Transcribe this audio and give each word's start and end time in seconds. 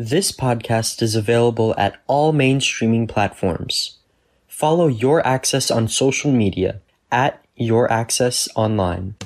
This 0.00 0.30
podcast 0.30 1.02
is 1.02 1.16
available 1.16 1.74
at 1.76 2.00
all 2.06 2.32
main 2.32 2.60
streaming 2.60 3.08
platforms. 3.08 3.98
Follow 4.46 4.86
Your 4.86 5.26
Access 5.26 5.72
on 5.72 5.88
social 5.88 6.30
media 6.30 6.80
at 7.10 7.44
Your 7.56 7.90
Access 7.90 8.48
Online. 8.54 9.16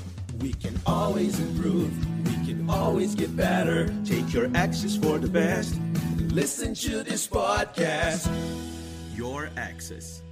We 0.41 0.55
can 0.55 0.81
always 0.87 1.39
improve. 1.39 1.93
We 2.25 2.47
can 2.47 2.71
always 2.71 3.15
get 3.15 3.37
better. 3.37 3.95
Take 4.07 4.33
your 4.33 4.51
access 4.55 4.97
for 4.97 5.19
the 5.19 5.29
best. 5.29 5.79
Listen 6.33 6.73
to 6.77 7.03
this 7.03 7.27
podcast. 7.27 8.33
Your 9.15 9.51
access. 9.59 10.23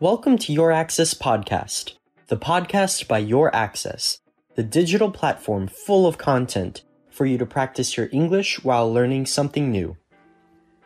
Welcome 0.00 0.38
to 0.38 0.52
Your 0.54 0.72
Access 0.72 1.12
Podcast, 1.12 1.96
the 2.28 2.36
podcast 2.38 3.06
by 3.06 3.18
Your 3.18 3.54
Access, 3.54 4.20
the 4.54 4.62
digital 4.62 5.10
platform 5.10 5.68
full 5.68 6.06
of 6.06 6.16
content 6.16 6.82
for 7.10 7.26
you 7.26 7.36
to 7.36 7.44
practice 7.44 7.98
your 7.98 8.08
English 8.12 8.64
while 8.64 8.90
learning 8.90 9.26
something 9.26 9.70
new. 9.70 9.94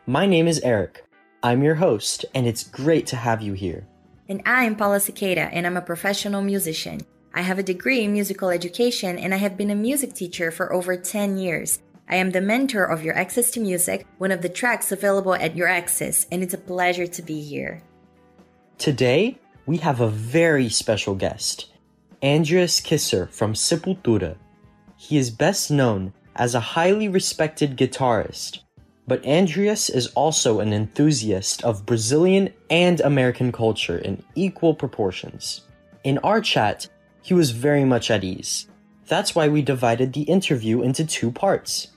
My 0.04 0.26
name 0.26 0.48
is 0.48 0.58
Eric. 0.60 1.04
I'm 1.44 1.62
your 1.62 1.76
host, 1.76 2.24
and 2.34 2.44
it's 2.48 2.64
great 2.64 3.06
to 3.08 3.16
have 3.16 3.40
you 3.40 3.52
here. 3.52 3.86
And 4.28 4.42
I'm 4.44 4.74
Paula 4.74 4.98
Cicada, 4.98 5.42
and 5.52 5.64
I'm 5.64 5.76
a 5.76 5.80
professional 5.80 6.42
musician. 6.42 7.02
I 7.32 7.42
have 7.42 7.60
a 7.60 7.62
degree 7.62 8.02
in 8.02 8.12
musical 8.12 8.50
education, 8.50 9.16
and 9.16 9.32
I 9.32 9.36
have 9.36 9.56
been 9.56 9.70
a 9.70 9.76
music 9.76 10.14
teacher 10.14 10.50
for 10.50 10.72
over 10.72 10.96
10 10.96 11.38
years. 11.38 11.78
I 12.08 12.16
am 12.16 12.32
the 12.32 12.40
mentor 12.40 12.84
of 12.84 13.04
Your 13.04 13.14
Access 13.14 13.52
to 13.52 13.60
Music, 13.60 14.08
one 14.18 14.32
of 14.32 14.42
the 14.42 14.48
tracks 14.48 14.90
available 14.90 15.34
at 15.34 15.54
Your 15.54 15.68
Access, 15.68 16.26
and 16.32 16.42
it's 16.42 16.54
a 16.54 16.58
pleasure 16.58 17.06
to 17.06 17.22
be 17.22 17.40
here. 17.40 17.80
Today, 18.76 19.38
we 19.68 19.76
have 19.76 20.00
a 20.00 20.08
very 20.08 20.70
special 20.70 21.14
guest, 21.14 21.66
Andreas 22.24 22.80
Kisser 22.80 23.26
from 23.26 23.52
Sepultura. 23.52 24.34
He 24.96 25.18
is 25.18 25.30
best 25.30 25.70
known 25.70 26.14
as 26.36 26.54
a 26.54 26.68
highly 26.72 27.06
respected 27.06 27.76
guitarist, 27.76 28.60
but 29.06 29.22
Andreas 29.26 29.90
is 29.90 30.06
also 30.14 30.60
an 30.60 30.72
enthusiast 30.72 31.62
of 31.64 31.84
Brazilian 31.84 32.48
and 32.70 33.02
American 33.02 33.52
culture 33.52 33.98
in 33.98 34.24
equal 34.34 34.74
proportions. 34.74 35.66
In 36.02 36.16
our 36.20 36.40
chat, 36.40 36.88
he 37.20 37.34
was 37.34 37.50
very 37.50 37.84
much 37.84 38.10
at 38.10 38.24
ease. 38.24 38.68
That's 39.06 39.34
why 39.34 39.48
we 39.48 39.60
divided 39.60 40.14
the 40.14 40.22
interview 40.22 40.80
into 40.80 41.04
two 41.04 41.30
parts. 41.30 41.88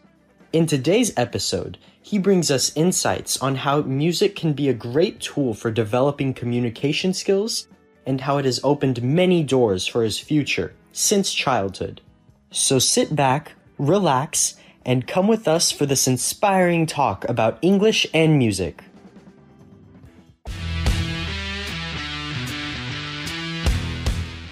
In 0.53 0.65
today's 0.65 1.13
episode, 1.15 1.77
he 2.01 2.17
brings 2.19 2.51
us 2.51 2.75
insights 2.75 3.41
on 3.41 3.55
how 3.55 3.83
music 3.83 4.35
can 4.35 4.51
be 4.51 4.67
a 4.67 4.73
great 4.73 5.21
tool 5.21 5.53
for 5.53 5.71
developing 5.71 6.33
communication 6.33 7.13
skills 7.13 7.69
and 8.05 8.19
how 8.19 8.37
it 8.37 8.43
has 8.43 8.59
opened 8.61 9.01
many 9.01 9.43
doors 9.43 9.87
for 9.87 10.03
his 10.03 10.19
future 10.19 10.73
since 10.91 11.33
childhood. 11.33 12.01
So 12.49 12.79
sit 12.79 13.15
back, 13.15 13.53
relax, 13.77 14.55
and 14.85 15.07
come 15.07 15.29
with 15.29 15.47
us 15.47 15.71
for 15.71 15.85
this 15.85 16.05
inspiring 16.05 16.85
talk 16.85 17.23
about 17.29 17.57
English 17.61 18.05
and 18.13 18.37
music. 18.37 18.83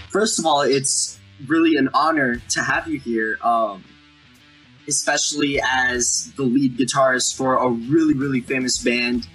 First 0.10 0.40
of 0.40 0.46
all, 0.46 0.62
it's 0.62 1.20
really 1.46 1.76
an 1.76 1.90
honor 1.94 2.42
to 2.52 2.64
have 2.64 2.88
you 2.88 3.02
here. 3.02 3.38
Um, 3.44 3.84
especially 4.90 5.62
as 5.62 6.34
the 6.36 6.44
lead 6.44 6.78
guitarist 6.78 7.36
for 7.38 7.56
a 7.56 7.70
really, 7.70 8.14
really 8.14 8.42
famous 8.42 8.78
band, 8.78 9.28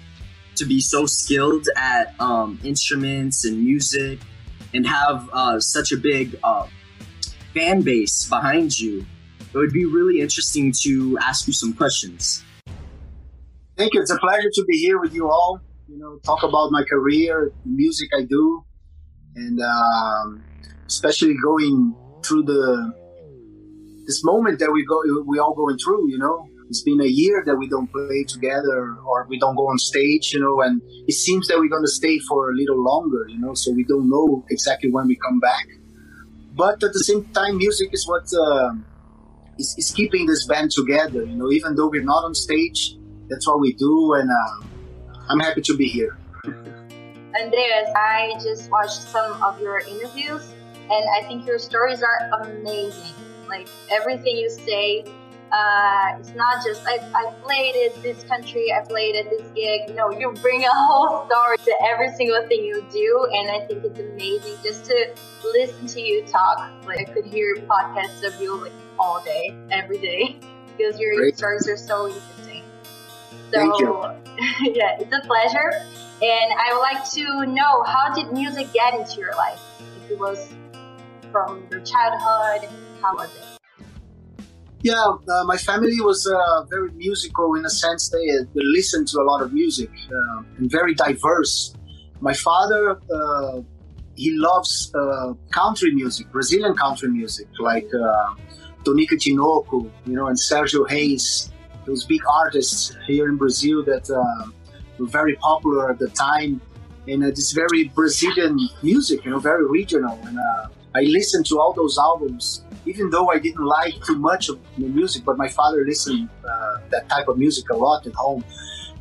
to 0.55 0.65
be 0.65 0.79
so 0.79 1.05
skilled 1.05 1.67
at 1.75 2.13
um, 2.19 2.59
instruments 2.63 3.45
and 3.45 3.63
music 3.63 4.19
and 4.73 4.85
have 4.87 5.29
uh, 5.33 5.59
such 5.59 5.91
a 5.91 5.97
big 5.97 6.37
uh, 6.43 6.67
fan 7.53 7.81
base 7.81 8.27
behind 8.29 8.79
you, 8.79 9.05
it 9.39 9.57
would 9.57 9.73
be 9.73 9.85
really 9.85 10.21
interesting 10.21 10.71
to 10.83 11.17
ask 11.19 11.47
you 11.47 11.53
some 11.53 11.73
questions. 11.73 12.43
Thank 13.77 13.93
you. 13.93 14.01
It's 14.01 14.11
a 14.11 14.17
pleasure 14.17 14.49
to 14.53 14.65
be 14.65 14.77
here 14.77 14.99
with 14.99 15.13
you 15.13 15.29
all. 15.29 15.61
You 15.87 15.97
know, 15.97 16.19
talk 16.25 16.43
about 16.43 16.71
my 16.71 16.83
career, 16.83 17.51
the 17.63 17.71
music 17.71 18.09
I 18.17 18.23
do, 18.23 18.63
and 19.35 19.59
um, 19.61 20.43
especially 20.87 21.35
going 21.43 21.95
through 22.23 22.43
the 22.43 23.04
this 24.05 24.23
moment 24.23 24.59
that 24.59 24.71
we 24.71 24.85
go 24.85 25.01
we 25.25 25.39
all 25.39 25.53
going 25.53 25.77
through 25.77 26.09
you 26.09 26.17
know? 26.17 26.49
It's 26.67 26.81
been 26.81 26.99
a 26.99 27.05
year 27.05 27.43
that 27.45 27.55
we 27.55 27.69
don't 27.69 27.91
play 27.91 28.23
together 28.27 28.95
or 29.05 29.27
we 29.29 29.37
don't 29.37 29.55
go 29.55 29.67
on 29.67 29.77
stage 29.77 30.33
you 30.33 30.39
know 30.39 30.61
and 30.61 30.81
it 31.07 31.13
seems 31.13 31.47
that 31.47 31.59
we're 31.59 31.69
going 31.69 31.83
to 31.83 31.95
stay 32.01 32.19
for 32.19 32.51
a 32.51 32.55
little 32.55 32.81
longer 32.83 33.27
you 33.27 33.39
know? 33.39 33.53
So 33.53 33.71
we 33.71 33.83
don't 33.83 34.09
know 34.09 34.45
exactly 34.49 34.91
when 34.91 35.07
we 35.07 35.15
come 35.15 35.39
back. 35.39 35.67
But 36.53 36.83
at 36.83 36.93
the 36.93 37.03
same 37.03 37.25
time 37.33 37.57
music 37.57 37.89
is 37.91 38.07
what 38.07 38.25
uh, 38.33 38.73
is, 39.57 39.75
is 39.77 39.91
keeping 39.91 40.25
this 40.25 40.45
band 40.47 40.71
together 40.71 41.23
you 41.23 41.35
know? 41.35 41.51
Even 41.51 41.75
though 41.75 41.87
we're 41.87 42.03
not 42.03 42.23
on 42.23 42.35
stage 42.35 42.97
that's 43.29 43.47
what 43.47 43.59
we 43.59 43.73
do 43.73 44.13
and 44.13 44.29
uh, 44.29 44.65
i'm 45.29 45.39
happy 45.39 45.61
to 45.61 45.75
be 45.75 45.87
here. 45.87 46.17
Andreas 47.41 47.89
i 47.95 48.33
just 48.41 48.69
watched 48.69 49.01
some 49.01 49.41
of 49.43 49.59
your 49.59 49.79
interviews 49.79 50.53
and 50.73 51.05
i 51.17 51.27
think 51.27 51.45
your 51.45 51.57
stories 51.57 52.03
are 52.03 52.19
amazing 52.43 53.24
like 53.47 53.67
everything 53.91 54.37
you 54.37 54.49
say, 54.49 55.03
uh, 55.51 56.17
it's 56.19 56.33
not 56.33 56.63
just 56.65 56.81
I, 56.85 56.99
I 57.13 57.33
played 57.43 57.75
at 57.89 58.01
this 58.01 58.23
country, 58.23 58.73
I 58.73 58.83
played 58.85 59.15
at 59.15 59.29
this 59.29 59.49
gig. 59.55 59.95
No, 59.95 60.11
you 60.11 60.33
bring 60.41 60.63
a 60.63 60.73
whole 60.73 61.25
story 61.27 61.57
to 61.57 61.73
every 61.87 62.11
single 62.15 62.45
thing 62.47 62.63
you 62.63 62.85
do, 62.91 63.27
and 63.31 63.49
I 63.49 63.65
think 63.65 63.85
it's 63.85 63.99
amazing 63.99 64.57
just 64.63 64.85
to 64.85 65.15
listen 65.53 65.87
to 65.87 66.01
you 66.01 66.25
talk. 66.25 66.71
Like 66.85 67.07
I 67.07 67.13
could 67.13 67.25
hear 67.25 67.55
podcasts 67.69 68.25
of 68.25 68.39
you 68.41 68.61
like 68.61 68.73
all 68.99 69.23
day, 69.23 69.55
every 69.71 69.99
day, 69.99 70.39
because 70.77 70.99
your 70.99 71.15
Great. 71.15 71.37
stories 71.37 71.67
are 71.67 71.77
so 71.77 72.07
interesting. 72.07 72.63
So 73.51 73.59
Thank 73.59 73.79
you. 73.79 74.01
yeah, 74.73 74.97
it's 74.99 75.13
a 75.13 75.25
pleasure. 75.25 75.71
And 76.21 76.53
I 76.57 76.73
would 76.73 76.79
like 76.79 77.09
to 77.11 77.45
know 77.45 77.83
how 77.83 78.13
did 78.13 78.31
music 78.33 78.71
get 78.73 78.93
into 78.93 79.19
your 79.19 79.35
life? 79.35 79.59
If 80.03 80.11
it 80.11 80.19
was 80.19 80.49
from 81.31 81.67
your 81.69 81.81
childhood, 81.81 82.69
how 83.01 83.15
was 83.15 83.29
it? 83.35 83.55
Yeah, 84.85 84.93
uh, 85.03 85.43
my 85.45 85.57
family 85.57 85.99
was 86.01 86.27
uh, 86.27 86.63
very 86.65 86.91
musical 86.91 87.55
in 87.55 87.65
a 87.65 87.71
sense. 87.71 88.09
They, 88.09 88.27
they 88.53 88.61
listened 88.77 89.07
to 89.07 89.19
a 89.19 89.23
lot 89.23 89.41
of 89.41 89.51
music 89.51 89.89
uh, 89.89 90.43
and 90.57 90.69
very 90.69 90.93
diverse. 90.93 91.73
My 92.21 92.35
father, 92.35 92.91
uh, 92.91 93.61
he 94.13 94.37
loves 94.37 94.93
uh, 94.93 95.33
country 95.49 95.91
music, 95.95 96.31
Brazilian 96.31 96.75
country 96.75 97.09
music, 97.09 97.47
like 97.57 97.87
uh, 97.95 98.35
Tonica 98.83 99.15
Tinoco, 99.17 99.89
you 100.05 100.13
know, 100.13 100.27
and 100.27 100.37
Sergio 100.37 100.87
Reis, 100.87 101.51
those 101.87 102.05
big 102.05 102.21
artists 102.31 102.95
here 103.07 103.27
in 103.27 103.37
Brazil 103.37 103.83
that 103.85 104.07
were 104.99 105.07
very 105.07 105.35
popular 105.37 105.89
at 105.89 105.97
the 105.97 106.09
time. 106.09 106.61
And 107.07 107.23
it's 107.23 107.53
very 107.53 107.85
Brazilian 107.85 108.59
music, 108.83 109.25
you 109.25 109.31
know, 109.31 109.39
very 109.39 109.65
regional. 109.65 110.19
And 110.25 110.37
I 110.93 111.01
listened 111.01 111.47
to 111.47 111.59
all 111.59 111.73
those 111.73 111.97
albums 111.97 112.63
even 112.85 113.09
though 113.09 113.29
I 113.29 113.39
didn't 113.39 113.65
like 113.65 113.95
too 114.03 114.17
much 114.17 114.49
of 114.49 114.59
the 114.77 114.87
music, 114.87 115.23
but 115.25 115.37
my 115.37 115.47
father 115.47 115.83
listened 115.85 116.29
uh, 116.47 116.77
that 116.89 117.09
type 117.09 117.27
of 117.27 117.37
music 117.37 117.69
a 117.69 117.75
lot 117.75 118.05
at 118.05 118.13
home. 118.13 118.43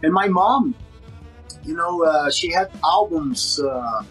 And 0.03 0.13
my 0.13 0.29
mom, 0.29 0.75
you 1.65 1.75
know, 1.75 2.05
uh, 2.05 2.31
she 2.31 2.51
had 2.51 2.71
albums 2.85 3.61
uh, 3.61 4.03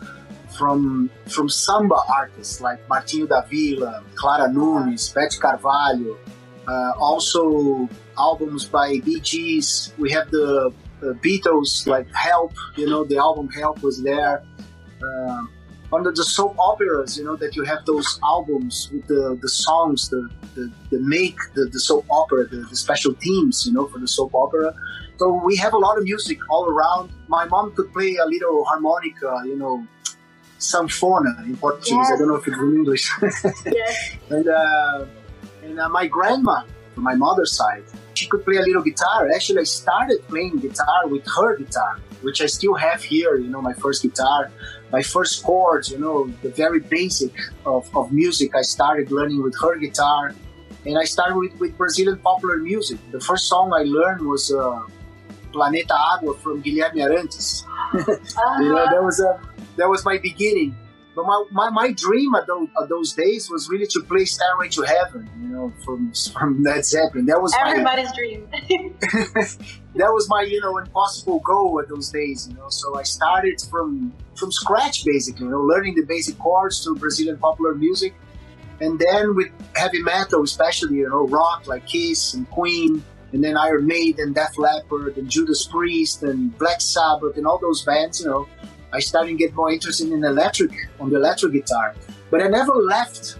from 0.58 1.10
from 1.28 1.50
samba 1.50 2.00
artists 2.16 2.62
like 2.62 2.88
Martinho 2.88 3.28
da 3.28 3.42
Vila, 3.42 4.04
Clara 4.16 4.52
Nunes, 4.52 5.10
Beth 5.10 5.40
Carvalho. 5.40 6.18
Uh, 6.68 6.94
also 6.98 7.90
albums 8.18 8.66
by 8.66 8.98
Gees. 9.00 9.94
We 9.98 10.12
have 10.12 10.32
the, 10.32 10.74
the, 11.02 11.14
Beatles, 11.16 11.86
like 11.88 12.08
Help. 12.14 12.54
You 12.78 12.90
know, 12.90 13.04
the 13.04 13.18
album 13.18 13.50
Help 13.50 13.84
was 13.84 14.02
there. 14.02 14.44
Uh, 15.04 15.44
under 15.94 16.12
the 16.12 16.24
soap 16.24 16.56
operas, 16.58 17.18
you 17.18 17.24
know, 17.24 17.36
that 17.36 17.56
you 17.56 17.64
have 17.64 17.86
those 17.86 18.20
albums 18.24 18.90
with 18.92 19.06
the, 19.08 19.38
the 19.42 19.50
songs, 19.50 20.10
the, 20.10 20.28
the, 20.56 20.72
the 20.90 21.00
make 21.00 21.38
the, 21.54 21.66
the 21.66 21.80
soap 21.80 22.06
opera, 22.10 22.46
the, 22.48 22.58
the 22.70 22.76
special 22.76 23.14
themes, 23.14 23.66
you 23.68 23.74
know, 23.74 23.86
for 23.88 24.00
the 24.00 24.08
soap 24.08 24.34
opera. 24.34 24.74
So 25.18 25.42
we 25.46 25.56
have 25.58 25.74
a 25.74 25.78
lot 25.78 25.98
of 25.98 26.04
music 26.04 26.40
all 26.50 26.68
around. 26.68 27.12
My 27.28 27.46
mom 27.46 27.76
could 27.76 27.94
play 27.94 28.16
a 28.16 28.26
little 28.26 28.66
harmonica, 28.66 29.44
you 29.46 29.56
know, 29.56 29.88
sanfona 30.60 31.46
in 31.46 31.56
Portuguese. 31.58 31.92
Yes. 31.92 32.12
I 32.12 32.18
don't 32.18 32.28
know 32.28 32.36
if 32.36 32.48
it's 32.48 32.58
in 32.58 32.76
English. 32.76 33.12
yes. 33.66 34.12
And, 34.30 34.48
uh, 34.48 35.06
and 35.64 35.80
uh, 35.80 35.90
my 35.90 36.08
grandma, 36.08 36.64
from 36.96 37.04
my 37.04 37.16
mother's 37.16 37.56
side, 37.56 37.84
she 38.16 38.28
could 38.28 38.44
play 38.46 38.58
a 38.58 38.62
little 38.62 38.84
guitar. 38.84 39.30
Actually, 39.34 39.62
I 39.62 39.64
started 39.64 40.28
playing 40.28 40.60
guitar 40.60 41.08
with 41.08 41.26
her 41.38 41.58
guitar, 41.58 42.00
which 42.22 42.42
I 42.42 42.46
still 42.46 42.76
have 42.76 43.04
here, 43.04 43.36
you 43.36 43.50
know, 43.50 43.62
my 43.62 43.74
first 43.74 44.04
guitar 44.04 44.52
my 44.94 45.02
first 45.02 45.44
chords, 45.44 45.90
you 45.90 45.98
know, 45.98 46.28
the 46.44 46.50
very 46.50 46.80
basic 46.80 47.34
of, 47.66 47.90
of 47.98 48.14
music. 48.14 48.56
I 48.56 48.62
started 48.62 49.12
learning 49.12 49.42
with 49.42 49.56
her 49.60 49.76
guitar, 49.76 50.36
and 50.86 51.00
I 51.00 51.04
started 51.04 51.36
with, 51.36 51.54
with 51.60 51.76
Brazilian 51.76 52.20
popular 52.20 52.58
music. 52.58 53.00
The 53.12 53.20
first 53.20 53.48
song 53.48 53.74
I 53.74 53.84
learned 53.84 54.22
was 54.22 54.54
uh, 54.54 54.86
Planeta 55.52 55.98
Água 56.12 56.38
from 56.38 56.62
Guilherme 56.62 57.02
Arantes. 57.08 57.64
uh-huh. 57.66 58.62
you 58.62 58.70
know, 58.70 58.86
that 58.86 59.04
was 59.04 59.20
a 59.20 59.42
that 59.78 59.90
was 59.90 60.06
my 60.06 60.20
beginning. 60.20 60.78
But 61.16 61.26
my, 61.26 61.44
my, 61.52 61.70
my 61.70 61.92
dream 61.92 62.34
at 62.34 62.48
those, 62.48 62.68
at 62.82 62.90
those 62.90 63.14
days 63.14 63.50
was 63.50 63.70
really 63.70 63.86
to 63.88 64.02
play 64.02 64.26
Stairway 64.26 64.70
to 64.70 64.82
Heaven, 64.82 65.30
you 65.42 65.50
know, 65.50 65.74
from 65.86 66.12
from 66.34 66.64
Led 66.64 66.86
Zeppelin. 66.86 67.28
That 67.28 67.42
was 67.42 67.54
everybody's 67.60 68.10
my, 68.10 68.16
dream. 68.16 68.48
that 69.96 70.12
was 70.12 70.28
my 70.28 70.42
you 70.42 70.60
know 70.60 70.78
impossible 70.78 71.40
goal 71.40 71.80
at 71.80 71.90
those 71.90 72.10
days, 72.10 72.48
you 72.50 72.56
know. 72.56 72.70
So 72.70 72.98
I 72.98 73.04
started 73.04 73.62
from 73.70 74.12
from 74.36 74.52
scratch 74.52 75.06
basically, 75.06 75.46
you 75.46 75.52
know, 75.52 75.62
learning 75.62 75.96
the 75.96 76.06
basic 76.06 76.38
chords 76.40 76.84
to 76.84 76.96
Brazilian 76.96 77.38
popular 77.38 77.76
music, 77.76 78.16
and 78.82 78.98
then 78.98 79.36
with 79.36 79.52
heavy 79.76 80.02
metal, 80.02 80.42
especially 80.42 80.98
you 80.98 81.10
know 81.10 81.28
rock 81.28 81.68
like 81.68 81.86
Kiss 81.86 82.34
and 82.34 82.50
Queen, 82.50 83.04
and 83.34 83.44
then 83.44 83.56
Iron 83.56 83.86
Maiden, 83.86 84.28
and 84.28 84.36
Def 84.36 84.58
Leppard, 84.58 85.18
and 85.18 85.30
Judas 85.30 85.68
Priest, 85.68 86.24
and 86.24 86.58
Black 86.58 86.82
Sabbath, 86.82 87.38
and 87.38 87.46
all 87.46 87.60
those 87.60 87.84
bands, 87.84 88.20
you 88.20 88.28
know 88.28 88.48
I 88.94 89.00
started 89.00 89.32
to 89.32 89.36
get 89.36 89.54
more 89.54 89.72
interested 89.72 90.12
in 90.12 90.24
electric 90.24 90.72
on 91.00 91.10
the 91.10 91.18
electric 91.18 91.54
guitar. 91.54 91.96
But 92.30 92.42
I 92.42 92.48
never 92.48 92.74
left 92.74 93.38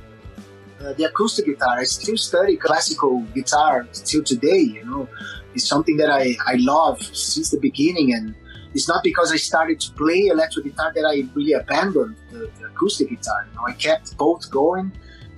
uh, 0.82 0.94
the 0.94 1.06
acoustic 1.06 1.46
guitar. 1.46 1.78
I 1.80 1.84
still 1.84 2.18
study 2.18 2.58
classical 2.58 3.22
guitar 3.34 3.88
till 3.94 4.24
today. 4.24 4.60
You 4.60 4.86
know, 4.86 5.10
it's 5.54 5.68
something 5.68 5.98
that 5.98 6.10
I, 6.10 6.36
I 6.46 6.56
love 6.56 7.02
since 7.02 7.52
the 7.52 7.60
beginning, 7.60 8.14
and 8.14 8.36
it's 8.74 8.88
not 8.88 9.04
because 9.04 9.32
I 9.32 9.38
started 9.38 9.80
to 9.82 9.92
play 9.94 10.28
electric 10.28 10.66
guitar 10.66 10.92
that 10.94 11.06
I 11.06 11.28
really 11.36 11.54
abandoned 11.54 12.16
the, 12.32 12.50
the 12.60 12.66
acoustic 12.66 13.10
guitar. 13.10 13.48
You 13.50 13.56
know, 13.56 13.68
I 13.68 13.74
kept 13.74 14.18
both 14.18 14.50
going 14.50 14.92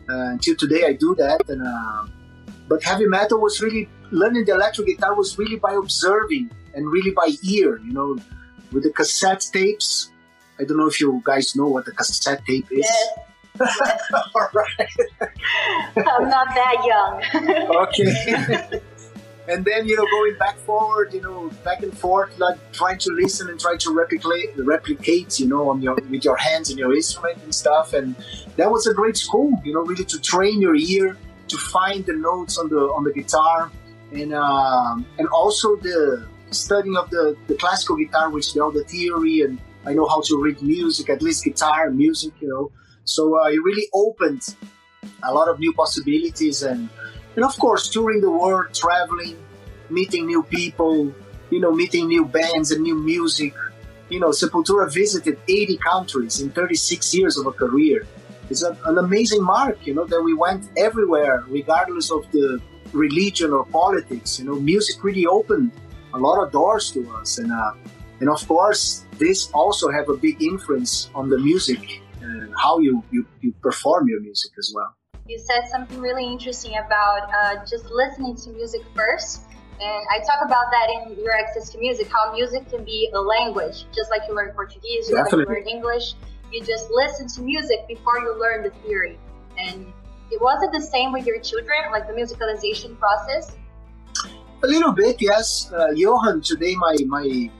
uh, 0.09 0.31
until 0.35 0.55
today. 0.55 0.85
I 0.85 0.93
do 0.93 1.13
that, 1.15 1.41
and 1.49 1.61
uh, 1.61 2.07
but 2.67 2.81
heavy 2.83 3.05
metal 3.05 3.39
was 3.39 3.61
really 3.61 3.89
learning 4.11 4.45
the 4.45 4.53
electric 4.53 4.87
guitar 4.87 5.13
was 5.13 5.37
really 5.37 5.57
by 5.57 5.73
observing 5.73 6.49
and 6.73 6.87
really 6.89 7.11
by 7.11 7.27
ear. 7.43 7.79
You 7.85 7.93
know, 7.93 8.17
with 8.71 8.83
the 8.83 8.91
cassette 8.91 9.47
tapes. 9.51 10.11
I 10.59 10.63
don't 10.63 10.77
know 10.77 10.87
if 10.87 10.99
you 10.99 11.21
guys 11.25 11.55
know 11.55 11.67
what 11.67 11.85
the 11.85 11.91
cassette 11.91 12.45
tape 12.45 12.67
is. 12.71 12.79
Yes. 12.79 13.07
yes. 13.59 14.11
All 14.35 14.49
right. 14.53 14.89
I'm 15.97 16.29
not 16.29 16.47
that 16.55 16.77
young. 16.85 17.45
okay. 17.87 18.81
and 19.47 19.63
then 19.63 19.87
you 19.87 19.95
know 19.95 20.05
going 20.11 20.37
back 20.37 20.57
forward, 20.59 21.13
you 21.13 21.21
know 21.21 21.49
back 21.63 21.83
and 21.83 21.97
forth, 21.97 22.37
like 22.39 22.57
trying 22.71 22.97
to 22.99 23.11
listen 23.11 23.49
and 23.49 23.59
try 23.59 23.77
to 23.77 23.93
replicate, 23.93 24.51
replicate, 24.57 25.39
you 25.39 25.47
know, 25.47 25.69
on 25.69 25.81
your 25.81 25.95
with 26.09 26.25
your 26.25 26.37
hands 26.37 26.69
and 26.69 26.79
your 26.79 26.93
instrument 26.95 27.41
and 27.43 27.53
stuff. 27.53 27.93
And 27.93 28.15
that 28.57 28.71
was 28.71 28.87
a 28.87 28.93
great 28.93 29.17
school, 29.17 29.61
you 29.63 29.73
know, 29.73 29.81
really 29.81 30.05
to 30.05 30.19
train 30.19 30.61
your 30.61 30.75
ear 30.75 31.17
to 31.47 31.57
find 31.57 32.05
the 32.05 32.13
notes 32.13 32.57
on 32.57 32.69
the 32.69 32.79
on 32.79 33.03
the 33.03 33.13
guitar, 33.13 33.71
and 34.11 34.33
um, 34.33 35.05
and 35.17 35.27
also 35.29 35.75
the 35.77 36.27
studying 36.51 36.97
of 36.97 37.09
the, 37.09 37.35
the 37.47 37.55
classical 37.55 37.95
guitar, 37.95 38.29
which 38.29 38.55
know 38.55 38.71
the 38.71 38.83
theory 38.83 39.41
and 39.41 39.59
I 39.85 39.93
know 39.93 40.07
how 40.07 40.21
to 40.21 40.41
read 40.41 40.61
music, 40.61 41.09
at 41.09 41.21
least 41.21 41.43
guitar 41.43 41.91
music, 41.91 42.33
you 42.41 42.47
know. 42.47 42.71
So 43.03 43.39
uh, 43.39 43.49
it 43.49 43.61
really 43.63 43.87
opened 43.93 44.55
a 45.23 45.31
lot 45.33 45.47
of 45.47 45.59
new 45.59 45.73
possibilities 45.73 46.63
and 46.63 46.89
and 47.35 47.45
of 47.45 47.57
course 47.59 47.89
touring 47.89 48.21
the 48.21 48.31
world, 48.31 48.73
traveling, 48.73 49.37
meeting 49.89 50.25
new 50.25 50.43
people, 50.43 51.13
you 51.49 51.59
know, 51.59 51.71
meeting 51.71 52.07
new 52.07 52.25
bands 52.25 52.71
and 52.71 52.81
new 52.81 52.95
music. 52.95 53.53
You 54.09 54.19
know, 54.19 54.29
Sepultura 54.29 54.91
visited 54.91 55.39
80 55.47 55.77
countries 55.77 56.39
in 56.39 56.51
36 56.51 57.13
years 57.13 57.37
of 57.37 57.47
a 57.47 57.51
career. 57.51 58.07
It's 58.49 58.61
a, 58.61 58.77
an 58.85 58.99
amazing 58.99 59.43
mark, 59.43 59.85
you 59.85 59.93
know, 59.93 60.05
that 60.05 60.21
we 60.21 60.33
went 60.33 60.69
everywhere, 60.77 61.43
regardless 61.47 62.11
of 62.11 62.29
the 62.31 62.61
religion 62.93 63.51
or 63.51 63.65
politics. 63.65 64.39
You 64.39 64.45
know, 64.45 64.55
music 64.55 65.03
really 65.03 65.25
opened 65.25 65.71
a 66.15 66.19
lot 66.19 66.41
of 66.43 66.51
doors 66.51 66.91
to 66.91 67.01
us, 67.19 67.37
and 67.37 67.51
uh, 67.51 67.73
and 68.19 68.29
of 68.29 68.47
course, 68.47 69.05
this 69.19 69.51
also 69.51 69.91
have 69.91 70.07
a 70.09 70.15
big 70.15 70.41
influence 70.41 71.09
on 71.13 71.29
the 71.29 71.37
music 71.37 72.01
and 72.21 72.53
how 72.57 72.79
you, 72.79 73.03
you, 73.11 73.25
you 73.41 73.53
perform 73.61 74.07
your 74.07 74.21
music 74.21 74.51
as 74.57 74.71
well. 74.73 74.95
You 75.27 75.37
said 75.37 75.67
something 75.69 75.99
really 75.99 76.25
interesting 76.25 76.73
about 76.77 77.29
uh, 77.33 77.65
just 77.65 77.85
listening 77.91 78.35
to 78.37 78.49
music 78.51 78.81
first. 78.95 79.41
And 79.81 80.05
I 80.09 80.19
talk 80.19 80.39
about 80.45 80.71
that 80.71 80.87
in 80.95 81.19
your 81.19 81.33
access 81.33 81.69
to 81.71 81.77
music, 81.77 82.07
how 82.07 82.31
music 82.33 82.69
can 82.69 82.85
be 82.85 83.11
a 83.13 83.19
language, 83.19 83.85
just 83.93 84.09
like 84.09 84.21
you 84.27 84.35
learn 84.35 84.51
Portuguese, 84.51 85.09
just 85.09 85.11
Definitely. 85.11 85.39
like 85.39 85.49
you 85.49 85.55
learn 85.55 85.67
English. 85.67 86.13
You 86.51 86.63
just 86.63 86.89
listen 86.91 87.27
to 87.27 87.41
music 87.41 87.85
before 87.87 88.19
you 88.19 88.39
learn 88.39 88.63
the 88.63 88.69
theory. 88.87 89.19
And 89.57 89.91
it 90.31 90.41
wasn't 90.41 90.71
the 90.71 90.81
same 90.81 91.11
with 91.11 91.25
your 91.25 91.39
children, 91.41 91.79
like 91.91 92.07
the 92.07 92.13
musicalization 92.13 92.97
process. 92.97 93.55
A 94.65 94.67
little 94.67 94.93
bit, 94.93 95.17
yes. 95.21 95.71
Uh, 95.71 95.93
Yohan, 95.93 96.43
today 96.43 96.73
my 96.75 96.95
my 97.05 97.51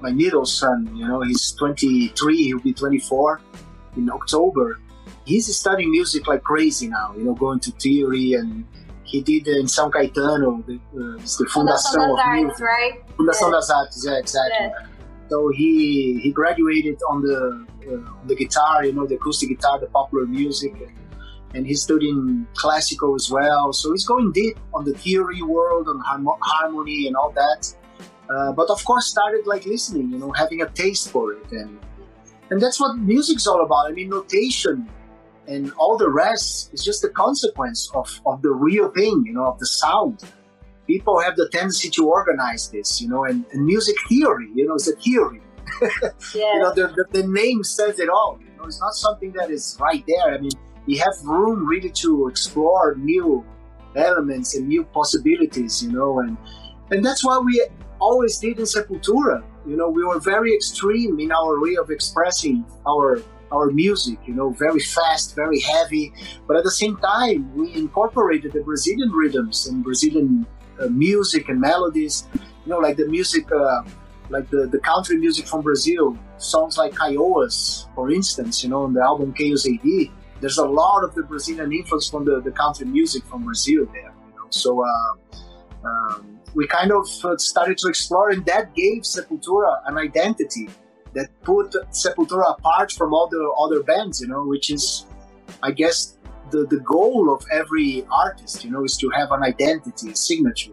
my 0.00 0.12
middle 0.12 0.46
son, 0.46 0.88
you 0.94 1.06
know, 1.06 1.22
he's 1.22 1.52
23, 1.58 2.36
he'll 2.36 2.60
be 2.60 2.72
24 2.72 3.40
in 3.96 4.08
October. 4.08 4.78
He's 5.24 5.54
studying 5.56 5.90
music 5.90 6.28
like 6.28 6.44
crazy 6.44 6.86
now, 6.86 7.14
you 7.16 7.24
know, 7.24 7.34
going 7.34 7.58
to 7.60 7.72
theory 7.72 8.34
and 8.34 8.64
he 9.02 9.20
did 9.22 9.48
in 9.48 9.66
São 9.66 9.90
Caetano, 9.90 10.64
the, 10.66 10.76
uh, 10.94 11.18
the 11.18 11.46
Fundação 11.50 12.16
of 12.16 12.24
Music. 12.32 12.60
right? 12.60 13.02
Fundação 13.18 13.50
das 13.50 13.68
Artes, 13.68 14.04
yeah, 14.04 14.18
exactly. 14.18 14.66
Yes. 14.66 14.86
So 15.30 15.48
he 15.48 16.20
he 16.22 16.30
graduated 16.30 16.98
on 17.10 17.22
the 17.22 17.66
uh, 17.88 18.20
on 18.20 18.26
the 18.28 18.36
guitar, 18.36 18.84
you 18.84 18.92
know, 18.92 19.04
the 19.04 19.16
acoustic 19.16 19.48
guitar, 19.48 19.80
the 19.80 19.88
popular 19.88 20.26
music, 20.26 20.74
and, 20.74 20.94
and 21.54 21.66
he's 21.66 21.82
studying 21.82 22.46
classical 22.54 23.14
as 23.14 23.30
well. 23.30 23.72
So 23.72 23.92
he's 23.92 24.06
going 24.06 24.32
deep 24.32 24.58
on 24.72 24.84
the 24.84 24.94
theory 24.94 25.42
world, 25.42 25.88
on 25.88 26.00
harmony 26.40 27.06
and 27.06 27.16
all 27.16 27.30
that. 27.32 27.74
Uh, 28.28 28.52
but 28.52 28.70
of 28.70 28.84
course, 28.84 29.06
started 29.06 29.46
like 29.46 29.66
listening, 29.66 30.10
you 30.10 30.18
know, 30.18 30.30
having 30.32 30.62
a 30.62 30.68
taste 30.68 31.10
for 31.10 31.32
it, 31.32 31.50
and 31.50 31.78
and 32.50 32.60
that's 32.60 32.78
what 32.78 32.96
music's 32.96 33.46
all 33.46 33.64
about. 33.64 33.88
I 33.88 33.92
mean, 33.92 34.08
notation 34.08 34.88
and 35.48 35.72
all 35.78 35.96
the 35.96 36.08
rest 36.08 36.72
is 36.72 36.84
just 36.84 37.02
a 37.04 37.08
consequence 37.08 37.90
of 37.92 38.20
of 38.24 38.40
the 38.42 38.50
real 38.50 38.90
thing, 38.90 39.24
you 39.26 39.32
know, 39.32 39.46
of 39.46 39.58
the 39.58 39.66
sound. 39.66 40.22
People 40.86 41.20
have 41.20 41.36
the 41.36 41.48
tendency 41.48 41.90
to 41.90 42.08
organize 42.08 42.68
this, 42.70 43.00
you 43.00 43.08
know, 43.08 43.24
and, 43.24 43.44
and 43.52 43.64
music 43.64 43.96
theory, 44.08 44.48
you 44.54 44.66
know, 44.66 44.74
is 44.74 44.88
a 44.88 44.96
theory. 44.96 45.40
yeah. 45.80 46.10
you 46.34 46.58
know, 46.60 46.74
the, 46.74 46.88
the, 46.96 47.22
the 47.22 47.26
name 47.28 47.62
says 47.62 48.00
it 48.00 48.08
all. 48.08 48.38
You 48.40 48.50
know, 48.56 48.64
it's 48.64 48.80
not 48.80 48.94
something 48.94 49.30
that 49.32 49.50
is 49.50 49.76
right 49.80 50.04
there. 50.08 50.34
I 50.34 50.38
mean, 50.38 50.50
you 50.90 50.98
have 50.98 51.14
room 51.24 51.64
really 51.66 51.90
to 51.90 52.28
explore 52.28 52.96
new 52.96 53.44
elements 53.94 54.56
and 54.56 54.68
new 54.68 54.84
possibilities, 54.84 55.82
you 55.82 55.92
know, 55.92 56.20
and 56.20 56.36
and 56.90 57.04
that's 57.04 57.24
why 57.24 57.38
we 57.38 57.64
always 58.00 58.38
did 58.38 58.58
in 58.58 58.64
Sepultura. 58.64 59.44
You 59.66 59.76
know, 59.76 59.88
we 59.88 60.04
were 60.04 60.18
very 60.18 60.52
extreme 60.52 61.20
in 61.20 61.30
our 61.30 61.60
way 61.60 61.76
of 61.76 61.90
expressing 61.90 62.64
our 62.88 63.22
our 63.52 63.70
music. 63.70 64.18
You 64.26 64.34
know, 64.34 64.50
very 64.50 64.80
fast, 64.80 65.36
very 65.36 65.60
heavy, 65.60 66.12
but 66.46 66.56
at 66.56 66.64
the 66.64 66.70
same 66.70 66.96
time, 66.96 67.54
we 67.54 67.72
incorporated 67.74 68.52
the 68.52 68.62
Brazilian 68.62 69.10
rhythms 69.12 69.66
and 69.68 69.84
Brazilian 69.84 70.46
uh, 70.80 70.88
music 70.88 71.48
and 71.48 71.60
melodies. 71.60 72.26
You 72.34 72.70
know, 72.72 72.78
like 72.78 72.96
the 72.96 73.06
music, 73.06 73.50
uh, 73.52 73.82
like 74.28 74.50
the, 74.50 74.66
the 74.66 74.78
country 74.78 75.16
music 75.16 75.46
from 75.46 75.62
Brazil, 75.62 76.18
songs 76.38 76.76
like 76.78 76.92
Kaiowas, 76.94 77.86
for 77.94 78.10
instance. 78.10 78.64
You 78.64 78.70
know, 78.70 78.82
on 78.82 78.92
the 78.92 79.02
album 79.02 79.32
Chaos 79.32 79.66
AD, 79.66 80.10
there's 80.40 80.58
a 80.58 80.64
lot 80.66 81.04
of 81.04 81.14
the 81.14 81.22
Brazilian 81.22 81.72
influence 81.72 82.08
from 82.08 82.24
the, 82.24 82.40
the 82.40 82.50
country 82.50 82.86
music 82.86 83.24
from 83.24 83.44
Brazil 83.44 83.86
there. 83.92 84.12
You 84.26 84.36
know, 84.36 84.46
so. 84.50 84.84
Uh, 84.84 85.14
um, 85.82 86.40
we 86.54 86.66
kind 86.66 86.90
of 86.92 87.06
uh, 87.24 87.36
started 87.36 87.78
to 87.78 87.88
explore, 87.88 88.30
and 88.30 88.44
that 88.46 88.74
gave 88.74 89.02
Sepultura 89.02 89.80
an 89.86 89.98
identity 89.98 90.68
that 91.14 91.28
put 91.42 91.74
Sepultura 91.90 92.58
apart 92.58 92.92
from 92.92 93.14
all 93.14 93.28
the 93.28 93.52
other 93.58 93.82
bands, 93.82 94.20
you 94.20 94.28
know, 94.28 94.44
which 94.44 94.70
is, 94.70 95.06
I 95.62 95.70
guess, 95.70 96.18
the, 96.50 96.66
the 96.66 96.80
goal 96.80 97.32
of 97.32 97.44
every 97.52 98.04
artist, 98.10 98.64
you 98.64 98.70
know, 98.70 98.84
is 98.84 98.96
to 98.98 99.08
have 99.10 99.30
an 99.32 99.42
identity, 99.42 100.10
a 100.10 100.16
signature. 100.16 100.72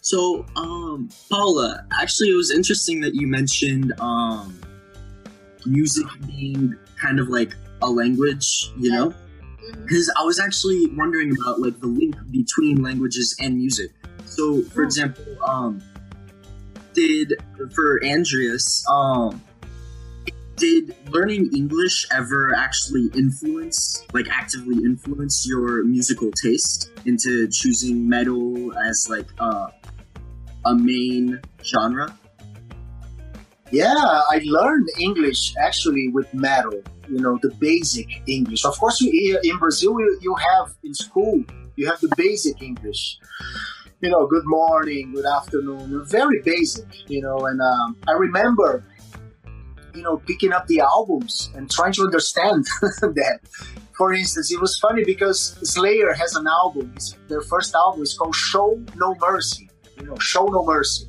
So, 0.00 0.44
um, 0.54 1.08
Paula, 1.30 1.86
actually, 1.98 2.30
it 2.30 2.36
was 2.36 2.50
interesting 2.50 3.00
that 3.00 3.14
you 3.14 3.26
mentioned 3.26 3.94
um, 4.00 4.60
music 5.66 6.06
being 6.26 6.74
kind 7.00 7.18
of 7.18 7.28
like 7.28 7.54
a 7.82 7.90
language, 7.90 8.70
you 8.78 8.90
know? 8.90 9.14
because 9.82 10.12
I 10.18 10.24
was 10.24 10.40
actually 10.40 10.86
wondering 10.94 11.34
about 11.40 11.60
like 11.60 11.80
the 11.80 11.86
link 11.86 12.16
between 12.30 12.82
languages 12.82 13.36
and 13.40 13.56
music. 13.56 13.90
So, 14.24 14.62
for 14.62 14.82
oh. 14.82 14.86
example, 14.86 15.24
um, 15.44 15.82
did 16.94 17.34
for 17.74 18.02
Andreas, 18.04 18.84
um, 18.90 19.42
did 20.56 20.94
learning 21.08 21.50
English 21.54 22.06
ever 22.12 22.54
actually 22.56 23.08
influence, 23.14 24.04
like 24.12 24.28
actively 24.30 24.76
influence 24.84 25.46
your 25.46 25.84
musical 25.84 26.30
taste 26.30 26.90
into 27.04 27.48
choosing 27.48 28.08
metal 28.08 28.76
as 28.78 29.08
like 29.10 29.26
uh, 29.38 29.68
a 30.64 30.74
main 30.74 31.40
genre? 31.62 32.16
Yeah, 33.74 33.94
I 34.34 34.40
learned 34.44 34.88
English 35.00 35.54
actually 35.58 36.08
with 36.08 36.32
metal 36.32 36.80
you 37.08 37.20
know 37.20 37.38
the 37.42 37.50
basic 37.58 38.08
English. 38.26 38.64
Of 38.64 38.78
course, 38.78 39.02
in 39.02 39.56
Brazil 39.58 39.98
you, 40.00 40.18
you 40.22 40.34
have 40.34 40.74
in 40.84 40.94
school 40.94 41.42
you 41.76 41.86
have 41.90 42.00
the 42.00 42.12
basic 42.16 42.62
English. 42.62 43.18
You 44.00 44.10
know, 44.10 44.26
good 44.26 44.46
morning, 44.46 45.12
good 45.14 45.26
afternoon, 45.26 46.04
very 46.06 46.40
basic. 46.42 46.86
You 47.10 47.22
know, 47.22 47.46
and 47.46 47.60
um, 47.60 47.96
I 48.06 48.12
remember 48.12 48.84
you 49.94 50.02
know, 50.02 50.18
picking 50.18 50.52
up 50.52 50.66
the 50.66 50.80
albums 50.80 51.50
and 51.54 51.70
trying 51.70 51.92
to 51.92 52.02
understand 52.02 52.66
that. 53.00 53.38
For 53.96 54.12
instance, 54.12 54.50
it 54.52 54.60
was 54.60 54.78
funny 54.80 55.04
because 55.04 55.56
Slayer 55.62 56.12
has 56.12 56.34
an 56.34 56.46
album. 56.48 56.94
Their 57.28 57.42
first 57.42 57.74
album 57.74 58.02
is 58.02 58.14
called 58.18 58.34
Show 58.34 58.82
No 58.96 59.14
Mercy. 59.20 59.70
You 59.98 60.06
know, 60.06 60.16
Show 60.18 60.46
No 60.46 60.64
Mercy. 60.64 61.06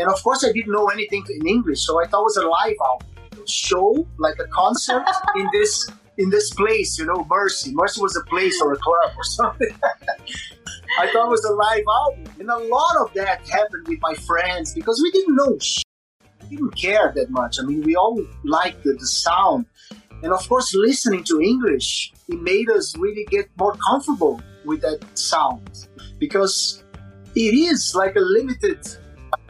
And 0.00 0.08
of 0.10 0.22
course, 0.22 0.44
I 0.44 0.52
didn't 0.52 0.72
know 0.72 0.86
anything 0.86 1.24
in 1.28 1.46
English, 1.46 1.80
so 1.80 2.02
I 2.02 2.06
thought 2.06 2.22
it 2.22 2.30
was 2.32 2.36
a 2.38 2.48
live 2.48 2.76
album. 2.84 3.06
Show 3.46 4.06
like 4.18 4.38
a 4.38 4.46
concert 4.48 5.04
in 5.36 5.48
this 5.52 5.90
in 6.18 6.28
this 6.30 6.50
place, 6.50 6.98
you 6.98 7.06
know, 7.06 7.26
Mercy. 7.28 7.72
Mercy 7.72 8.00
was 8.00 8.16
a 8.16 8.24
place 8.24 8.60
or 8.62 8.72
a 8.72 8.76
club 8.76 9.12
or 9.16 9.24
something. 9.24 9.74
I 10.98 11.06
thought 11.10 11.26
it 11.26 11.30
was 11.30 11.44
a 11.44 11.52
live 11.52 11.84
album. 11.88 12.32
And 12.38 12.50
a 12.50 12.58
lot 12.58 12.96
of 13.00 13.12
that 13.14 13.48
happened 13.48 13.88
with 13.88 14.00
my 14.02 14.14
friends 14.14 14.74
because 14.74 15.00
we 15.02 15.10
didn't 15.12 15.36
know 15.36 15.58
We 16.42 16.56
didn't 16.56 16.76
care 16.76 17.12
that 17.14 17.30
much. 17.30 17.58
I 17.58 17.62
mean, 17.62 17.82
we 17.82 17.96
all 17.96 18.22
liked 18.44 18.84
the, 18.84 18.92
the 18.94 19.06
sound. 19.06 19.66
And 20.22 20.32
of 20.32 20.46
course, 20.48 20.74
listening 20.74 21.24
to 21.24 21.40
English, 21.40 22.12
it 22.28 22.40
made 22.40 22.68
us 22.70 22.96
really 22.98 23.24
get 23.30 23.48
more 23.58 23.74
comfortable 23.76 24.42
with 24.64 24.82
that 24.82 25.00
sound 25.14 25.88
because 26.18 26.84
it 27.34 27.54
is 27.54 27.94
like 27.94 28.16
a 28.16 28.20
limited 28.20 28.86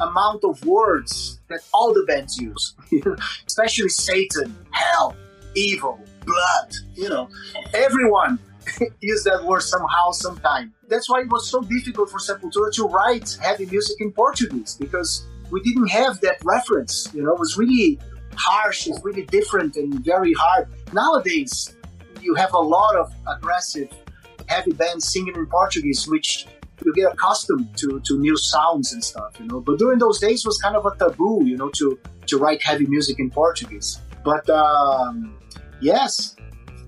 amount 0.00 0.44
of 0.44 0.64
words 0.64 1.40
that 1.48 1.60
all 1.72 1.92
the 1.92 2.04
bands 2.06 2.38
use, 2.38 2.74
especially 3.46 3.88
Satan, 3.88 4.56
hell, 4.70 5.16
evil, 5.54 5.98
blood. 6.24 6.74
You 6.94 7.08
know, 7.08 7.28
everyone 7.74 8.38
use 9.00 9.24
that 9.24 9.44
word 9.44 9.62
somehow, 9.62 10.10
sometime. 10.12 10.72
That's 10.88 11.08
why 11.08 11.20
it 11.20 11.28
was 11.30 11.48
so 11.48 11.62
difficult 11.62 12.10
for 12.10 12.18
Sepultura 12.18 12.72
to 12.74 12.84
write 12.84 13.38
heavy 13.40 13.66
music 13.66 13.96
in 14.00 14.12
Portuguese 14.12 14.76
because 14.78 15.26
we 15.50 15.60
didn't 15.62 15.88
have 15.88 16.20
that 16.20 16.36
reference. 16.44 17.08
You 17.14 17.22
know, 17.22 17.34
it 17.34 17.38
was 17.38 17.56
really 17.56 17.98
harsh, 18.36 18.86
it's 18.86 19.02
really 19.04 19.24
different 19.26 19.76
and 19.76 20.04
very 20.04 20.32
hard. 20.34 20.68
Nowadays, 20.92 21.76
you 22.20 22.34
have 22.34 22.52
a 22.54 22.58
lot 22.58 22.96
of 22.96 23.12
aggressive 23.28 23.88
heavy 24.46 24.72
bands 24.72 25.10
singing 25.10 25.36
in 25.36 25.46
Portuguese, 25.46 26.06
which 26.08 26.46
you 26.84 26.92
get 26.94 27.12
accustomed 27.12 27.76
to, 27.78 28.00
to 28.00 28.18
new 28.18 28.36
sounds 28.36 28.92
and 28.92 29.04
stuff, 29.04 29.38
you 29.38 29.46
know. 29.46 29.60
But 29.60 29.78
during 29.78 29.98
those 29.98 30.18
days 30.18 30.44
was 30.44 30.58
kind 30.58 30.76
of 30.76 30.86
a 30.86 30.96
taboo, 30.96 31.42
you 31.44 31.56
know, 31.56 31.68
to, 31.70 31.98
to 32.26 32.38
write 32.38 32.62
heavy 32.62 32.86
music 32.86 33.18
in 33.18 33.30
Portuguese. 33.30 34.00
But 34.24 34.48
um, 34.50 35.38
yes, 35.80 36.36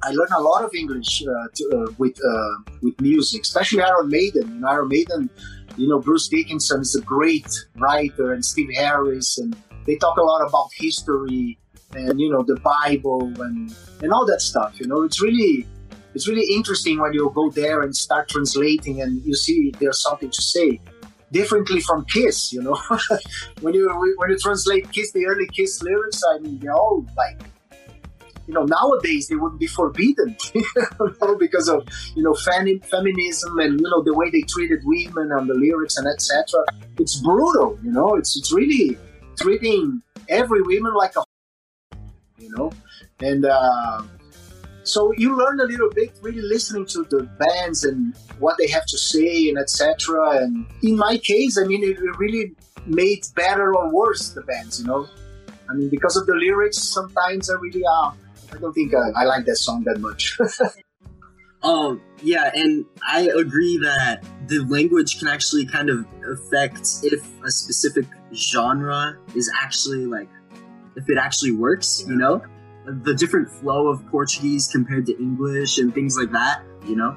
I 0.02 0.11
learned 0.11 0.32
a 0.37 0.40
lot 0.40 0.64
of 0.64 0.75
English 0.75 1.22
uh, 1.22 1.49
to, 1.54 1.70
uh, 1.76 1.92
with 1.99 2.18
uh, 2.18 2.72
with 2.82 3.00
music, 3.00 3.42
especially 3.42 3.82
Iron 3.82 4.08
Maiden. 4.08 4.49
You 4.54 4.61
know, 4.61 4.68
Iron 4.68 4.88
Maiden, 4.88 5.30
you 5.76 5.88
know, 5.88 6.00
Bruce 6.00 6.28
Dickinson 6.28 6.80
is 6.80 6.94
a 6.94 7.00
great 7.00 7.49
writer, 7.76 8.32
and 8.32 8.44
Steve 8.44 8.70
Harris, 8.75 9.38
and 9.38 9.56
they 9.87 9.96
talk 9.96 10.16
a 10.16 10.22
lot 10.22 10.46
about 10.46 10.68
history 10.75 11.58
and 11.94 12.20
you 12.20 12.30
know 12.30 12.42
the 12.42 12.58
Bible 12.61 13.32
and 13.42 13.75
and 14.02 14.12
all 14.12 14.26
that 14.26 14.40
stuff. 14.40 14.78
You 14.80 14.87
know, 14.87 15.02
it's 15.02 15.22
really 15.22 15.66
it's 16.14 16.28
really 16.28 16.47
interesting 16.54 17.00
when 17.00 17.12
you 17.12 17.31
go 17.35 17.50
there 17.50 17.83
and 17.83 17.95
start 17.95 18.28
translating, 18.28 19.00
and 19.02 19.25
you 19.25 19.35
see 19.35 19.73
there's 19.78 20.02
something 20.02 20.31
to 20.31 20.42
say. 20.42 20.81
Differently 21.33 21.81
from 21.81 22.04
Kiss. 22.04 22.52
You 22.52 22.62
know, 22.62 22.78
when 23.62 23.73
you 23.73 23.88
when 24.19 24.31
you 24.31 24.38
translate 24.38 24.92
Kiss, 24.92 25.12
the 25.12 25.26
early 25.26 25.47
Kiss 25.47 25.83
lyrics, 25.83 26.23
I 26.31 26.40
mean, 26.40 26.59
they're 26.59 26.75
all 26.75 27.07
like 27.16 27.40
you 28.47 28.52
know 28.52 28.64
nowadays 28.64 29.28
they 29.28 29.37
wouldn't 29.37 29.61
be 29.61 29.69
forbidden 29.69 30.37
you 30.54 30.64
know, 31.23 31.37
because 31.37 31.69
of 31.69 31.87
you 32.16 32.23
know 32.23 32.35
feminism 32.35 33.59
and 33.61 33.81
you 33.81 33.88
know 33.88 34.02
the 34.02 34.12
way 34.12 34.28
they 34.31 34.42
treated 34.42 34.81
women 34.83 35.31
and 35.31 35.49
the 35.49 35.54
lyrics 35.54 35.97
and 35.97 36.09
etc 36.09 36.64
it's 36.99 37.16
brutal 37.21 37.78
you 37.85 37.92
know? 37.92 38.14
It's 38.16 38.37
it's 38.37 38.52
really 38.52 38.99
treating 39.38 40.02
every 40.28 40.61
woman 40.61 40.92
like 40.95 41.14
a 41.16 41.23
you 42.42 42.50
know? 42.57 42.73
And 43.21 43.45
uh, 43.45 44.02
so 44.84 45.12
you 45.16 45.36
learn 45.36 45.60
a 45.60 45.64
little 45.64 45.90
bit 45.90 46.12
really 46.22 46.42
listening 46.42 46.84
to 46.86 47.04
the 47.10 47.22
bands 47.38 47.84
and 47.84 48.16
what 48.38 48.56
they 48.58 48.68
have 48.68 48.84
to 48.86 48.98
say 48.98 49.48
and 49.48 49.58
etc 49.58 50.38
and 50.38 50.66
in 50.82 50.96
my 50.96 51.16
case 51.18 51.58
i 51.58 51.64
mean 51.64 51.82
it 51.82 51.98
really 52.18 52.52
made 52.86 53.24
better 53.36 53.74
or 53.74 53.92
worse 53.92 54.30
the 54.30 54.42
bands 54.42 54.80
you 54.80 54.86
know 54.86 55.06
I 55.72 55.74
mean, 55.74 55.88
because 55.88 56.16
of 56.16 56.26
the 56.26 56.34
lyrics, 56.34 56.78
sometimes 56.78 57.48
I 57.48 57.54
really 57.54 57.82
uh, 57.84 58.10
I 58.52 58.58
don't 58.60 58.72
think 58.74 58.92
uh, 58.92 59.10
I 59.16 59.24
like 59.24 59.46
that 59.46 59.56
song 59.56 59.84
that 59.84 60.00
much. 60.00 60.38
um, 61.62 62.00
yeah, 62.22 62.50
and 62.54 62.84
I 63.08 63.30
agree 63.34 63.78
that 63.78 64.22
the 64.48 64.58
language 64.66 65.18
can 65.18 65.28
actually 65.28 65.64
kind 65.64 65.88
of 65.88 66.04
affect 66.30 66.86
if 67.02 67.26
a 67.42 67.50
specific 67.50 68.04
genre 68.34 69.16
is 69.34 69.50
actually 69.62 70.04
like, 70.04 70.28
if 70.96 71.08
it 71.08 71.16
actually 71.16 71.52
works, 71.52 72.04
you 72.06 72.16
know? 72.16 72.42
The 72.84 73.14
different 73.14 73.48
flow 73.48 73.88
of 73.88 74.04
Portuguese 74.08 74.68
compared 74.68 75.06
to 75.06 75.16
English 75.18 75.78
and 75.78 75.94
things 75.94 76.16
like 76.16 76.32
that, 76.32 76.62
you 76.86 76.96
know? 76.96 77.16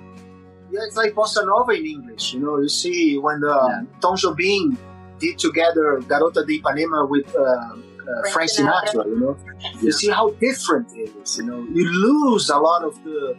Yeah, 0.72 0.81
it's 0.84 0.95
like 0.95 1.13
bossa 1.13 1.45
nova 1.45 1.72
in 1.72 1.86
English, 1.86 2.34
you 2.34 2.39
know? 2.39 2.60
You 2.60 2.69
see 2.69 3.17
when 3.17 3.39
the 3.39 3.48
yeah. 3.48 4.00
Tom 4.01 4.15
Jobim 4.15 4.77
did 5.19 5.39
together 5.39 6.00
Garota 6.01 6.45
de 6.45 6.60
Ipanema 6.60 7.10
with 7.10 7.34
uh, 7.36 7.41
uh, 7.41 8.29
Frank 8.31 8.51
Sinatra, 8.51 9.05
you 9.05 9.19
know. 9.19 9.38
You 9.81 9.91
see 9.91 10.10
how 10.10 10.31
different 10.31 10.95
it 10.95 11.12
is, 11.22 11.38
you 11.38 11.45
know. 11.45 11.60
You 11.72 11.89
lose 11.89 12.50
a 12.50 12.57
lot 12.57 12.84
of 12.84 13.03
the, 13.03 13.36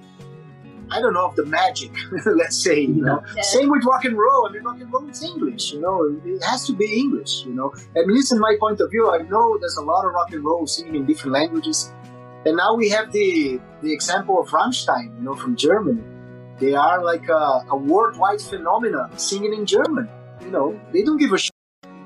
I 0.90 1.00
don't 1.00 1.14
know, 1.14 1.26
of 1.26 1.37
the 1.37 1.47
magic, 1.47 1.92
let's 2.26 2.56
say, 2.56 2.80
you 2.80 3.02
know. 3.02 3.23
Yeah. 3.35 3.42
Same 3.42 3.71
with 3.71 3.85
rock 3.85 4.04
and 4.04 4.16
roll. 4.16 4.49
I 4.49 4.52
mean, 4.52 4.62
rock 4.62 4.80
and 4.80 4.92
roll 4.92 5.09
is 5.09 5.23
English, 5.23 5.73
you 5.73 5.80
know. 5.80 6.18
It 6.25 6.42
has 6.45 6.66
to 6.66 6.75
be 6.75 6.87
English, 7.00 7.45
you 7.45 7.54
know. 7.54 7.73
At 7.97 8.06
least 8.06 8.33
in 8.33 8.38
my 8.38 8.56
point 8.59 8.80
of 8.80 8.90
view, 8.90 9.11
I 9.11 9.18
know 9.18 9.59
there's 9.59 9.76
a 9.76 9.85
lot 9.85 10.04
of 10.04 10.12
rock 10.12 10.33
and 10.33 10.45
roll 10.45 10.66
singing 10.66 10.97
in 10.97 11.06
different 11.06 11.33
languages. 11.33 11.92
And 12.47 12.57
now 12.57 12.75
we 12.75 12.88
have 12.91 13.11
the 13.11 13.61
the 13.83 13.93
example 13.93 14.41
of 14.41 14.49
Rammstein, 14.50 15.07
you 15.17 15.23
know, 15.25 15.35
from 15.35 15.57
Germany. 15.57 16.03
They 16.61 16.75
are 16.75 17.03
like 17.03 17.29
a, 17.29 17.65
a 17.71 17.76
worldwide 17.76 18.41
phenomenon 18.41 19.19
singing 19.19 19.53
in 19.53 19.67
German. 19.67 20.09
You 20.41 20.50
know, 20.53 20.81
they 20.93 21.03
don't 21.03 21.19
give 21.19 21.33
a 21.33 21.38
shit. 21.38 21.53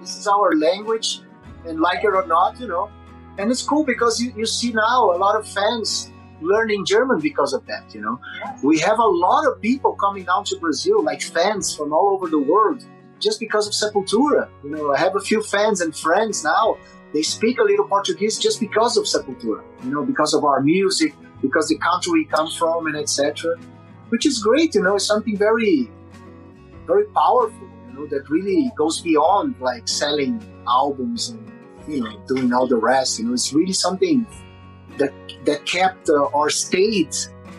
This 0.00 0.16
is 0.16 0.26
our 0.26 0.54
language 0.56 1.20
and 1.66 1.78
like 1.80 2.04
it 2.04 2.14
or 2.20 2.26
not, 2.26 2.58
you 2.58 2.68
know. 2.68 2.90
And 3.36 3.50
it's 3.50 3.62
cool 3.62 3.84
because 3.84 4.18
you, 4.18 4.32
you 4.34 4.46
see 4.46 4.72
now 4.72 5.12
a 5.14 5.18
lot 5.24 5.36
of 5.36 5.46
fans 5.46 6.10
learning 6.40 6.86
German 6.86 7.20
because 7.20 7.52
of 7.52 7.66
that, 7.66 7.94
you 7.94 8.00
know. 8.00 8.18
We 8.62 8.78
have 8.78 8.98
a 8.98 9.10
lot 9.26 9.46
of 9.46 9.60
people 9.60 9.92
coming 9.92 10.24
down 10.24 10.44
to 10.44 10.56
Brazil, 10.58 11.04
like 11.04 11.20
fans 11.20 11.76
from 11.76 11.92
all 11.92 12.08
over 12.14 12.28
the 12.28 12.38
world, 12.38 12.82
just 13.18 13.40
because 13.40 13.66
of 13.66 13.74
Sepultura. 13.74 14.48
You 14.64 14.70
know, 14.70 14.94
I 14.94 14.98
have 14.98 15.16
a 15.16 15.20
few 15.20 15.42
fans 15.42 15.82
and 15.82 15.94
friends 15.94 16.42
now. 16.42 16.78
They 17.12 17.22
speak 17.22 17.58
a 17.58 17.62
little 17.62 17.88
Portuguese 17.88 18.38
just 18.38 18.60
because 18.60 18.96
of 18.96 19.04
Sepultura, 19.04 19.62
you 19.82 19.90
know, 19.90 20.04
because 20.04 20.32
of 20.32 20.44
our 20.44 20.60
music, 20.60 21.14
because 21.42 21.68
the 21.68 21.78
country 21.78 22.12
we 22.12 22.24
come 22.24 22.48
from, 22.50 22.86
and 22.86 22.96
etc. 22.96 23.56
Which 24.10 24.26
is 24.26 24.42
great, 24.42 24.74
you 24.74 24.82
know. 24.82 24.96
It's 24.96 25.06
something 25.06 25.36
very, 25.36 25.90
very 26.86 27.04
powerful, 27.06 27.68
you 27.88 27.94
know, 27.94 28.06
that 28.06 28.28
really 28.28 28.70
goes 28.76 29.00
beyond 29.00 29.56
like 29.60 29.88
selling 29.88 30.40
albums 30.68 31.30
and 31.30 31.50
you 31.88 32.02
know 32.02 32.20
doing 32.28 32.52
all 32.52 32.66
the 32.66 32.76
rest. 32.76 33.18
You 33.18 33.26
know, 33.26 33.32
it's 33.32 33.52
really 33.52 33.72
something 33.72 34.26
that 34.98 35.12
that 35.44 35.66
kept 35.66 36.08
uh, 36.08 36.24
or 36.36 36.50
stayed 36.50 37.14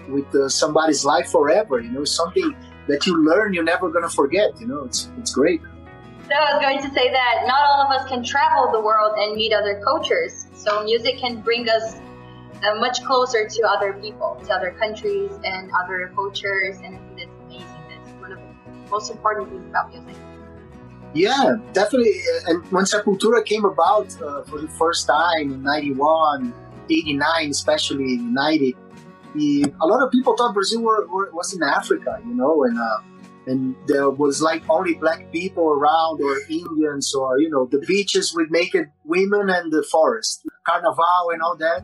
with 0.08 0.34
uh, 0.36 0.50
somebody's 0.50 1.04
life 1.06 1.30
forever. 1.30 1.80
You 1.80 1.92
know, 1.92 2.06
something 2.06 2.56
that 2.88 3.06
you 3.06 3.24
learn 3.24 3.54
you're 3.54 3.64
never 3.64 3.90
gonna 3.90 4.10
forget. 4.10 4.60
You 4.60 4.68
know, 4.68 4.84
it's 4.84 5.10
it's 5.18 5.34
great. 5.34 5.62
So 6.32 6.38
I 6.38 6.54
was 6.54 6.62
going 6.62 6.82
to 6.82 6.90
say 6.96 7.12
that 7.12 7.44
not 7.46 7.60
all 7.60 7.82
of 7.82 7.92
us 7.92 8.08
can 8.08 8.24
travel 8.24 8.72
the 8.72 8.80
world 8.80 9.16
and 9.18 9.36
meet 9.36 9.52
other 9.52 9.82
cultures. 9.84 10.48
So 10.54 10.82
music 10.82 11.18
can 11.18 11.42
bring 11.42 11.68
us 11.68 11.98
uh, 12.64 12.76
much 12.76 13.04
closer 13.04 13.50
to 13.50 13.68
other 13.68 13.92
people, 13.92 14.42
to 14.46 14.54
other 14.54 14.72
countries 14.72 15.30
and 15.44 15.70
other 15.84 16.10
cultures, 16.16 16.78
and 16.78 16.96
I 16.96 17.00
think 17.00 17.18
that's 17.18 17.42
amazing. 17.44 17.82
That's 17.90 18.12
one 18.22 18.32
of 18.32 18.40
the 18.40 18.90
most 18.90 19.12
important 19.12 19.50
things 19.50 19.66
about 19.66 19.90
music. 19.90 20.16
Yeah, 21.14 21.58
definitely. 21.74 22.14
And 22.48 22.64
when 22.72 22.86
Sepultura 22.86 23.44
came 23.44 23.66
about 23.66 24.16
uh, 24.22 24.44
for 24.44 24.62
the 24.62 24.70
first 24.70 25.08
time 25.08 25.52
in 25.52 25.62
91, 25.62 26.54
89, 26.90 27.50
especially 27.50 28.14
in 28.14 28.34
90, 28.34 28.78
a 29.36 29.86
lot 29.86 30.02
of 30.02 30.10
people 30.10 30.38
thought 30.38 30.54
Brazil 30.54 30.82
were, 30.82 31.06
were, 31.08 31.30
was 31.34 31.54
in 31.54 31.62
Africa, 31.62 32.22
you 32.26 32.34
know, 32.34 32.64
and 32.64 32.80
uh, 32.80 33.00
and 33.48 33.76
there 33.88 34.10
was 34.10 34.42
like 34.42 34.64
only 34.70 34.94
black 34.94 35.32
people 35.32 35.70
around 35.70 36.22
or 36.22 36.38
Indians 36.50 37.14
or, 37.16 37.40
you 37.40 37.50
know, 37.50 37.66
the 37.66 37.80
beaches 37.80 38.34
with 38.36 38.52
naked 38.52 38.92
women 39.04 39.50
and 39.50 39.72
the 39.72 39.84
forest, 39.92 40.46
carnival 40.66 41.32
and 41.34 41.42
all 41.42 41.58
that. 41.58 41.84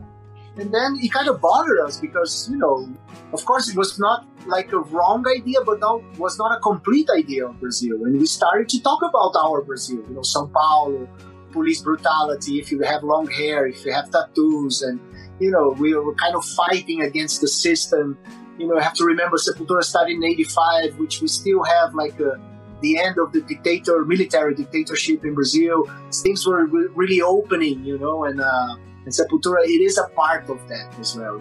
And 0.56 0.72
then 0.74 0.98
it 1.00 1.12
kind 1.12 1.28
of 1.28 1.40
bothered 1.40 1.78
us 1.80 2.00
because, 2.00 2.48
you 2.50 2.58
know, 2.58 2.88
of 3.32 3.44
course, 3.44 3.68
it 3.68 3.76
was 3.76 3.98
not 3.98 4.26
like 4.46 4.72
a 4.72 4.78
wrong 4.78 5.24
idea, 5.28 5.58
but 5.64 5.78
now 5.80 6.02
was 6.16 6.38
not 6.38 6.56
a 6.56 6.60
complete 6.60 7.08
idea 7.16 7.46
of 7.46 7.60
Brazil. 7.60 8.04
And 8.04 8.18
we 8.18 8.26
started 8.26 8.68
to 8.70 8.82
talk 8.82 9.02
about 9.02 9.34
our 9.38 9.62
Brazil, 9.62 10.02
you 10.08 10.14
know, 10.14 10.22
São 10.22 10.52
Paulo, 10.52 11.08
police 11.52 11.80
brutality, 11.80 12.58
if 12.58 12.72
you 12.72 12.80
have 12.82 13.02
long 13.02 13.30
hair, 13.30 13.66
if 13.66 13.84
you 13.84 13.92
have 13.92 14.10
tattoos, 14.10 14.82
and, 14.82 14.98
you 15.38 15.50
know, 15.50 15.70
we 15.78 15.94
were 15.94 16.14
kind 16.14 16.34
of 16.34 16.44
fighting 16.44 17.02
against 17.02 17.40
the 17.40 17.48
system. 17.48 18.18
You 18.58 18.66
know, 18.66 18.76
I 18.76 18.82
have 18.82 18.94
to 18.94 19.04
remember 19.04 19.36
Sepultura 19.36 19.82
started 19.84 20.14
in 20.16 20.24
85, 20.24 20.98
which 20.98 21.20
we 21.22 21.28
still 21.28 21.62
have 21.62 21.94
like 21.94 22.18
a, 22.20 22.38
the 22.80 22.98
end 22.98 23.16
of 23.18 23.32
the 23.32 23.42
dictator, 23.42 24.04
military 24.04 24.54
dictatorship 24.54 25.24
in 25.24 25.34
Brazil. 25.34 25.88
Things 26.12 26.46
were 26.46 26.66
re- 26.66 26.88
really 26.94 27.20
opening, 27.22 27.84
you 27.84 27.98
know, 27.98 28.24
and, 28.24 28.40
uh, 28.40 28.76
And 29.04 29.14
Sepultura, 29.14 29.64
it 29.64 29.80
is 29.80 29.96
a 29.96 30.08
part 30.14 30.50
of 30.50 30.58
that 30.68 30.92
as 31.00 31.16
well. 31.16 31.40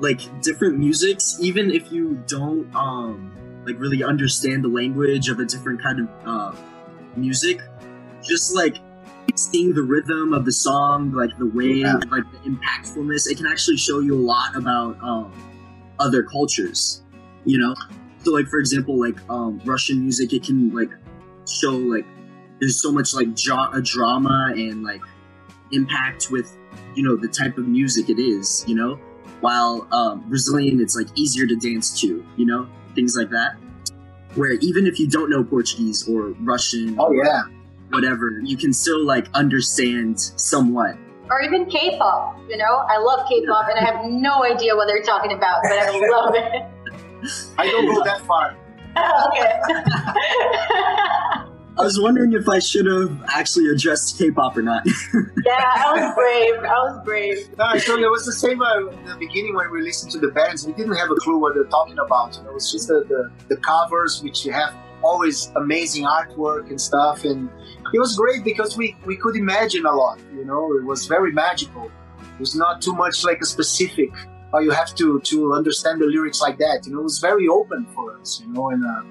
Like 0.00 0.20
different 0.40 0.78
musics, 0.78 1.36
even 1.40 1.70
if 1.70 1.92
you 1.92 2.04
don't 2.26 2.72
um 2.74 3.30
like 3.66 3.78
really 3.78 4.02
understand 4.02 4.64
the 4.64 4.68
language 4.68 5.28
of 5.28 5.38
a 5.38 5.44
different 5.44 5.82
kind 5.82 5.98
of 6.00 6.08
uh, 6.26 6.52
music, 7.16 7.60
just 8.22 8.54
like 8.56 8.78
seeing 9.36 9.74
the 9.74 9.82
rhythm 9.82 10.32
of 10.32 10.44
the 10.44 10.52
song, 10.52 11.12
like 11.12 11.36
the 11.38 11.46
way, 11.46 11.74
Yeah. 11.84 11.94
like 12.10 12.24
the 12.34 12.40
impactfulness, 12.50 13.30
it 13.30 13.36
can 13.36 13.46
actually 13.46 13.76
show 13.76 14.00
you 14.00 14.14
a 14.16 14.24
lot 14.34 14.56
about 14.56 14.96
um, 15.02 15.30
other 16.02 16.22
cultures. 16.22 17.02
You 17.44 17.58
know, 17.58 17.74
so 18.22 18.32
like 18.32 18.46
for 18.46 18.58
example, 18.58 18.98
like 19.00 19.18
um, 19.30 19.60
Russian 19.64 20.00
music, 20.00 20.32
it 20.32 20.44
can 20.44 20.70
like 20.74 20.90
show 21.48 21.72
like 21.72 22.06
there's 22.60 22.80
so 22.80 22.92
much 22.92 23.14
like 23.14 23.34
jo- 23.34 23.70
a 23.72 23.82
drama 23.82 24.52
and 24.54 24.84
like 24.84 25.02
impact 25.72 26.30
with 26.30 26.56
you 26.94 27.02
know 27.02 27.16
the 27.16 27.28
type 27.28 27.58
of 27.58 27.66
music 27.66 28.08
it 28.08 28.20
is. 28.20 28.64
You 28.66 28.76
know, 28.76 29.00
while 29.40 29.88
um, 29.92 30.28
Brazilian, 30.28 30.80
it's 30.80 30.96
like 30.96 31.08
easier 31.16 31.46
to 31.46 31.56
dance 31.56 32.00
to. 32.00 32.24
You 32.36 32.46
know, 32.46 32.68
things 32.94 33.16
like 33.16 33.30
that. 33.30 33.56
Where 34.34 34.52
even 34.52 34.86
if 34.86 34.98
you 34.98 35.08
don't 35.08 35.28
know 35.28 35.44
Portuguese 35.44 36.08
or 36.08 36.28
Russian, 36.40 36.96
Oh 36.98 37.12
yeah, 37.12 37.42
whatever, 37.90 38.40
you 38.44 38.56
can 38.56 38.72
still 38.72 39.04
like 39.04 39.28
understand 39.34 40.20
somewhat. 40.20 40.96
Or 41.32 41.40
even 41.40 41.64
K-pop, 41.64 42.38
you 42.46 42.58
know? 42.58 42.84
I 42.90 42.98
love 42.98 43.26
K-pop 43.26 43.66
and 43.70 43.78
I 43.78 43.90
have 43.90 44.04
no 44.04 44.44
idea 44.44 44.76
what 44.76 44.86
they're 44.86 45.02
talking 45.02 45.32
about, 45.32 45.62
but 45.62 45.78
I 45.78 45.88
love 46.10 46.34
it. 46.34 46.62
I 47.56 47.66
don't 47.68 47.86
go 47.86 48.04
that 48.04 48.20
far. 48.26 48.54
okay. 49.32 49.48
I 51.78 51.84
was 51.84 51.98
wondering 51.98 52.34
if 52.34 52.50
I 52.50 52.58
should 52.58 52.84
have 52.84 53.24
actually 53.28 53.68
addressed 53.68 54.18
K-pop 54.18 54.58
or 54.58 54.62
not. 54.62 54.84
yeah, 55.46 55.72
I 55.74 55.92
was 55.96 56.14
brave. 56.14 56.70
I 56.70 56.78
was 56.84 57.02
brave. 57.02 57.48
No, 57.56 57.64
I 57.64 57.78
told 57.78 58.00
you 58.00 58.08
it 58.08 58.10
was 58.10 58.26
the 58.26 58.32
same 58.32 58.60
uh, 58.60 58.88
in 58.88 59.04
the 59.06 59.16
beginning 59.18 59.54
when 59.54 59.70
we 59.70 59.80
listened 59.80 60.12
to 60.12 60.18
the 60.18 60.28
bands. 60.28 60.66
We 60.66 60.74
didn't 60.74 60.96
have 60.96 61.10
a 61.10 61.14
clue 61.14 61.38
what 61.38 61.54
they're 61.54 61.64
talking 61.64 61.98
about. 61.98 62.36
You 62.36 62.42
know, 62.42 62.50
it 62.50 62.54
was 62.54 62.70
just 62.70 62.88
the, 62.88 63.06
the, 63.08 63.30
the 63.48 63.56
covers, 63.56 64.22
which 64.22 64.44
you 64.44 64.52
have 64.52 64.74
always 65.02 65.50
amazing 65.56 66.04
artwork 66.04 66.70
and 66.70 66.80
stuff. 66.80 67.24
And 67.24 67.48
it 67.92 67.98
was 67.98 68.16
great 68.16 68.44
because 68.44 68.76
we, 68.76 68.96
we 69.04 69.16
could 69.16 69.36
imagine 69.36 69.86
a 69.86 69.92
lot. 69.92 70.18
You 70.34 70.44
know, 70.44 70.76
it 70.76 70.84
was 70.84 71.06
very 71.06 71.32
magical. 71.32 71.86
It 71.86 72.40
was 72.40 72.54
not 72.54 72.80
too 72.82 72.94
much 72.94 73.24
like 73.24 73.40
a 73.40 73.44
specific. 73.44 74.10
Oh, 74.54 74.58
you 74.58 74.70
have 74.70 74.94
to 74.96 75.20
to 75.20 75.54
understand 75.54 76.00
the 76.00 76.06
lyrics 76.06 76.40
like 76.40 76.58
that. 76.58 76.82
You 76.84 76.92
know, 76.92 77.00
it 77.00 77.04
was 77.04 77.18
very 77.18 77.48
open 77.48 77.86
for 77.94 78.18
us. 78.18 78.42
You 78.44 78.52
know, 78.52 78.70
and 78.70 78.84
uh, 78.84 79.02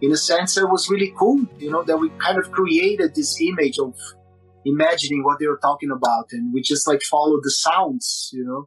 in 0.00 0.12
a 0.12 0.16
sense, 0.16 0.56
it 0.56 0.68
was 0.68 0.90
really 0.90 1.12
cool. 1.16 1.40
You 1.58 1.70
know, 1.70 1.82
that 1.84 1.96
we 1.96 2.10
kind 2.18 2.38
of 2.38 2.50
created 2.50 3.14
this 3.14 3.40
image 3.40 3.78
of 3.78 3.94
imagining 4.64 5.24
what 5.24 5.38
they 5.38 5.46
were 5.46 5.60
talking 5.62 5.90
about, 5.90 6.32
and 6.32 6.52
we 6.52 6.62
just 6.62 6.86
like 6.88 7.02
followed 7.02 7.40
the 7.42 7.50
sounds. 7.50 8.30
You 8.32 8.44
know, 8.44 8.66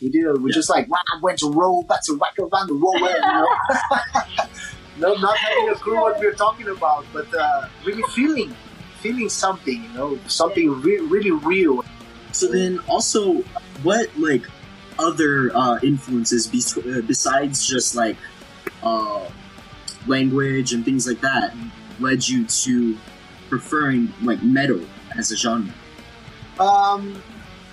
we 0.00 0.08
did. 0.08 0.42
We 0.42 0.50
just 0.50 0.70
like 0.70 0.88
wow, 0.88 0.98
went 1.22 1.38
to 1.40 1.50
roll, 1.50 1.82
back 1.82 2.04
to 2.04 2.14
whack 2.14 2.38
around 2.38 2.68
the 2.68 2.74
roll. 2.74 2.98
You 2.98 3.20
know, 3.20 3.48
no, 4.98 5.14
not 5.14 5.36
having 5.36 5.68
a 5.70 5.74
clue 5.74 6.00
what 6.00 6.18
we're 6.18 6.34
talking 6.34 6.68
about, 6.68 7.06
but 7.12 7.32
uh, 7.34 7.68
really 7.84 8.02
feeling, 8.14 8.54
feeling 9.00 9.28
something. 9.28 9.82
You 9.84 9.92
know, 9.92 10.18
something 10.26 10.80
re- 10.82 11.00
really 11.00 11.30
real. 11.30 11.84
so 12.32 12.48
then, 12.48 12.78
also, 12.88 13.42
what 13.82 14.08
like 14.18 14.46
other 14.98 15.50
uh, 15.54 15.78
influences 15.82 16.46
bes- 16.46 16.76
uh, 16.76 17.02
besides 17.06 17.66
just 17.66 17.94
like 17.94 18.16
uh, 18.82 19.28
language 20.06 20.72
and 20.72 20.84
things 20.84 21.06
like 21.06 21.20
that 21.20 21.54
led 21.98 22.26
you 22.26 22.46
to 22.46 22.96
preferring 23.48 24.12
like 24.22 24.42
metal 24.42 24.80
as 25.16 25.32
a 25.32 25.36
genre? 25.36 25.72
Um, 26.58 27.22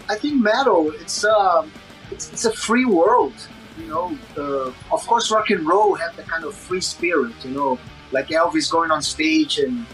I 0.09 0.15
think 0.15 0.41
metal. 0.41 0.91
It's 0.91 1.23
um, 1.25 1.71
it's, 2.11 2.31
it's 2.31 2.45
a 2.45 2.51
free 2.51 2.85
world. 2.85 3.33
You 3.77 3.87
know, 3.87 4.17
uh, 4.37 4.71
of 4.91 5.07
course, 5.07 5.31
rock 5.31 5.49
and 5.49 5.65
roll 5.67 5.95
had 5.95 6.15
the 6.15 6.23
kind 6.23 6.43
of 6.43 6.55
free 6.55 6.81
spirit. 6.81 7.33
You 7.43 7.51
know, 7.51 7.79
like 8.11 8.27
Elvis 8.29 8.71
going 8.71 8.91
on 8.91 9.01
stage 9.01 9.59
and 9.59 9.85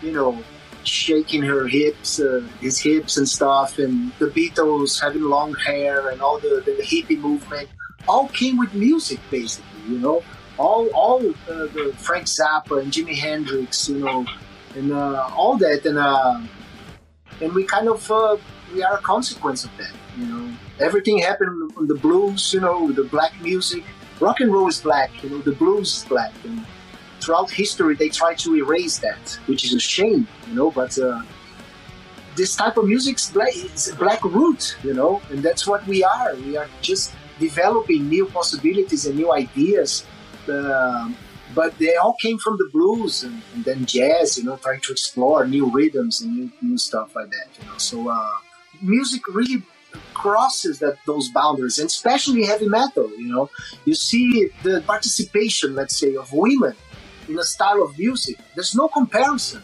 you 0.00 0.12
know 0.12 0.42
shaking 0.84 1.42
her 1.42 1.66
hips, 1.66 2.20
uh, 2.20 2.46
his 2.60 2.78
hips 2.78 3.16
and 3.16 3.28
stuff, 3.28 3.78
and 3.78 4.12
the 4.18 4.26
Beatles 4.26 5.00
having 5.00 5.22
long 5.22 5.54
hair 5.54 6.10
and 6.10 6.20
all 6.20 6.38
the, 6.38 6.62
the 6.64 6.82
hippie 6.82 7.18
movement. 7.18 7.68
All 8.08 8.28
came 8.28 8.58
with 8.58 8.74
music, 8.74 9.20
basically. 9.30 9.70
You 9.88 9.98
know, 9.98 10.24
all 10.58 10.88
all 10.88 11.20
uh, 11.20 11.66
the 11.76 11.94
Frank 11.98 12.26
Zappa 12.26 12.80
and 12.82 12.92
Jimi 12.92 13.16
Hendrix. 13.16 13.88
You 13.88 13.98
know, 13.98 14.26
and 14.76 14.92
uh, 14.92 15.28
all 15.34 15.56
that 15.58 15.84
and. 15.84 16.48
Uh, 17.40 17.44
and 17.44 17.52
we 17.54 17.64
kind 17.64 17.88
of 17.88 18.10
uh, 18.10 18.36
we 18.74 18.82
are 18.82 18.96
a 18.96 19.02
consequence 19.02 19.64
of 19.64 19.70
that 19.78 19.92
you 20.16 20.26
know. 20.26 20.52
Everything 20.80 21.18
happened 21.18 21.72
on 21.76 21.86
the 21.86 21.94
blues 21.94 22.52
you 22.52 22.60
know 22.60 22.92
the 22.92 23.04
black 23.04 23.32
music. 23.40 23.84
Rock 24.20 24.40
and 24.40 24.52
roll 24.52 24.68
is 24.68 24.80
black 24.80 25.10
you 25.22 25.30
know 25.30 25.38
the 25.38 25.52
blues 25.52 25.96
is 25.96 26.04
black. 26.04 26.32
And 26.44 26.64
throughout 27.20 27.50
history 27.50 27.94
they 27.94 28.08
try 28.08 28.34
to 28.34 28.56
erase 28.56 28.98
that 28.98 29.38
which 29.46 29.64
is 29.64 29.74
a 29.74 29.80
shame 29.80 30.26
you 30.48 30.54
know 30.54 30.70
but 30.70 30.98
uh, 30.98 31.22
this 32.34 32.56
type 32.56 32.76
of 32.76 32.86
music 32.86 33.16
is 33.16 33.92
black, 33.96 34.24
root 34.24 34.76
you 34.82 34.94
know 34.94 35.20
and 35.30 35.42
that's 35.42 35.66
what 35.66 35.86
we 35.86 36.02
are. 36.04 36.34
We 36.36 36.56
are 36.56 36.68
just 36.80 37.14
developing 37.38 38.08
new 38.08 38.26
possibilities 38.26 39.06
and 39.06 39.16
new 39.16 39.32
ideas 39.32 40.06
um, 40.48 41.16
but 41.54 41.78
they 41.78 41.96
all 41.96 42.14
came 42.20 42.38
from 42.38 42.56
the 42.56 42.68
blues 42.72 43.22
and, 43.22 43.42
and 43.54 43.64
then 43.64 43.86
jazz, 43.86 44.38
you 44.38 44.44
know, 44.44 44.56
trying 44.56 44.80
to 44.80 44.92
explore 44.92 45.46
new 45.46 45.70
rhythms 45.70 46.20
and 46.20 46.36
new, 46.36 46.52
new 46.60 46.78
stuff 46.78 47.14
like 47.14 47.30
that, 47.30 47.46
you 47.58 47.66
know. 47.66 47.78
So 47.78 48.08
uh, 48.08 48.36
music 48.80 49.26
really 49.28 49.62
crosses 50.14 50.78
that 50.78 50.96
those 51.06 51.28
boundaries, 51.30 51.78
and 51.78 51.86
especially 51.86 52.44
heavy 52.44 52.68
metal. 52.68 53.10
You 53.18 53.28
know, 53.28 53.50
you 53.84 53.94
see 53.94 54.48
the 54.62 54.82
participation, 54.86 55.74
let's 55.74 55.96
say, 55.96 56.14
of 56.16 56.32
women 56.32 56.74
in 57.28 57.38
a 57.38 57.44
style 57.44 57.82
of 57.82 57.98
music. 57.98 58.38
There's 58.54 58.74
no 58.74 58.88
comparison 58.88 59.62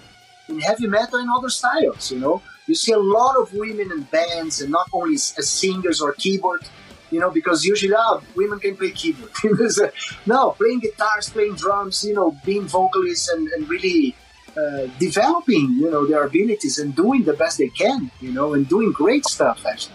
in 0.48 0.60
heavy 0.60 0.86
metal 0.86 1.18
and 1.18 1.30
other 1.30 1.48
styles. 1.48 2.10
You 2.10 2.18
know, 2.18 2.42
you 2.66 2.74
see 2.74 2.92
a 2.92 2.98
lot 2.98 3.36
of 3.36 3.52
women 3.54 3.90
in 3.90 4.02
bands, 4.02 4.60
and 4.60 4.70
not 4.70 4.88
only 4.92 5.14
as 5.14 5.34
as 5.38 5.48
singers 5.48 6.00
or 6.00 6.12
keyboard 6.12 6.62
you 7.10 7.20
know, 7.20 7.30
because 7.30 7.64
usually 7.64 7.94
ah, 7.94 8.20
women 8.34 8.58
can 8.58 8.76
play 8.76 8.90
keyboard. 8.90 9.30
no, 10.26 10.50
playing 10.52 10.80
guitars, 10.80 11.30
playing 11.30 11.54
drums, 11.54 12.04
you 12.04 12.14
know, 12.14 12.36
being 12.44 12.66
vocalists 12.66 13.28
and, 13.28 13.48
and 13.48 13.68
really 13.68 14.14
uh, 14.56 14.86
developing, 14.98 15.76
you 15.78 15.90
know, 15.90 16.06
their 16.06 16.24
abilities 16.24 16.78
and 16.78 16.94
doing 16.94 17.22
the 17.24 17.32
best 17.32 17.58
they 17.58 17.68
can, 17.68 18.10
you 18.20 18.32
know, 18.32 18.54
and 18.54 18.68
doing 18.68 18.92
great 18.92 19.24
stuff 19.24 19.64
actually. 19.66 19.94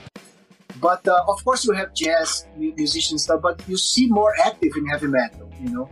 But 0.79 1.07
uh, 1.07 1.23
of 1.27 1.43
course, 1.45 1.65
you 1.65 1.73
have 1.73 1.93
jazz 1.93 2.45
musicians 2.57 3.23
stuff, 3.23 3.41
but 3.41 3.61
you 3.67 3.77
see 3.77 4.07
more 4.07 4.33
active 4.43 4.73
in 4.75 4.85
heavy 4.87 5.07
metal, 5.07 5.49
you 5.61 5.69
know. 5.69 5.89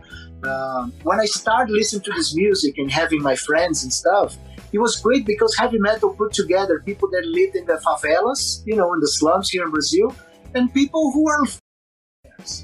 Um, 0.48 0.92
when 1.02 1.20
I 1.20 1.24
started 1.24 1.72
listening 1.72 2.02
to 2.02 2.12
this 2.12 2.34
music 2.34 2.76
and 2.78 2.90
having 2.90 3.22
my 3.22 3.36
friends 3.36 3.84
and 3.84 3.92
stuff, 3.92 4.36
it 4.72 4.78
was 4.78 4.96
great 4.96 5.24
because 5.24 5.56
heavy 5.56 5.78
metal 5.78 6.14
put 6.14 6.32
together 6.32 6.82
people 6.84 7.08
that 7.10 7.24
lived 7.24 7.56
in 7.56 7.66
the 7.66 7.78
favelas, 7.86 8.62
you 8.66 8.74
know, 8.74 8.92
in 8.92 9.00
the 9.00 9.08
slums 9.08 9.50
here 9.50 9.64
in 9.64 9.70
Brazil, 9.70 10.14
and 10.54 10.72
people 10.72 11.10
who 11.12 11.28
are, 11.28 11.44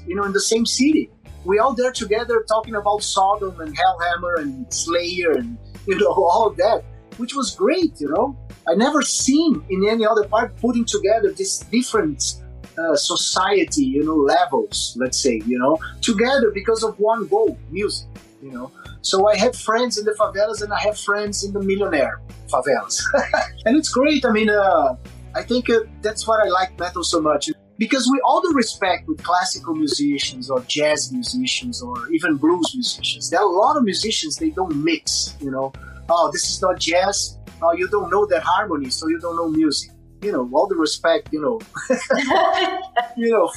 you 0.05 0.15
know, 0.15 0.23
in 0.23 0.33
the 0.33 0.39
same 0.39 0.65
city. 0.65 1.09
We 1.45 1.59
all 1.59 1.73
there 1.73 1.91
together 1.91 2.45
talking 2.47 2.75
about 2.75 3.01
Sodom 3.01 3.59
and 3.61 3.75
Hellhammer 3.75 4.41
and 4.41 4.71
Slayer 4.73 5.31
and 5.31 5.57
you 5.87 5.97
know 5.97 6.11
all 6.11 6.51
that, 6.57 6.83
which 7.17 7.33
was 7.33 7.55
great. 7.55 7.99
You 7.99 8.09
know, 8.09 8.37
I 8.67 8.75
never 8.75 9.01
seen 9.01 9.63
in 9.69 9.87
any 9.87 10.05
other 10.05 10.27
part 10.27 10.55
putting 10.57 10.85
together 10.85 11.31
this 11.31 11.59
different 11.59 12.41
uh, 12.77 12.95
society, 12.95 13.83
you 13.83 14.03
know, 14.03 14.15
levels. 14.15 14.95
Let's 14.99 15.17
say, 15.17 15.41
you 15.45 15.57
know, 15.57 15.79
together 16.01 16.51
because 16.51 16.83
of 16.83 16.99
one 16.99 17.27
goal: 17.27 17.57
music. 17.71 18.07
You 18.41 18.51
know, 18.51 18.71
so 19.01 19.27
I 19.27 19.37
have 19.37 19.55
friends 19.55 19.97
in 19.97 20.05
the 20.05 20.11
favelas 20.11 20.61
and 20.61 20.71
I 20.71 20.79
have 20.81 20.97
friends 20.97 21.43
in 21.43 21.51
the 21.53 21.61
millionaire 21.61 22.21
favelas, 22.51 23.01
and 23.65 23.77
it's 23.77 23.89
great. 23.89 24.25
I 24.25 24.31
mean, 24.31 24.49
uh, 24.49 24.95
I 25.35 25.43
think 25.43 25.69
uh, 25.69 25.81
that's 26.01 26.27
what 26.27 26.45
I 26.45 26.49
like 26.49 26.77
metal 26.79 27.03
so 27.03 27.21
much 27.21 27.49
because 27.79 28.05
with 28.11 28.21
all 28.25 28.41
the 28.41 28.53
respect 28.53 29.07
with 29.07 29.23
classical 29.23 29.73
musicians 29.73 30.49
or 30.49 30.59
jazz 30.67 31.13
musicians 31.13 31.81
or 31.81 32.09
even 32.11 32.35
blues 32.35 32.71
musicians, 32.75 33.29
there 33.29 33.39
are 33.39 33.47
a 33.47 33.51
lot 33.51 33.77
of 33.77 33.83
musicians 33.83 34.35
they 34.35 34.49
don't 34.49 34.75
mix. 34.83 35.35
You 35.39 35.49
know, 35.49 35.71
oh, 36.09 36.29
this 36.31 36.49
is 36.49 36.61
not 36.61 36.77
jazz. 36.77 37.39
Oh, 37.61 37.71
you 37.71 37.87
don't 37.87 38.11
know 38.11 38.25
that 38.27 38.43
harmony, 38.43 38.89
so 38.89 39.07
you 39.07 39.17
don't 39.19 39.37
know 39.37 39.47
music. 39.47 39.91
You 40.21 40.33
know, 40.33 40.49
all 40.51 40.67
the 40.67 40.75
respect. 40.75 41.29
You 41.31 41.41
know, 41.41 41.59
you 43.17 43.31
know. 43.31 43.49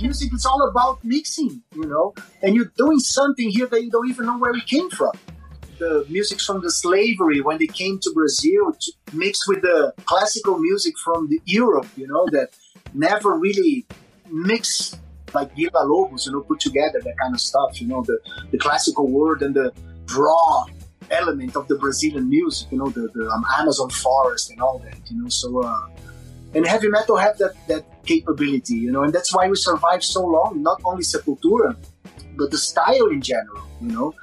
Music 0.00 0.34
is 0.34 0.44
all 0.44 0.68
about 0.68 1.04
mixing, 1.04 1.62
you 1.72 1.86
know, 1.86 2.12
and 2.42 2.56
you're 2.56 2.72
doing 2.76 2.98
something 2.98 3.48
here 3.48 3.68
that 3.68 3.80
you 3.80 3.92
don't 3.92 4.08
even 4.08 4.26
know 4.26 4.36
where 4.38 4.52
it 4.52 4.66
came 4.66 4.90
from 4.90 5.12
the 5.78 6.06
music 6.08 6.40
from 6.40 6.60
the 6.62 6.70
slavery 6.70 7.40
when 7.40 7.58
they 7.58 7.66
came 7.66 7.98
to 8.00 8.12
Brazil 8.14 8.72
to 8.80 8.92
mixed 9.12 9.44
with 9.48 9.62
the 9.62 9.92
classical 10.04 10.58
music 10.58 10.94
from 11.04 11.28
the 11.28 11.40
Europe, 11.44 11.88
you 11.96 12.06
know, 12.06 12.26
that 12.30 12.50
never 12.94 13.38
really 13.38 13.86
mixed 14.30 15.00
like 15.34 15.54
Villa 15.56 15.84
Lobos, 15.84 16.26
you 16.26 16.32
know, 16.32 16.42
put 16.42 16.60
together 16.60 17.00
that 17.00 17.18
kind 17.18 17.34
of 17.34 17.40
stuff, 17.40 17.80
you 17.80 17.88
know, 17.88 18.02
the, 18.02 18.18
the 18.52 18.58
classical 18.58 19.08
world 19.08 19.42
and 19.42 19.54
the 19.54 19.72
raw 20.16 20.64
element 21.10 21.56
of 21.56 21.66
the 21.68 21.76
Brazilian 21.76 22.28
music, 22.28 22.70
you 22.70 22.78
know, 22.78 22.88
the, 22.88 23.08
the 23.14 23.28
um, 23.28 23.44
Amazon 23.58 23.90
forest 23.90 24.50
and 24.50 24.60
all 24.60 24.78
that, 24.78 24.98
you 25.10 25.20
know. 25.20 25.28
So 25.28 25.62
uh, 25.62 25.88
and 26.54 26.66
heavy 26.66 26.88
metal 26.88 27.16
have 27.16 27.36
that 27.38 27.54
that 27.66 27.84
capability, 28.06 28.74
you 28.74 28.92
know, 28.92 29.02
and 29.02 29.12
that's 29.12 29.34
why 29.34 29.48
we 29.48 29.56
survived 29.56 30.04
so 30.04 30.24
long. 30.24 30.62
Not 30.62 30.80
only 30.84 31.02
Sepultura, 31.02 31.76
but 32.36 32.50
the 32.50 32.58
style 32.58 33.08
in 33.08 33.20
general, 33.20 33.66
you 33.80 33.88
know, 33.88 34.14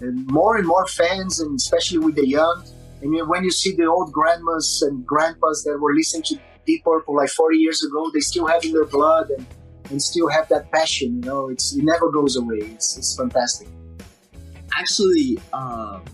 and 0.00 0.26
more 0.28 0.56
and 0.56 0.66
more 0.66 0.86
fans, 0.86 1.40
and 1.40 1.56
especially 1.56 1.98
with 1.98 2.14
the 2.14 2.26
young. 2.26 2.64
And 3.02 3.28
when 3.28 3.44
you 3.44 3.50
see 3.50 3.74
the 3.74 3.86
old 3.86 4.12
grandmas 4.12 4.82
and 4.82 5.06
grandpas 5.06 5.64
that 5.64 5.78
were 5.78 5.94
listening 5.94 6.22
to 6.24 6.38
Deep 6.66 6.84
Purple 6.84 7.16
like 7.16 7.30
40 7.30 7.56
years 7.56 7.82
ago, 7.84 8.10
they 8.12 8.20
still 8.20 8.46
have 8.46 8.64
in 8.64 8.72
their 8.72 8.84
blood 8.84 9.30
and, 9.30 9.46
and 9.90 10.02
still 10.02 10.28
have 10.28 10.48
that 10.48 10.70
passion. 10.72 11.22
You 11.22 11.28
know, 11.28 11.48
it's 11.48 11.74
it 11.74 11.84
never 11.84 12.10
goes 12.10 12.36
away. 12.36 12.58
It's 12.58 12.96
it's 12.96 13.16
fantastic. 13.16 13.68
Actually, 14.78 15.38
um, 15.52 16.04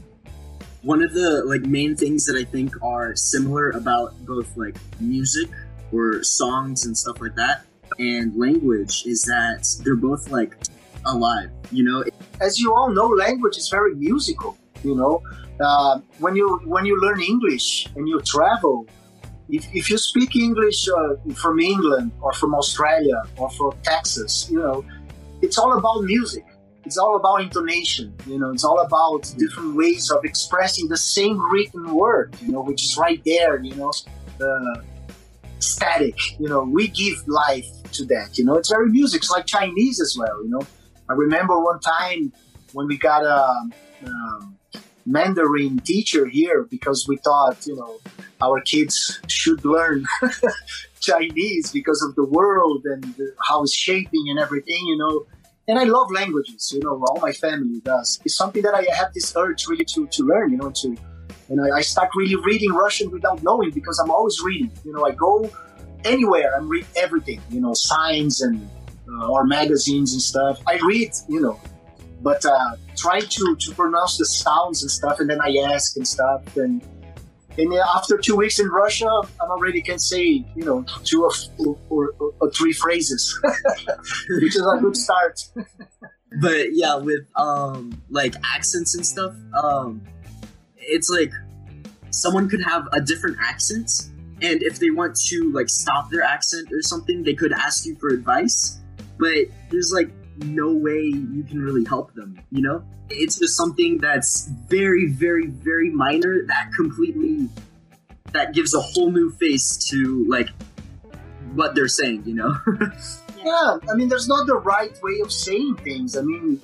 one 0.82 1.02
of 1.02 1.12
the 1.12 1.44
like 1.44 1.62
main 1.62 1.96
things 1.96 2.24
that 2.26 2.37
I 2.37 2.44
think 2.44 2.72
are 2.82 3.14
similar 3.16 3.70
about 3.70 4.14
both 4.24 4.56
like 4.56 4.76
music 5.00 5.48
or 5.92 6.22
songs 6.22 6.87
and 6.87 6.96
stuff 6.96 7.20
like 7.20 7.35
that 7.37 7.66
and 7.98 8.37
language 8.37 9.04
is 9.06 9.22
that 9.22 9.66
they're 9.85 9.96
both 9.96 10.30
like 10.30 10.56
alive. 11.04 11.50
You 11.70 11.85
know, 11.85 12.04
as 12.40 12.59
you 12.59 12.74
all 12.74 12.90
know, 12.90 13.09
language 13.09 13.56
is 13.56 13.68
very 13.68 13.94
musical. 13.94 14.56
You 14.85 14.94
know, 14.94 15.22
uh, 15.61 16.00
when 16.18 16.37
you 16.37 16.61
when 16.64 16.87
you 16.87 17.00
learn 17.00 17.20
English 17.20 17.88
and 17.96 18.09
you 18.09 18.20
travel, 18.20 18.87
if, 19.48 19.66
if 19.74 19.90
you 19.90 19.98
speak 19.98 20.35
English 20.35 20.88
uh, 20.88 21.14
from 21.35 21.61
England 21.61 22.12
or 22.20 22.32
from 22.32 22.54
Australia 22.54 23.22
or 23.37 23.50
from 23.50 23.72
Texas, 23.82 24.48
you 24.50 24.59
know, 24.59 24.85
it's 25.42 25.59
all 25.59 25.76
about 25.78 26.02
music. 26.02 26.44
It's 26.85 26.98
all 26.98 27.16
about 27.16 27.42
intonation. 27.42 28.14
You 28.26 28.38
know, 28.38 28.52
it's 28.52 28.64
all 28.64 28.80
about 28.80 29.32
different 29.38 29.76
ways 29.76 30.11
of 30.11 30.24
expressing 30.24 30.88
the 30.88 30.96
same 30.96 31.38
written 31.50 31.94
word. 31.94 32.37
You 32.42 32.52
know, 32.52 32.62
which 32.62 32.85
is 32.85 32.96
right 32.96 33.20
there. 33.24 33.61
You 33.62 33.74
know, 33.74 33.92
uh, 34.40 34.80
static. 35.59 36.16
You 36.38 36.48
know, 36.48 36.62
we 36.62 36.88
give 36.88 37.26
life 37.26 37.66
to 37.92 38.04
that. 38.06 38.38
You 38.38 38.44
know, 38.44 38.54
it's 38.54 38.70
very 38.70 38.88
music. 38.88 39.22
It's 39.22 39.30
like 39.30 39.46
Chinese 39.46 40.00
as 40.00 40.16
well. 40.18 40.44
You 40.44 40.50
know, 40.50 40.62
I 41.09 41.14
remember 41.14 41.61
one 41.61 41.80
time 41.80 42.32
when 42.72 42.87
we 42.87 42.98
got 42.98 43.24
a. 43.24 43.70
Um, 44.06 44.56
Mandarin 45.07 45.79
teacher 45.79 46.27
here 46.27 46.64
because 46.64 47.07
we 47.09 47.16
thought, 47.19 47.66
you 47.66 47.77
know, 47.77 48.01
our 48.42 48.61
kids 48.61 49.21
should 49.29 49.64
learn 49.64 50.05
Chinese 51.01 51.73
because 51.73 52.03
of 52.03 52.14
the 52.16 52.25
world 52.25 52.85
and 52.85 53.14
how 53.49 53.62
it's 53.62 53.75
shaping 53.75 54.27
and 54.29 54.38
everything, 54.38 54.85
you 54.87 54.97
know. 54.99 55.27
And 55.69 55.79
I 55.79 55.85
love 55.85 56.11
languages, 56.12 56.71
you 56.73 56.81
know, 56.81 57.03
all 57.09 57.21
my 57.21 57.33
family 57.33 57.81
does. 57.81 58.21
It's 58.25 58.37
something 58.37 58.62
that 58.62 58.75
I 58.75 58.87
have 58.95 59.12
this 59.14 59.35
urge 59.37 59.66
really 59.66 59.85
to, 59.87 60.07
to 60.07 60.23
learn, 60.23 60.51
you 60.53 60.59
know, 60.59 60.71
to, 60.71 60.97
and 61.49 61.61
I, 61.61 61.79
I 61.79 61.81
start 61.81 62.11
really 62.14 62.37
reading 62.37 62.73
Russian 62.73 63.11
without 63.11 63.42
knowing 63.42 63.71
because 63.71 63.99
I'm 63.99 64.11
always 64.11 64.40
reading. 64.40 64.71
You 64.85 64.92
know, 64.92 65.05
I 65.05 65.12
go 65.12 65.51
anywhere, 66.05 66.55
I'm 66.57 66.69
read 66.69 66.87
everything, 66.97 67.40
you 67.51 67.61
know, 67.61 67.75
signs 67.75 68.42
and 68.42 68.69
uh, 69.09 69.29
or 69.29 69.45
magazines 69.45 70.12
and 70.12 70.23
stuff. 70.23 70.61
I 70.66 70.79
read, 70.85 71.12
you 71.29 71.40
know, 71.40 71.61
but 72.22 72.44
uh, 72.44 72.76
try 72.96 73.20
to, 73.20 73.57
to 73.57 73.74
pronounce 73.74 74.18
the 74.18 74.26
sounds 74.26 74.83
and 74.83 74.90
stuff, 74.90 75.20
and 75.20 75.29
then 75.29 75.40
I 75.40 75.57
ask 75.72 75.96
and 75.96 76.07
stuff. 76.07 76.57
And 76.57 76.83
and 77.59 77.72
after 77.94 78.18
two 78.18 78.37
weeks 78.37 78.59
in 78.59 78.68
Russia, 78.68 79.07
I 79.07 79.44
already 79.44 79.81
can 79.83 79.98
say 79.98 80.44
you 80.55 80.64
know 80.64 80.85
two 81.05 81.24
or, 81.24 81.31
or, 81.59 82.14
or, 82.18 82.35
or 82.40 82.50
three 82.50 82.72
phrases, 82.72 83.38
which 84.40 84.57
is 84.57 84.66
a 84.66 84.81
good 84.81 84.96
start. 84.96 85.40
but 86.40 86.74
yeah, 86.74 86.96
with 86.96 87.26
um 87.37 88.02
like 88.11 88.35
accents 88.55 88.94
and 88.94 89.07
stuff, 89.07 89.35
um, 89.62 90.02
it's 90.76 91.09
like 91.11 91.33
someone 92.11 92.48
could 92.48 92.62
have 92.62 92.88
a 92.92 93.00
different 93.00 93.37
accent, 93.40 93.90
and 94.42 94.62
if 94.62 94.79
they 94.79 94.90
want 94.90 95.16
to 95.16 95.52
like 95.52 95.68
stop 95.68 96.11
their 96.11 96.22
accent 96.22 96.68
or 96.72 96.83
something, 96.83 97.22
they 97.22 97.35
could 97.35 97.52
ask 97.52 97.87
you 97.87 97.96
for 97.96 98.09
advice. 98.09 98.81
But 99.18 99.46
there's 99.70 99.92
like 99.94 100.11
no 100.44 100.72
way 100.72 101.01
you 101.01 101.44
can 101.49 101.61
really 101.61 101.85
help 101.85 102.14
them, 102.14 102.40
you 102.51 102.62
know? 102.62 102.85
It's 103.09 103.38
just 103.38 103.57
something 103.57 103.99
that's 103.99 104.49
very, 104.68 105.07
very, 105.07 105.46
very 105.46 105.90
minor 105.90 106.44
that 106.46 106.70
completely 106.77 107.49
that 108.33 108.53
gives 108.53 108.75
a 108.75 108.81
whole 108.81 109.11
new 109.11 109.31
face 109.31 109.77
to 109.90 110.27
like 110.29 110.49
what 111.55 111.75
they're 111.75 111.88
saying, 111.88 112.25
you 112.27 112.35
know? 112.35 112.57
yeah, 113.44 113.79
I 113.90 113.94
mean 113.94 114.09
there's 114.09 114.29
not 114.29 114.46
the 114.46 114.57
right 114.57 114.96
way 115.03 115.20
of 115.22 115.33
saying 115.33 115.77
things. 115.77 116.16
I 116.16 116.22
mean 116.22 116.61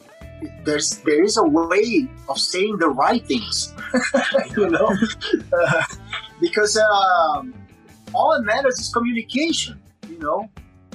there's 0.65 0.97
there 0.99 1.23
is 1.23 1.37
a 1.37 1.45
way 1.45 2.09
of 2.29 2.39
saying 2.39 2.79
the 2.79 2.89
right 2.89 3.25
things, 3.27 3.73
you 4.57 4.69
know, 4.69 4.91
because 6.41 6.77
um, 6.77 7.55
all 8.13 8.37
that 8.37 8.43
matters 8.45 8.79
is 8.81 8.93
communication. 8.93 9.81
You 10.09 10.19
know, 10.19 10.51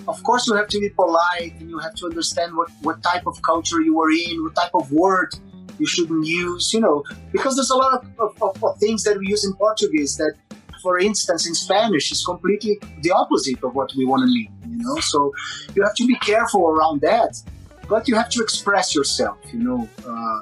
of 0.08 0.24
course 0.24 0.48
you 0.48 0.56
have 0.56 0.67
to 0.70 0.80
be 0.80 0.89
polite 0.89 1.54
and 1.60 1.70
you 1.70 1.80
have 1.80 1.96
to 1.96 2.06
understand 2.06 2.56
what, 2.56 2.70
what 2.82 3.04
type 3.04 3.26
of 3.28 3.41
culture 3.41 3.82
you 3.82 4.00
are 4.02 4.12
in, 4.12 4.43
what 4.43 4.56
type 4.56 4.72
of 4.74 4.91
word 4.91 5.34
you 5.80 5.86
shouldn't 5.86 6.26
use, 6.26 6.74
you 6.74 6.80
know, 6.80 7.04
because 7.32 7.56
there's 7.56 7.70
a 7.70 7.76
lot 7.76 8.04
of, 8.20 8.41
of, 8.41 8.63
of 8.63 8.78
things 8.80 9.04
that 9.04 9.17
we 9.17 9.28
use 9.28 9.46
in 9.46 9.54
Portuguese 9.54 10.17
that, 10.17 10.34
for 10.82 11.00
instance, 11.00 11.48
in 11.48 11.54
Spanish 11.54 12.12
is 12.12 12.24
completely 12.24 12.80
the 13.02 13.12
opposite 13.12 13.62
of 13.63 13.76
what 13.76 13.93
we 13.96 14.06
want 14.06 14.22
to 14.22 14.28
mean, 14.28 14.52
you 14.70 14.78
know. 14.78 15.00
So 15.00 15.34
you 15.76 15.84
have 15.84 15.96
to 15.96 16.08
be 16.08 16.15
careful 16.15 16.67
around 16.67 17.02
that, 17.02 17.41
but 17.89 18.08
you 18.08 18.15
have 18.15 18.30
to 18.30 18.41
express 18.41 18.96
yourself, 18.96 19.38
you 19.52 19.60
know. 19.60 19.89
Uh, 20.08 20.41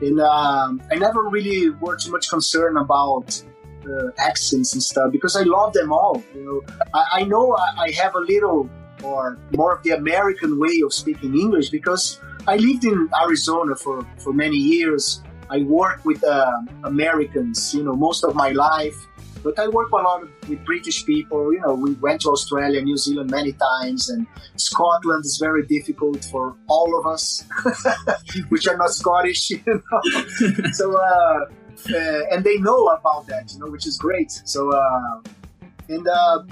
and 0.00 0.20
um, 0.20 0.82
I 0.90 0.94
never 0.94 1.24
really 1.24 1.70
were 1.70 1.96
too 1.96 2.10
much 2.10 2.30
concerned 2.30 2.78
about 2.78 3.42
uh, 3.86 4.10
accents 4.18 4.72
and 4.72 4.82
stuff 4.82 5.12
because 5.12 5.36
I 5.36 5.42
love 5.42 5.72
them 5.72 5.92
all. 5.92 6.22
You 6.34 6.44
know, 6.44 6.84
I, 6.94 7.20
I 7.20 7.24
know 7.24 7.54
I, 7.54 7.84
I 7.84 7.90
have 7.92 8.14
a 8.14 8.20
little 8.20 8.68
or 9.02 9.38
more 9.56 9.74
of 9.74 9.82
the 9.82 9.90
American 9.90 10.58
way 10.58 10.80
of 10.84 10.92
speaking 10.92 11.34
English 11.34 11.70
because 11.70 12.20
I 12.46 12.56
lived 12.56 12.84
in 12.84 13.08
Arizona 13.22 13.76
for, 13.76 14.06
for 14.18 14.32
many 14.32 14.56
years. 14.56 15.22
I 15.50 15.62
worked 15.62 16.04
with 16.04 16.22
uh, 16.24 16.52
Americans, 16.84 17.74
you 17.74 17.82
know, 17.82 17.94
most 17.94 18.24
of 18.24 18.34
my 18.34 18.50
life. 18.50 18.96
But 19.42 19.58
I 19.58 19.68
work 19.68 19.90
a 19.90 19.96
lot 19.96 20.28
with 20.48 20.64
British 20.66 21.06
people. 21.06 21.52
You 21.52 21.60
know, 21.60 21.74
we 21.74 21.94
went 21.94 22.20
to 22.22 22.30
Australia, 22.30 22.82
New 22.82 22.98
Zealand 22.98 23.30
many 23.30 23.52
times, 23.52 24.10
and 24.10 24.26
Scotland 24.56 25.24
is 25.24 25.38
very 25.38 25.66
difficult 25.66 26.24
for 26.26 26.56
all 26.68 26.98
of 26.98 27.06
us, 27.06 27.44
which 28.50 28.68
are 28.68 28.76
not 28.76 28.90
Scottish. 28.90 29.50
You 29.66 29.82
know, 29.90 30.70
so 30.72 30.94
uh, 30.94 31.46
uh, 31.88 32.22
and 32.30 32.44
they 32.44 32.58
know 32.58 32.88
about 32.88 33.26
that, 33.28 33.50
you 33.52 33.60
know, 33.60 33.70
which 33.70 33.86
is 33.86 33.96
great. 33.96 34.30
So 34.44 34.70
uh, 34.72 35.20
and 35.88 36.06
uh, 36.06 36.42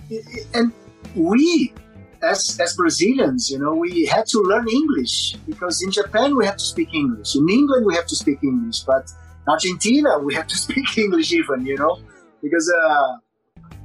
and 0.55 0.73
we 1.15 1.73
as 2.23 2.59
as 2.61 2.75
Brazilians, 2.75 3.51
you 3.51 3.59
know, 3.59 3.75
we 3.75 4.07
had 4.07 4.27
to 4.27 4.41
learn 4.41 4.69
English 4.69 5.37
because 5.47 5.83
in 5.83 5.91
Japan 5.91 6.37
we 6.37 6.45
have 6.47 6.57
to 6.57 6.65
speak 6.65 6.95
English. 6.95 7.37
In 7.37 7.49
England 7.49 7.87
we 7.87 7.95
have 7.95 8.07
to 8.07 8.17
speak 8.17 8.39
English, 8.43 8.81
but 8.81 9.11
Argentina 9.47 10.19
we 10.19 10.35
have 10.35 10.47
to 10.47 10.57
speak 10.65 10.99
English 10.99 11.33
even, 11.33 11.65
you 11.67 11.77
know, 11.77 12.01
because 12.43 12.73
uh, 12.73 13.17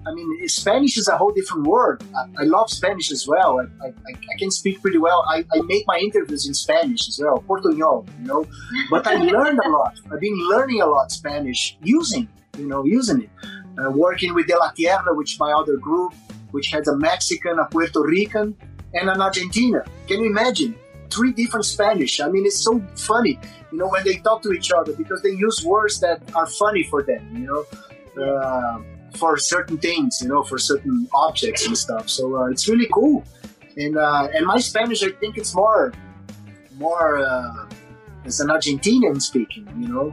I 0.07 0.13
mean 0.13 0.47
Spanish 0.47 0.97
is 0.97 1.07
a 1.07 1.17
whole 1.17 1.31
different 1.31 1.67
word. 1.67 2.03
I, 2.15 2.41
I 2.41 2.45
love 2.45 2.69
Spanish 2.69 3.11
as 3.11 3.27
well. 3.27 3.59
I, 3.59 3.65
I, 3.85 3.89
I, 4.11 4.35
can 4.39 4.51
speak 4.51 4.81
pretty 4.81 4.97
well. 4.97 5.25
I, 5.29 5.45
I 5.53 5.61
make 5.65 5.85
my 5.87 5.97
interviews 5.97 6.47
in 6.47 6.53
Spanish 6.53 7.07
as 7.07 7.19
well, 7.23 7.43
Portuñol, 7.47 8.07
you 8.19 8.27
know. 8.27 8.45
But 8.89 9.07
I 9.07 9.15
learned 9.15 9.59
a 9.63 9.69
lot. 9.69 9.93
I've 10.11 10.19
been 10.19 10.37
learning 10.49 10.81
a 10.81 10.87
lot 10.87 11.11
Spanish 11.11 11.77
using, 11.81 12.27
you 12.57 12.67
know, 12.67 12.83
using 12.83 13.23
it. 13.23 13.29
Uh, 13.75 13.89
working 13.89 14.35
with 14.35 14.45
De 14.45 14.55
La 14.55 14.69
Tierra, 14.69 15.15
which 15.15 15.39
my 15.39 15.51
other 15.51 15.77
group, 15.77 16.13
which 16.53 16.67
has 16.71 16.87
a 16.87 16.95
Mexican, 16.95 17.59
a 17.59 17.65
Puerto 17.65 18.01
Rican, 18.01 18.55
and 18.93 19.09
an 19.09 19.19
Argentina. 19.21 19.83
Can 20.07 20.21
you 20.21 20.29
imagine? 20.29 20.75
Three 21.09 21.31
different 21.31 21.65
Spanish. 21.65 22.19
I 22.19 22.27
mean, 22.29 22.45
it's 22.45 22.63
so 22.63 22.81
funny, 22.95 23.39
you 23.71 23.77
know, 23.77 23.87
when 23.87 24.03
they 24.03 24.17
talk 24.27 24.41
to 24.43 24.51
each 24.53 24.71
other 24.71 24.93
because 24.93 25.21
they 25.21 25.33
use 25.47 25.63
words 25.63 25.99
that 25.99 26.17
are 26.33 26.47
funny 26.47 26.83
for 26.83 27.03
them, 27.03 27.23
you 27.35 27.47
know, 27.49 27.61
uh, 28.23 28.81
for 29.15 29.37
certain 29.37 29.77
things, 29.77 30.21
you 30.23 30.29
know, 30.29 30.43
for 30.43 30.57
certain 30.57 31.07
objects 31.13 31.67
and 31.67 31.77
stuff. 31.77 32.09
So 32.09 32.23
uh, 32.37 32.49
it's 32.53 32.67
really 32.67 32.89
cool. 32.91 33.23
And 33.77 33.97
uh, 33.97 34.27
and 34.35 34.45
my 34.45 34.59
Spanish, 34.59 35.03
I 35.03 35.11
think 35.21 35.37
it's 35.37 35.53
more 35.55 35.93
more 36.77 37.19
uh, 37.19 37.67
as 38.25 38.39
an 38.39 38.47
Argentinian 38.47 39.21
speaking, 39.21 39.67
you 39.79 39.87
know. 39.87 40.05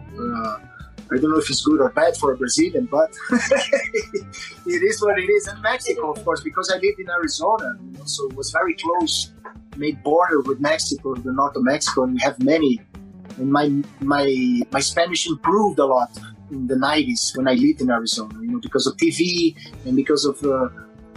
I 1.13 1.17
don't 1.17 1.31
know 1.31 1.39
if 1.39 1.51
it's 1.51 1.65
good 1.65 1.81
or 1.81 1.91
bad 1.91 2.17
for 2.17 2.33
a 2.33 2.37
Brazilian, 2.37 2.87
but 2.91 3.11
it 3.31 4.83
is 4.83 5.03
what 5.03 5.19
it 5.19 5.29
is. 5.29 5.47
And 5.49 5.61
Mexico, 5.63 6.13
of 6.13 6.25
course, 6.25 6.41
because 6.41 6.71
I 6.71 6.79
lived 6.79 7.01
in 7.01 7.11
Arizona, 7.11 7.77
you 7.85 7.99
know, 7.99 8.05
so 8.05 8.29
it 8.29 8.37
was 8.37 8.51
very 8.51 8.75
close, 8.75 9.33
made 9.77 10.03
border 10.03 10.41
with 10.43 10.61
Mexico, 10.61 11.15
the 11.15 11.33
north 11.33 11.57
of 11.57 11.65
Mexico, 11.65 12.05
and 12.05 12.15
we 12.15 12.21
have 12.21 12.43
many. 12.43 12.81
And 13.39 13.51
my 13.51 13.69
my 14.01 14.63
my 14.71 14.81
Spanish 14.81 15.27
improved 15.27 15.79
a 15.79 15.87
lot 15.87 16.11
in 16.51 16.67
the 16.67 16.75
90s 16.75 17.37
when 17.37 17.49
I 17.49 17.55
lived 17.55 17.81
in 17.81 17.91
Arizona, 17.91 18.35
you 18.41 18.49
know, 18.49 18.61
because 18.61 18.87
of 18.87 18.97
TV 18.97 19.57
and 19.87 19.97
because 19.97 20.25
of 20.25 20.43
uh, 20.45 20.69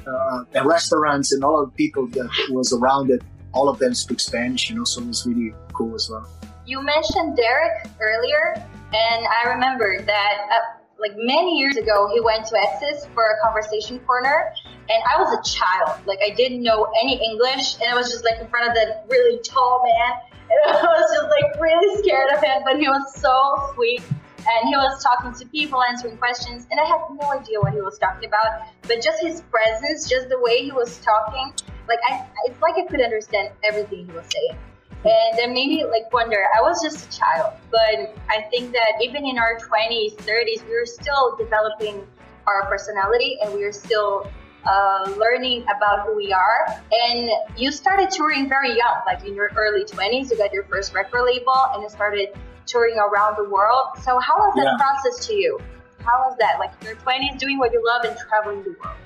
uh, 0.08 0.44
the 0.52 0.64
restaurants 0.64 1.32
and 1.32 1.44
all 1.44 1.62
of 1.62 1.72
the 1.72 1.76
people 1.76 2.08
that 2.08 2.30
was 2.50 2.74
around 2.74 3.10
it. 3.10 3.22
All 3.54 3.70
of 3.70 3.78
them 3.80 3.94
speak 3.94 4.20
Spanish, 4.20 4.70
you 4.70 4.76
know, 4.76 4.84
so 4.84 5.02
it 5.02 5.08
was 5.08 5.26
really 5.28 5.54
cool 5.74 5.94
as 5.94 6.10
well. 6.10 6.28
You 6.66 6.82
mentioned 6.82 7.36
Derrick 7.36 7.88
earlier. 8.00 8.68
And 8.94 9.26
I 9.26 9.50
remember 9.50 10.02
that 10.06 10.38
uh, 10.52 10.84
like 11.00 11.14
many 11.18 11.58
years 11.58 11.78
ago, 11.78 12.10
he 12.14 12.22
went 12.22 12.46
to 12.48 12.58
Access 12.58 13.08
for 13.14 13.26
a 13.26 13.42
conversation 13.44 14.00
corner. 14.00 14.54
and 14.90 15.04
I 15.10 15.20
was 15.20 15.34
a 15.34 15.42
child. 15.42 16.00
Like 16.06 16.20
I 16.24 16.30
didn't 16.36 16.62
know 16.62 16.92
any 17.02 17.20
English, 17.24 17.76
and 17.82 17.90
I 17.90 17.96
was 17.96 18.10
just 18.10 18.24
like 18.24 18.40
in 18.40 18.48
front 18.48 18.70
of 18.70 18.76
that 18.76 19.06
really 19.10 19.40
tall 19.44 19.84
man, 19.84 20.12
and 20.50 20.78
I 20.78 20.84
was 20.84 21.12
just 21.12 21.30
like 21.30 21.60
really 21.60 22.04
scared 22.04 22.32
of 22.32 22.44
him. 22.44 22.62
But 22.66 22.80
he 22.80 22.88
was 22.88 23.16
so 23.16 23.74
sweet, 23.74 24.02
and 24.38 24.70
he 24.70 24.76
was 24.76 25.04
talking 25.04 25.34
to 25.34 25.46
people, 25.48 25.82
answering 25.84 26.18
questions, 26.18 26.68
and 26.70 26.80
I 26.80 26.86
had 26.86 27.02
no 27.20 27.32
idea 27.32 27.60
what 27.60 27.74
he 27.74 27.82
was 27.82 27.98
talking 27.98 28.28
about. 28.28 28.68
But 28.84 29.02
just 29.02 29.22
his 29.22 29.42
presence, 29.50 30.08
just 30.08 30.30
the 30.30 30.40
way 30.40 30.64
he 30.64 30.72
was 30.72 31.00
talking, 31.00 31.52
like 31.88 32.00
I, 32.10 32.26
it's 32.46 32.62
like 32.62 32.76
I 32.78 32.86
could 32.86 33.02
understand 33.02 33.50
everything 33.64 34.06
he 34.06 34.12
was 34.12 34.26
saying. 34.32 34.60
And 35.06 35.38
that 35.38 35.50
made 35.50 35.68
me 35.68 35.84
like 35.86 36.12
wonder. 36.14 36.38
I 36.58 36.62
was 36.62 36.82
just 36.82 37.14
a 37.14 37.18
child, 37.18 37.54
but 37.70 38.16
I 38.30 38.42
think 38.50 38.72
that 38.72 39.02
even 39.02 39.26
in 39.26 39.38
our 39.38 39.60
20s, 39.60 40.16
30s, 40.16 40.66
we 40.66 40.72
were 40.74 40.86
still 40.86 41.36
developing 41.36 42.08
our 42.48 42.66
personality 42.68 43.38
and 43.42 43.54
we 43.54 43.64
are 43.64 43.72
still 43.74 44.32
uh, 44.66 45.14
learning 45.18 45.66
about 45.76 46.06
who 46.06 46.16
we 46.16 46.32
are. 46.32 46.82
And 46.92 47.30
you 47.58 47.72
started 47.72 48.12
touring 48.12 48.48
very 48.48 48.70
young, 48.70 49.02
like 49.06 49.26
in 49.26 49.36
your 49.36 49.52
early 49.58 49.84
20s, 49.84 50.32
you 50.32 50.38
got 50.38 50.54
your 50.54 50.64
first 50.66 50.94
record 50.94 51.24
label 51.26 51.66
and 51.74 51.84
you 51.84 51.90
started 51.90 52.30
touring 52.66 52.98
around 52.98 53.36
the 53.38 53.50
world. 53.50 53.88
So, 54.02 54.20
how 54.20 54.38
was 54.38 54.54
that 54.56 54.64
Yeah. 54.66 54.78
process 54.78 55.28
to 55.28 55.34
you? 55.34 55.60
How 56.06 56.20
was 56.28 56.38
that? 56.40 56.60
Like 56.60 56.72
in 56.80 56.88
your 56.88 56.96
20s, 56.96 57.38
doing 57.40 57.58
what 57.60 57.74
you 57.74 57.84
love 57.86 58.06
and 58.06 58.18
traveling 58.30 58.64
the 58.64 58.76
world? 58.82 58.98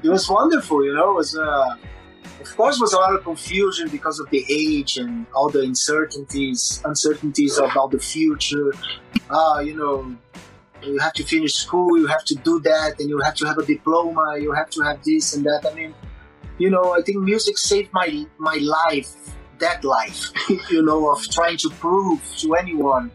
it 0.00 0.08
was 0.08 0.28
wonderful, 0.30 0.84
you 0.84 0.94
know. 0.94 1.10
It 1.10 1.14
was, 1.14 1.36
uh, 1.36 1.74
of 2.40 2.56
course, 2.56 2.80
was 2.80 2.92
a 2.92 2.96
lot 2.96 3.14
of 3.14 3.24
confusion 3.24 3.88
because 3.88 4.20
of 4.20 4.30
the 4.30 4.44
age 4.48 4.96
and 4.98 5.26
all 5.34 5.48
the 5.48 5.60
uncertainties, 5.60 6.80
uncertainties 6.84 7.58
about 7.58 7.90
the 7.90 7.98
future. 7.98 8.72
Uh, 9.28 9.60
you 9.64 9.76
know, 9.76 10.16
you 10.82 10.98
have 10.98 11.12
to 11.14 11.24
finish 11.24 11.54
school, 11.54 11.98
you 11.98 12.06
have 12.06 12.24
to 12.24 12.34
do 12.36 12.60
that, 12.60 13.00
and 13.00 13.08
you 13.08 13.18
have 13.20 13.34
to 13.34 13.46
have 13.46 13.58
a 13.58 13.64
diploma, 13.64 14.38
you 14.40 14.52
have 14.52 14.70
to 14.70 14.82
have 14.82 15.02
this 15.04 15.34
and 15.34 15.44
that. 15.44 15.66
I 15.70 15.74
mean, 15.74 15.94
you 16.58 16.70
know, 16.70 16.94
I 16.94 17.02
think 17.02 17.18
music 17.18 17.58
saved 17.58 17.90
my 17.92 18.26
my 18.38 18.58
life, 18.62 19.14
that 19.58 19.84
life, 19.84 20.30
you 20.70 20.82
know, 20.82 21.10
of 21.10 21.28
trying 21.28 21.56
to 21.58 21.70
prove 21.70 22.20
to 22.38 22.54
anyone 22.54 23.10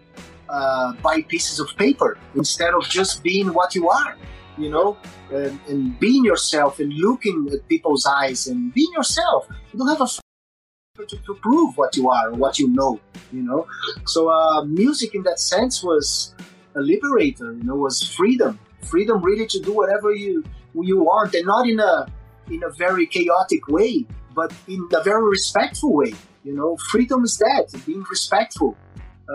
uh, 0.50 0.94
by 1.02 1.22
pieces 1.22 1.60
of 1.60 1.76
paper 1.78 2.18
instead 2.36 2.74
of 2.74 2.84
just 2.90 3.24
being 3.24 3.54
what 3.54 3.76
you 3.76 3.90
are, 3.90 4.18
you 4.58 4.70
know 4.70 4.98
and, 5.32 5.60
and 5.68 6.00
being 6.00 6.24
yourself 6.24 6.80
and 6.80 6.94
looking 6.94 7.50
at 7.52 7.68
people's 7.68 8.06
eyes 8.06 8.48
and 8.48 8.74
being 8.74 8.92
yourself. 8.94 9.48
You 9.72 9.80
don't 9.80 9.90
have 9.90 10.02
a 10.02 10.04
f- 10.04 10.20
to, 11.08 11.18
to 11.18 11.34
prove 11.36 11.76
what 11.76 11.96
you 11.98 12.10
are 12.10 12.30
or 12.30 12.34
what 12.34 12.60
you 12.60 12.68
know, 12.70 13.00
you 13.32 13.42
know. 13.42 13.68
So 14.06 14.30
uh, 14.30 14.64
music 14.66 15.16
in 15.16 15.24
that 15.24 15.40
sense 15.40 15.84
was 15.84 16.36
a 16.76 16.82
liberator, 16.82 17.54
you 17.54 17.64
know, 17.64 17.76
was 17.76 18.04
freedom, 18.04 18.60
freedom 18.84 19.22
really 19.22 19.48
to 19.48 19.60
do 19.60 19.74
whatever 19.74 20.14
you 20.14 20.44
you 20.76 21.04
want, 21.04 21.34
and 21.36 21.46
not 21.46 21.68
in 21.68 21.80
a 21.80 22.08
in 22.52 22.62
a 22.64 22.70
very 22.72 23.06
chaotic 23.08 23.68
way, 23.68 24.06
but 24.36 24.54
in 24.68 24.88
a 24.94 25.04
very 25.04 25.28
respectful 25.30 25.94
way. 25.94 26.14
You 26.44 26.54
know, 26.54 26.78
freedom 26.92 27.24
is 27.24 27.38
that 27.38 27.74
being 27.86 28.04
respectful. 28.10 28.76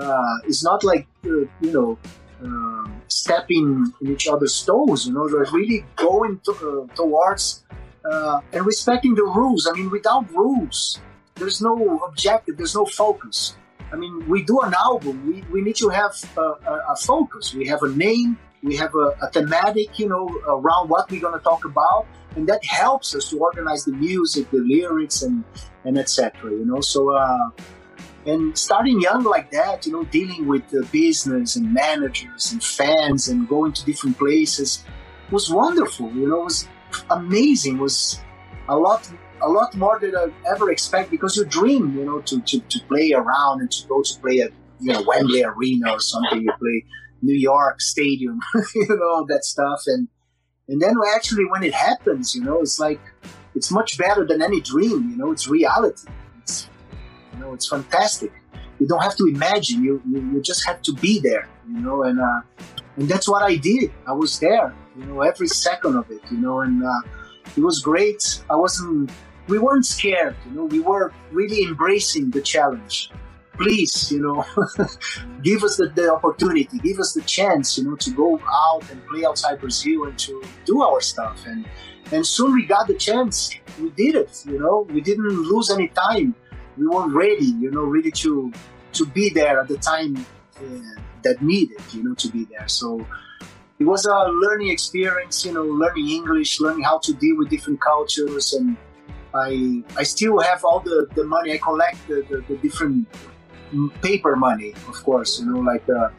Uh, 0.01 0.35
it's 0.45 0.63
not 0.63 0.85
like 0.85 1.07
uh, 1.25 1.47
you 1.61 1.73
know 1.73 1.99
um, 2.43 2.78
stepping 3.09 3.93
in 4.01 4.13
each 4.13 4.29
other's 4.29 4.63
toes. 4.63 5.07
You 5.07 5.15
know, 5.15 5.29
they're 5.29 5.53
really 5.53 5.85
going 5.97 6.41
to, 6.45 6.53
uh, 6.53 6.95
towards 6.95 7.65
uh, 8.11 8.41
and 8.53 8.65
respecting 8.67 9.15
the 9.15 9.25
rules. 9.25 9.67
I 9.67 9.77
mean, 9.77 9.91
without 9.91 10.31
rules, 10.33 11.01
there's 11.35 11.61
no 11.61 11.99
objective, 12.07 12.57
there's 12.57 12.75
no 12.75 12.87
focus. 12.87 13.57
I 13.93 13.97
mean, 13.97 14.29
we 14.29 14.43
do 14.43 14.61
an 14.61 14.75
album, 14.75 15.27
we, 15.27 15.43
we 15.51 15.63
need 15.63 15.77
to 15.77 15.89
have 15.89 16.13
a, 16.37 16.41
a, 16.41 16.85
a 16.91 16.97
focus. 16.97 17.55
We 17.55 17.67
have 17.67 17.83
a 17.83 17.89
name, 17.89 18.39
we 18.63 18.77
have 18.77 18.95
a, 18.95 19.17
a 19.23 19.31
thematic, 19.31 19.99
you 19.99 20.09
know, 20.09 20.29
around 20.47 20.91
what 20.91 21.11
we're 21.11 21.21
going 21.21 21.39
to 21.39 21.45
talk 21.45 21.65
about, 21.65 22.07
and 22.37 22.47
that 22.49 22.65
helps 22.65 23.15
us 23.15 23.31
to 23.31 23.39
organize 23.39 23.85
the 23.85 23.93
music, 23.93 24.51
the 24.51 24.59
lyrics, 24.59 25.23
and 25.23 25.45
and 25.85 25.99
etc. 25.99 26.51
You 26.51 26.67
know, 26.67 26.81
so. 26.81 27.11
Uh, 27.11 27.51
and 28.29 28.59
starting 28.59 29.01
young 29.01 29.25
like 29.25 29.51
that, 29.53 29.87
you 29.87 29.93
know, 29.93 30.05
dealing 30.05 30.47
with 30.47 30.69
the 30.69 30.87
business 30.93 31.57
and 31.57 31.73
managers 31.73 32.53
and 32.53 32.63
fans 32.63 33.29
and 33.29 33.49
going 33.49 33.73
to 33.73 33.85
different 33.87 34.19
places 34.19 34.85
was 35.31 35.51
wonderful. 35.51 36.13
You 36.13 36.29
know, 36.29 36.41
it 36.43 36.45
was 36.45 36.69
amazing. 37.11 37.77
It 37.79 37.81
was 37.81 38.21
a 38.69 38.77
lot, 38.77 39.11
a 39.41 39.49
lot 39.49 39.75
more 39.77 39.99
than 39.99 40.15
I 40.15 40.29
ever 40.55 40.71
expect 40.71 41.11
because 41.11 41.39
you 41.39 41.47
dream, 41.47 41.97
you 41.97 42.05
know, 42.05 42.21
to, 42.21 42.41
to, 42.41 42.61
to 42.61 42.79
play 42.87 43.13
around 43.13 43.61
and 43.63 43.71
to 43.71 43.89
go 43.89 44.03
to 44.03 44.21
play 44.21 44.41
at, 44.41 44.53
you 44.81 44.93
know, 44.93 45.03
Wembley 45.07 45.43
Arena 45.43 45.93
or 45.93 46.01
something. 46.01 46.43
You 46.43 46.53
play 46.59 46.85
New 47.23 47.35
York 47.35 47.81
Stadium, 47.81 48.41
you 48.75 48.89
know, 48.89 49.09
all 49.09 49.27
that 49.27 49.45
stuff. 49.45 49.81
And, 49.87 50.07
and 50.69 50.83
then 50.83 50.95
actually 51.15 51.47
when 51.47 51.63
it 51.63 51.73
happens, 51.73 52.35
you 52.35 52.45
know, 52.45 52.61
it's 52.61 52.79
like, 52.79 53.01
it's 53.55 53.71
much 53.71 53.97
better 53.97 54.27
than 54.27 54.43
any 54.43 54.61
dream, 54.61 55.09
you 55.11 55.17
know, 55.17 55.33
it's 55.33 55.49
reality. 55.49 56.07
It's, 57.55 57.71
know, 57.71 57.79
it's 57.79 57.91
fantastic. 57.91 58.33
You 58.79 58.87
don't 58.87 59.03
have 59.03 59.17
to 59.17 59.27
imagine. 59.27 59.83
You, 59.83 60.03
you, 60.09 60.21
you 60.33 60.43
just 60.43 60.67
have 60.67 60.83
to 60.83 60.93
be 60.95 61.21
there. 61.21 61.49
You 61.69 61.81
know, 61.81 62.05
and 62.05 62.21
uh, 62.21 62.41
and 62.97 63.09
that's 63.09 63.29
what 63.29 63.43
I 63.43 63.57
did. 63.57 63.93
I 64.07 64.13
was 64.13 64.39
there. 64.39 64.75
You 64.97 65.05
know, 65.07 65.21
every 65.23 65.49
second 65.49 65.97
of 65.97 66.11
it. 66.11 66.23
You 66.31 66.39
know, 66.39 66.61
and 66.61 66.83
uh, 66.85 67.01
it 67.57 67.61
was 67.61 67.81
great. 67.81 68.43
I 68.51 68.57
wasn't. 68.57 69.11
We 69.49 69.59
weren't 69.59 69.87
scared. 69.87 70.37
You 70.47 70.53
know, 70.53 70.65
we 70.65 70.81
were 70.81 71.13
really 71.33 71.65
embracing 71.65 72.31
the 72.31 72.43
challenge. 72.43 73.11
Please, 73.57 74.13
you 74.13 74.21
know, 74.21 74.45
give 75.43 75.65
us 75.65 75.79
the, 75.79 75.89
the 75.89 76.13
opportunity, 76.15 76.79
give 76.79 77.01
us 77.01 77.13
the 77.13 77.23
chance, 77.23 77.77
you 77.77 77.85
know, 77.85 77.97
to 77.97 78.11
go 78.13 78.41
out 78.49 78.89
and 78.89 79.05
play 79.09 79.25
outside 79.25 79.59
Brazil 79.59 80.05
and 80.05 80.17
to 80.17 80.45
do 80.65 80.81
our 80.83 81.01
stuff. 81.01 81.45
And 81.47 81.67
and 82.13 82.25
soon 82.25 82.53
we 82.53 82.67
got 82.67 82.87
the 82.87 82.95
chance. 82.95 83.51
We 83.81 83.91
did 83.91 84.15
it. 84.15 84.45
You 84.47 84.61
know, 84.61 84.87
we 84.91 85.01
didn't 85.01 85.29
lose 85.29 85.71
any 85.71 85.89
time 85.89 86.37
we 86.79 86.87
weren't 86.87 87.15
ready, 87.15 87.47
you 87.47 87.71
know, 87.71 87.83
really 87.83 88.11
to 88.13 88.53
to 88.93 89.07
be 89.07 89.29
there 89.29 89.61
at 89.61 89.69
the 89.69 89.79
time 89.79 90.27
uh, 90.57 91.01
that 91.23 91.43
needed, 91.43 91.81
you 91.93 92.03
know, 92.03 92.15
to 92.15 92.29
be 92.29 92.45
there. 92.45 92.69
So 92.69 93.07
it 93.79 93.85
was 93.85 94.07
a 94.07 94.19
learning 94.45 94.71
experience, 94.71 95.45
you 95.45 95.53
know, 95.53 95.65
learning 95.65 96.09
English, 96.09 96.61
learning 96.61 96.85
how 96.85 96.99
to 96.99 97.13
deal 97.13 97.37
with 97.37 97.49
different 97.49 97.81
cultures, 97.81 98.53
and 98.53 98.77
I 99.35 99.83
I 99.97 100.03
still 100.05 100.39
have 100.41 100.65
all 100.65 100.81
the, 100.81 101.07
the 101.15 101.25
money. 101.25 101.53
I 101.53 101.59
collect 101.59 102.07
the, 102.09 102.25
the, 102.29 102.45
the 102.49 102.57
different 102.57 103.07
paper 104.01 104.35
money, 104.35 104.73
of 104.89 105.05
course, 105.05 105.39
you 105.39 105.47
know, 105.47 105.61
like 105.61 105.85
the 105.87 106.11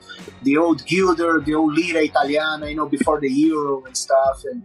the 0.43 0.57
old 0.57 0.85
guilder, 0.85 1.41
the 1.43 1.55
old 1.55 1.73
lira 1.73 2.03
italiana, 2.03 2.69
you 2.69 2.75
know, 2.75 2.85
before 2.85 3.19
the 3.19 3.29
euro 3.29 3.83
and 3.85 3.97
stuff, 3.97 4.43
and 4.45 4.61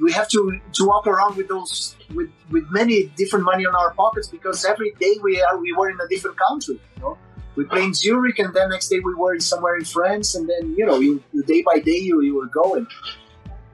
we 0.00 0.12
have 0.12 0.28
to 0.28 0.60
to 0.72 0.86
walk 0.86 1.06
around 1.06 1.36
with 1.36 1.48
those 1.48 1.96
with 2.14 2.30
with 2.50 2.64
many 2.70 3.12
different 3.16 3.44
money 3.44 3.66
on 3.66 3.74
our 3.74 3.92
pockets 3.94 4.28
because 4.28 4.64
every 4.64 4.92
day 4.98 5.16
we 5.22 5.40
are 5.42 5.58
we 5.58 5.72
were 5.72 5.90
in 5.90 5.98
a 6.00 6.08
different 6.08 6.38
country. 6.38 6.80
You 6.96 7.02
know, 7.02 7.18
we 7.54 7.64
play 7.64 7.84
in 7.84 7.94
Zurich, 7.94 8.38
and 8.38 8.52
then 8.54 8.70
next 8.70 8.88
day 8.88 9.00
we 9.00 9.14
were 9.14 9.38
somewhere 9.40 9.76
in 9.76 9.84
France, 9.84 10.34
and 10.34 10.48
then 10.48 10.74
you 10.76 10.86
know, 10.86 10.98
you, 10.98 11.22
you 11.32 11.42
day 11.42 11.62
by 11.62 11.78
day 11.78 11.98
you 11.98 12.22
you 12.22 12.34
were 12.34 12.46
going, 12.46 12.86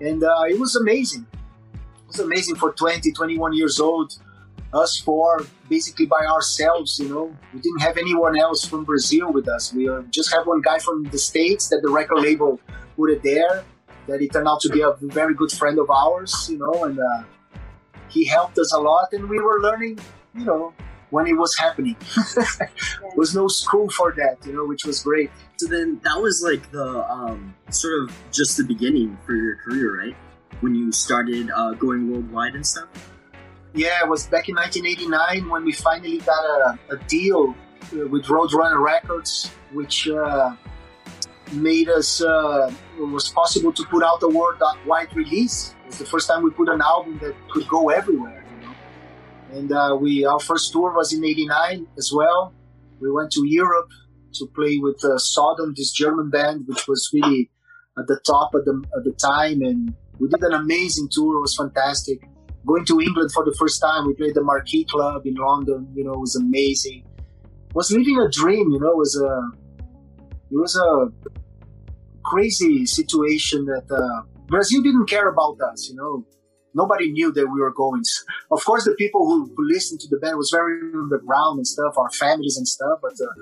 and 0.00 0.22
uh, 0.22 0.42
it 0.48 0.58
was 0.58 0.74
amazing. 0.76 1.26
It 1.74 2.08
was 2.08 2.20
amazing 2.20 2.56
for 2.56 2.72
20, 2.72 3.12
21 3.12 3.54
years 3.54 3.80
old. 3.80 4.18
Us 4.72 4.98
four, 4.98 5.46
basically 5.68 6.06
by 6.06 6.26
ourselves, 6.26 6.98
you 6.98 7.08
know. 7.08 7.34
We 7.54 7.60
didn't 7.60 7.80
have 7.80 7.96
anyone 7.96 8.36
else 8.38 8.64
from 8.64 8.84
Brazil 8.84 9.32
with 9.32 9.48
us. 9.48 9.72
We 9.72 9.88
uh, 9.88 10.02
just 10.10 10.32
had 10.32 10.42
one 10.44 10.60
guy 10.60 10.78
from 10.80 11.04
the 11.04 11.18
States 11.18 11.68
that 11.68 11.80
the 11.82 11.88
record 11.88 12.18
label 12.18 12.60
put 12.96 13.10
it 13.10 13.22
there 13.22 13.64
that 14.06 14.20
he 14.20 14.28
turned 14.28 14.48
out 14.48 14.60
to 14.60 14.68
be 14.68 14.80
a 14.82 14.92
very 15.00 15.34
good 15.34 15.52
friend 15.52 15.78
of 15.78 15.90
ours, 15.90 16.48
you 16.50 16.58
know, 16.58 16.84
and 16.84 16.98
uh, 16.98 17.22
he 18.08 18.24
helped 18.24 18.58
us 18.58 18.72
a 18.72 18.78
lot. 18.78 19.12
And 19.12 19.28
we 19.28 19.40
were 19.40 19.60
learning, 19.60 19.98
you 20.34 20.44
know, 20.44 20.72
when 21.10 21.26
it 21.26 21.34
was 21.34 21.56
happening. 21.56 21.96
there 22.36 22.70
was 23.16 23.34
no 23.34 23.48
school 23.48 23.88
for 23.90 24.12
that, 24.12 24.38
you 24.46 24.52
know, 24.52 24.64
which 24.64 24.84
was 24.84 25.02
great. 25.02 25.30
So 25.56 25.66
then 25.66 26.00
that 26.04 26.20
was 26.20 26.42
like 26.42 26.70
the 26.70 27.10
um, 27.10 27.54
sort 27.70 28.02
of 28.02 28.16
just 28.32 28.56
the 28.56 28.64
beginning 28.64 29.16
for 29.24 29.34
your 29.34 29.56
career, 29.56 29.98
right? 29.98 30.16
When 30.60 30.74
you 30.74 30.92
started 30.92 31.50
uh, 31.50 31.72
going 31.74 32.10
worldwide 32.10 32.54
and 32.54 32.66
stuff. 32.66 32.88
Yeah, 33.74 34.02
it 34.02 34.08
was 34.08 34.26
back 34.26 34.48
in 34.48 34.54
1989 34.54 35.50
when 35.50 35.64
we 35.64 35.72
finally 35.72 36.18
got 36.18 36.42
a, 36.42 36.78
a 36.90 36.96
deal 37.08 37.54
uh, 37.92 38.08
with 38.08 38.24
Roadrunner 38.24 38.82
Records, 38.82 39.50
which 39.72 40.08
uh, 40.08 40.56
made 41.52 41.90
us 41.90 42.22
uh, 42.22 42.72
it 42.98 43.08
was 43.08 43.28
possible 43.28 43.72
to 43.72 43.84
put 43.84 44.02
out 44.02 44.22
a 44.22 44.28
worldwide 44.28 45.14
release. 45.14 45.74
It 45.84 45.86
was 45.88 45.98
the 45.98 46.06
first 46.06 46.28
time 46.28 46.42
we 46.42 46.50
put 46.50 46.68
an 46.68 46.80
album 46.80 47.18
that 47.22 47.34
could 47.50 47.68
go 47.68 47.90
everywhere. 47.90 48.44
You 48.50 48.66
know? 48.66 48.74
And 49.58 49.72
uh, 49.72 49.96
we 50.00 50.24
our 50.24 50.40
first 50.40 50.72
tour 50.72 50.92
was 50.92 51.12
in 51.12 51.24
'89 51.24 51.86
as 51.96 52.12
well. 52.14 52.54
We 53.00 53.10
went 53.10 53.30
to 53.32 53.42
Europe 53.46 53.90
to 54.34 54.46
play 54.54 54.78
with 54.78 55.04
uh, 55.04 55.18
Sodom, 55.18 55.74
this 55.76 55.92
German 55.92 56.30
band, 56.30 56.64
which 56.66 56.86
was 56.88 57.10
really 57.12 57.50
at 57.98 58.06
the 58.06 58.18
top 58.26 58.50
at 58.54 58.64
the 58.64 58.82
at 58.96 59.04
the 59.04 59.12
time, 59.12 59.62
and 59.62 59.94
we 60.18 60.28
did 60.28 60.42
an 60.42 60.54
amazing 60.54 61.08
tour. 61.10 61.36
It 61.36 61.40
was 61.40 61.56
fantastic. 61.56 62.28
Going 62.66 62.84
to 62.86 63.00
England 63.00 63.30
for 63.32 63.44
the 63.44 63.54
first 63.58 63.80
time, 63.80 64.06
we 64.06 64.14
played 64.14 64.34
the 64.34 64.42
Marquee 64.42 64.84
Club 64.84 65.24
in 65.24 65.34
London. 65.34 65.88
You 65.94 66.04
know, 66.04 66.14
it 66.14 66.20
was 66.20 66.36
amazing. 66.36 67.04
Was 67.74 67.92
living 67.92 68.18
a 68.18 68.28
dream. 68.28 68.72
You 68.72 68.80
know, 68.80 68.90
it 68.90 68.96
was 68.96 69.16
a 69.20 69.50
it 70.50 70.56
was 70.56 70.74
a 70.76 71.12
crazy 72.26 72.86
situation 72.86 73.64
that 73.66 73.86
uh, 73.90 74.26
Brazil 74.46 74.82
didn't 74.82 75.08
care 75.08 75.28
about 75.28 75.56
us, 75.72 75.88
you 75.88 75.96
know. 75.96 76.26
Nobody 76.74 77.10
knew 77.10 77.32
that 77.32 77.46
we 77.46 77.60
were 77.60 77.72
going. 77.72 78.02
Of 78.50 78.64
course, 78.64 78.84
the 78.84 78.94
people 78.94 79.26
who, 79.26 79.52
who 79.56 79.66
listened 79.66 80.00
to 80.00 80.08
the 80.08 80.18
band 80.18 80.36
was 80.36 80.50
very 80.54 80.78
underground 80.92 81.56
and 81.58 81.66
stuff, 81.66 81.94
our 81.96 82.10
families 82.10 82.56
and 82.56 82.68
stuff. 82.68 82.98
But 83.02 83.16
uh, 83.20 83.34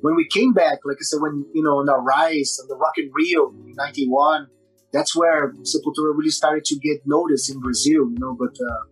when 0.00 0.14
we 0.14 0.26
came 0.26 0.52
back, 0.52 0.78
like 0.84 0.98
I 1.00 1.04
said, 1.10 1.20
when 1.20 1.44
you 1.52 1.62
know, 1.62 1.78
on 1.80 1.88
our 1.88 2.02
rise 2.02 2.58
on 2.60 2.68
the 2.68 2.76
Rock 2.76 2.96
in 2.96 3.10
Rio 3.12 3.50
in 3.50 3.74
'91, 3.76 4.46
that's 4.92 5.14
where 5.16 5.52
Sepultura 5.72 6.16
really 6.16 6.30
started 6.30 6.64
to 6.66 6.76
get 6.78 6.98
noticed 7.04 7.50
in 7.50 7.60
Brazil, 7.60 8.08
you 8.12 8.18
know. 8.18 8.36
But 8.38 8.54
uh, 8.60 8.82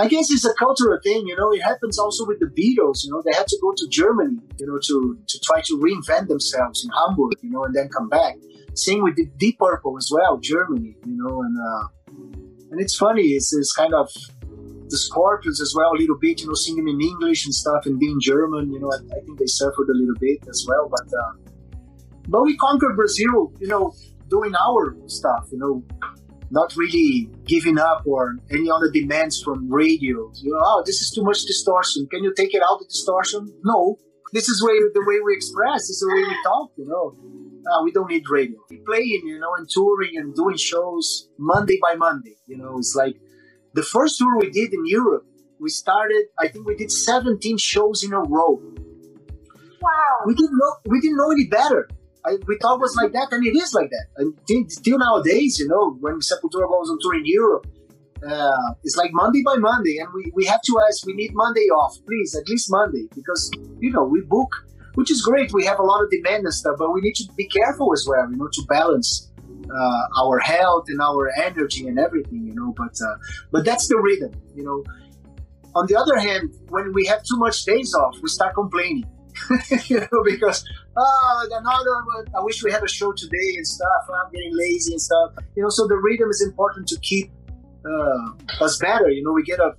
I 0.00 0.06
guess 0.06 0.30
it's 0.30 0.44
a 0.44 0.54
cultural 0.54 0.98
thing, 1.02 1.26
you 1.26 1.36
know. 1.36 1.52
It 1.52 1.62
happens 1.62 1.98
also 1.98 2.24
with 2.24 2.38
the 2.38 2.46
Beatles, 2.46 3.04
you 3.04 3.10
know. 3.10 3.20
They 3.24 3.36
had 3.36 3.48
to 3.48 3.58
go 3.60 3.72
to 3.76 3.88
Germany, 3.90 4.38
you 4.58 4.66
know, 4.66 4.78
to 4.78 5.18
to 5.26 5.40
try 5.40 5.60
to 5.62 5.78
reinvent 5.78 6.28
themselves 6.28 6.84
in 6.84 6.90
Hamburg, 6.90 7.34
you 7.42 7.50
know, 7.50 7.64
and 7.64 7.74
then 7.74 7.88
come 7.88 8.08
back. 8.08 8.36
Same 8.74 9.02
with 9.02 9.16
the 9.16 9.26
Deep 9.38 9.58
Purple 9.58 9.96
as 9.96 10.08
well, 10.12 10.38
Germany, 10.38 10.94
you 11.04 11.16
know, 11.16 11.42
and 11.42 11.56
uh, 11.58 11.88
and 12.70 12.80
it's 12.80 12.96
funny. 12.96 13.22
It's, 13.22 13.52
it's 13.52 13.72
kind 13.72 13.92
of 13.92 14.08
the 14.88 14.96
Scorpions 14.96 15.60
as 15.60 15.74
well, 15.76 15.90
a 15.92 15.98
little 15.98 16.18
bit, 16.18 16.40
you 16.40 16.46
know, 16.46 16.54
singing 16.54 16.88
in 16.88 17.00
English 17.00 17.44
and 17.44 17.54
stuff, 17.54 17.84
and 17.86 17.98
being 17.98 18.18
German, 18.20 18.72
you 18.72 18.80
know, 18.80 18.90
I, 18.92 18.98
I 19.16 19.20
think 19.24 19.38
they 19.38 19.46
suffered 19.46 19.88
a 19.88 19.96
little 19.98 20.14
bit 20.20 20.46
as 20.48 20.64
well, 20.68 20.88
but 20.88 21.08
uh, 21.12 21.32
but 22.28 22.42
we 22.42 22.56
conquered 22.56 22.94
Brazil, 22.94 23.52
you 23.58 23.66
know, 23.66 23.94
doing 24.28 24.54
our 24.54 24.96
stuff, 25.06 25.48
you 25.50 25.58
know, 25.58 25.82
not 26.50 26.74
really 26.76 27.30
giving 27.44 27.78
up 27.78 28.02
or 28.06 28.36
any 28.50 28.70
other 28.70 28.90
demands 28.90 29.42
from 29.42 29.70
radio. 29.70 30.30
You 30.34 30.52
know, 30.52 30.60
oh, 30.62 30.82
this 30.84 31.00
is 31.00 31.10
too 31.10 31.22
much 31.22 31.42
distortion. 31.44 32.06
Can 32.10 32.24
you 32.24 32.32
take 32.34 32.54
it 32.54 32.62
out 32.62 32.78
the 32.78 32.86
distortion? 32.86 33.52
No, 33.64 33.98
this 34.32 34.48
is 34.48 34.62
way 34.62 34.74
the 34.94 35.04
way 35.06 35.20
we 35.24 35.34
express. 35.34 35.82
This 35.82 35.90
is 35.90 36.00
the 36.00 36.14
way 36.14 36.22
we 36.28 36.36
talk. 36.42 36.70
You 36.76 36.86
know, 36.86 37.14
uh, 37.70 37.82
we 37.82 37.92
don't 37.92 38.08
need 38.08 38.28
radio. 38.28 38.58
We 38.70 38.78
playing, 38.78 39.22
you 39.24 39.38
know, 39.38 39.54
and 39.56 39.68
touring 39.68 40.16
and 40.16 40.34
doing 40.34 40.56
shows 40.56 41.28
Monday 41.38 41.78
by 41.82 41.96
Monday. 41.96 42.36
You 42.46 42.56
know, 42.56 42.78
it's 42.78 42.94
like 42.94 43.16
the 43.74 43.82
first 43.82 44.18
tour 44.18 44.38
we 44.38 44.50
did 44.50 44.72
in 44.72 44.86
Europe. 44.86 45.26
We 45.60 45.70
started. 45.70 46.26
I 46.38 46.48
think 46.48 46.66
we 46.66 46.76
did 46.76 46.90
17 46.90 47.58
shows 47.58 48.04
in 48.04 48.12
a 48.12 48.20
row. 48.20 48.62
Wow. 49.80 50.16
We 50.26 50.34
didn't 50.34 50.56
know. 50.56 50.76
We 50.86 51.00
didn't 51.00 51.16
know 51.16 51.30
any 51.30 51.46
better. 51.46 51.88
I, 52.24 52.36
we 52.46 52.58
thought 52.58 52.76
it 52.76 52.80
was 52.80 52.96
like 52.96 53.12
that, 53.12 53.28
and 53.32 53.46
it 53.46 53.56
is 53.56 53.74
like 53.74 53.90
that. 53.90 54.06
And 54.16 54.70
still 54.70 54.98
nowadays, 54.98 55.58
you 55.58 55.68
know, 55.68 55.96
when 56.00 56.14
Sepultura 56.20 56.68
goes 56.68 56.90
on 56.90 56.98
tour 57.00 57.14
in 57.14 57.24
Europe, 57.24 57.66
uh, 58.28 58.74
it's 58.82 58.96
like 58.96 59.10
Monday 59.12 59.42
by 59.44 59.56
Monday, 59.56 59.98
and 59.98 60.08
we, 60.12 60.32
we 60.34 60.44
have 60.46 60.60
to 60.62 60.80
ask, 60.88 61.06
we 61.06 61.14
need 61.14 61.30
Monday 61.34 61.68
off, 61.70 61.96
please, 62.06 62.34
at 62.34 62.48
least 62.48 62.68
Monday, 62.70 63.06
because, 63.14 63.50
you 63.78 63.92
know, 63.92 64.04
we 64.04 64.20
book, 64.22 64.50
which 64.94 65.10
is 65.10 65.22
great. 65.22 65.52
We 65.52 65.64
have 65.66 65.78
a 65.78 65.84
lot 65.84 66.02
of 66.02 66.10
demand 66.10 66.44
and 66.44 66.52
stuff, 66.52 66.76
but 66.78 66.90
we 66.92 67.00
need 67.00 67.14
to 67.14 67.24
be 67.36 67.46
careful 67.46 67.92
as 67.92 68.04
well, 68.08 68.28
you 68.28 68.36
know, 68.36 68.48
to 68.48 68.62
balance 68.68 69.30
uh, 69.70 70.22
our 70.22 70.40
health 70.40 70.86
and 70.88 71.00
our 71.00 71.30
energy 71.38 71.86
and 71.86 71.98
everything, 71.98 72.46
you 72.46 72.54
know, 72.54 72.74
but, 72.76 72.98
uh, 73.00 73.16
but 73.52 73.64
that's 73.64 73.86
the 73.86 73.96
rhythm, 73.96 74.32
you 74.54 74.64
know. 74.64 74.82
On 75.74 75.86
the 75.86 75.94
other 75.94 76.18
hand, 76.18 76.54
when 76.70 76.92
we 76.92 77.06
have 77.06 77.22
too 77.22 77.36
much 77.36 77.64
days 77.64 77.94
off, 77.94 78.16
we 78.20 78.28
start 78.28 78.54
complaining 78.54 79.06
you 79.86 80.00
know, 80.00 80.22
because 80.24 80.64
oh, 80.96 81.48
another. 81.50 82.26
I 82.36 82.40
wish 82.40 82.62
we 82.62 82.70
had 82.70 82.82
a 82.82 82.88
show 82.88 83.12
today 83.12 83.54
and 83.56 83.66
stuff. 83.66 84.02
I'm 84.08 84.32
getting 84.32 84.56
lazy 84.56 84.92
and 84.92 85.00
stuff. 85.00 85.32
You 85.56 85.62
know, 85.62 85.68
so 85.68 85.86
the 85.86 85.96
rhythm 85.96 86.28
is 86.30 86.42
important 86.46 86.88
to 86.88 86.98
keep 87.00 87.30
uh, 87.84 88.64
us 88.64 88.78
better. 88.78 89.10
You 89.10 89.22
know, 89.24 89.32
we 89.32 89.42
get 89.42 89.60
a 89.60 89.68
uh, 89.68 89.74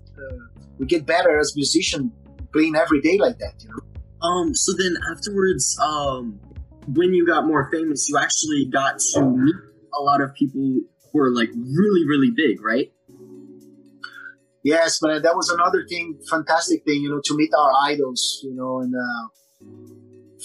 we 0.78 0.86
get 0.86 1.06
better 1.06 1.39
as 1.39 1.54
musicians 1.56 2.12
playing 2.54 2.76
every 2.76 3.02
day 3.02 3.17
like 3.17 3.38
that. 3.39 3.54
You 3.60 3.69
know. 3.69 4.28
Um. 4.28 4.56
So 4.56 4.74
then 4.78 4.98
afterwards, 5.12 5.78
um, 5.82 6.39
when 6.88 7.13
you 7.13 7.26
got 7.26 7.45
more 7.45 7.69
famous, 7.72 8.10
you 8.10 8.17
actually 8.17 8.65
got 8.65 9.00
to 9.13 9.22
meet 9.22 9.56
a 9.98 10.02
lot 10.02 10.22
of 10.22 10.34
people 10.34 10.62
who 10.62 10.88
were 11.13 11.32
like 11.32 11.50
really, 11.50 12.08
really 12.08 12.32
big, 12.32 12.63
right? 12.63 12.91
Yes, 14.63 15.00
but 15.00 15.24
that 15.24 15.36
was 15.36 15.50
another 15.50 15.86
thing, 15.88 16.19
fantastic 16.30 16.84
thing, 16.84 17.02
you 17.02 17.10
know, 17.10 17.22
to 17.24 17.38
meet 17.38 17.50
our 17.58 17.72
idols, 17.82 18.41
you 18.43 18.54
know, 18.54 18.80
and 18.80 18.93
uh, 18.93 19.28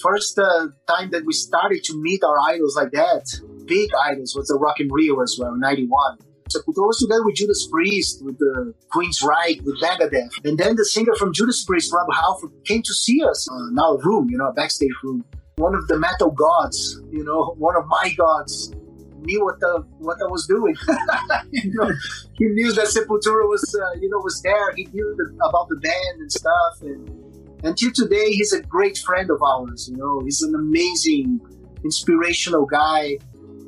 first 0.03 0.39
uh, 0.39 0.69
time 0.89 1.11
that 1.11 1.25
we 1.25 1.33
started 1.33 1.85
to 1.85 2.01
meet 2.01 2.23
our 2.25 2.39
idols 2.41 2.77
like 2.77 2.93
that, 2.93 3.25
big 3.67 3.91
idols, 4.11 4.35
was 4.37 4.49
the 4.49 4.59
Rock 4.59 4.81
in 4.81 4.89
Rio 4.91 5.21
as 5.23 5.37
well, 5.41 5.55
91. 5.57 6.19
Sepultura 6.49 6.87
was 6.87 6.99
together 6.99 7.25
with 7.25 7.37
Judas 7.37 7.67
Priest, 7.71 8.23
with 8.25 8.39
the 8.39 8.75
Queensryche, 8.93 9.65
with 9.65 9.81
Megadeth. 9.81 10.45
And 10.45 10.59
then 10.59 10.77
the 10.77 10.85
singer 10.85 11.15
from 11.15 11.33
Judas 11.33 11.65
Priest, 11.65 11.93
Rob 11.93 12.07
Halford, 12.13 12.51
came 12.65 12.83
to 12.83 12.95
see 12.95 13.23
us 13.25 13.49
uh, 13.51 13.69
in 13.69 13.79
our 13.79 13.99
room, 13.99 14.29
you 14.29 14.37
know, 14.37 14.49
a 14.49 14.53
backstage 14.53 14.93
room. 15.03 15.25
One 15.57 15.75
of 15.75 15.87
the 15.89 15.99
metal 15.99 16.31
gods, 16.31 17.01
you 17.11 17.25
know, 17.25 17.55
one 17.59 17.77
of 17.77 17.87
my 17.87 18.13
gods, 18.17 18.73
knew 19.21 19.43
what 19.43 19.59
the 19.61 19.87
what 19.99 20.19
I 20.21 20.27
was 20.27 20.47
doing. 20.47 20.77
you 21.51 21.73
know, 21.75 21.91
he 22.37 22.45
knew 22.47 22.73
that 22.73 22.89
Sepultura 22.89 23.49
was, 23.49 23.75
uh, 23.75 23.99
you 23.99 24.11
know, 24.11 24.19
was 24.19 24.43
there. 24.43 24.73
He 24.77 24.85
knew 24.93 25.15
the, 25.17 25.33
about 25.47 25.69
the 25.71 25.77
band 25.77 26.21
and 26.21 26.31
stuff. 26.31 26.83
And 26.83 27.34
until 27.67 27.91
today, 27.93 28.31
he's 28.31 28.53
a 28.53 28.63
great 28.63 28.99
friend 28.99 29.31
of 29.31 29.43
ours. 29.43 29.89
You 29.91 29.97
know, 29.97 30.21
he's 30.25 30.43
an 30.43 30.55
amazing, 30.55 31.41
inspirational 31.83 32.67
guy 32.67 33.19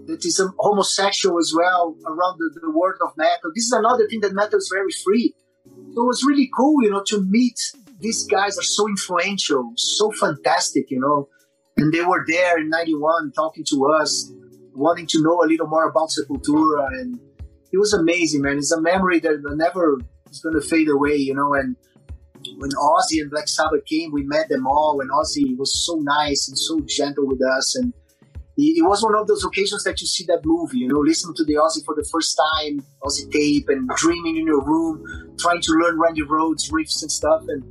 that 0.06 0.24
is 0.24 0.38
a 0.38 0.48
homosexual 0.58 1.38
as 1.38 1.52
well 1.56 1.96
around 2.06 2.38
the, 2.38 2.60
the 2.60 2.70
world 2.70 2.96
of 3.02 3.16
metal. 3.16 3.50
This 3.54 3.64
is 3.64 3.72
another 3.72 4.06
thing 4.08 4.20
that 4.20 4.32
metal 4.32 4.58
is 4.58 4.70
very 4.72 4.92
free. 5.04 5.34
So 5.94 6.02
it 6.02 6.06
was 6.06 6.24
really 6.24 6.48
cool, 6.56 6.82
you 6.82 6.90
know, 6.90 7.02
to 7.08 7.22
meet 7.22 7.58
these 8.00 8.26
guys 8.26 8.58
are 8.58 8.62
so 8.62 8.88
influential, 8.88 9.72
so 9.76 10.10
fantastic, 10.12 10.90
you 10.90 11.00
know. 11.00 11.28
And 11.76 11.92
they 11.92 12.02
were 12.02 12.24
there 12.26 12.58
in 12.58 12.68
91 12.68 13.32
talking 13.32 13.64
to 13.70 13.86
us, 13.86 14.30
wanting 14.74 15.06
to 15.08 15.22
know 15.22 15.42
a 15.42 15.46
little 15.46 15.66
more 15.66 15.88
about 15.88 16.10
Sepultura. 16.10 16.88
And 17.00 17.18
it 17.72 17.78
was 17.78 17.92
amazing, 17.92 18.42
man. 18.42 18.58
It's 18.58 18.72
a 18.72 18.80
memory 18.80 19.20
that 19.20 19.42
never 19.56 19.98
is 20.30 20.40
going 20.40 20.54
to 20.54 20.66
fade 20.66 20.88
away, 20.88 21.16
you 21.16 21.34
know. 21.34 21.54
And 21.54 21.76
when 22.56 22.70
Ozzy 22.70 23.20
and 23.20 23.30
Black 23.30 23.48
Sabbath 23.48 23.84
came, 23.84 24.12
we 24.12 24.22
met 24.22 24.48
them 24.48 24.66
all, 24.66 25.00
and 25.00 25.10
Ozzy 25.10 25.56
was 25.56 25.84
so 25.86 25.96
nice 25.96 26.48
and 26.48 26.58
so 26.58 26.80
gentle 26.86 27.26
with 27.26 27.40
us. 27.42 27.76
And 27.76 27.92
it 28.56 28.84
was 28.84 29.02
one 29.02 29.14
of 29.14 29.26
those 29.26 29.44
occasions 29.44 29.84
that 29.84 30.00
you 30.00 30.06
see 30.06 30.24
that 30.28 30.40
movie, 30.44 30.78
you 30.78 30.88
know, 30.88 31.00
listening 31.00 31.34
to 31.36 31.44
the 31.44 31.54
Ozzy 31.54 31.84
for 31.84 31.94
the 31.94 32.08
first 32.10 32.38
time, 32.54 32.84
Ozzy 33.04 33.30
tape, 33.30 33.68
and 33.68 33.88
dreaming 33.96 34.38
in 34.38 34.46
your 34.46 34.64
room, 34.64 35.04
trying 35.38 35.60
to 35.60 35.72
learn 35.72 35.98
Randy 35.98 36.22
Rhoads 36.22 36.70
riffs 36.70 37.02
and 37.02 37.12
stuff. 37.12 37.44
And 37.48 37.62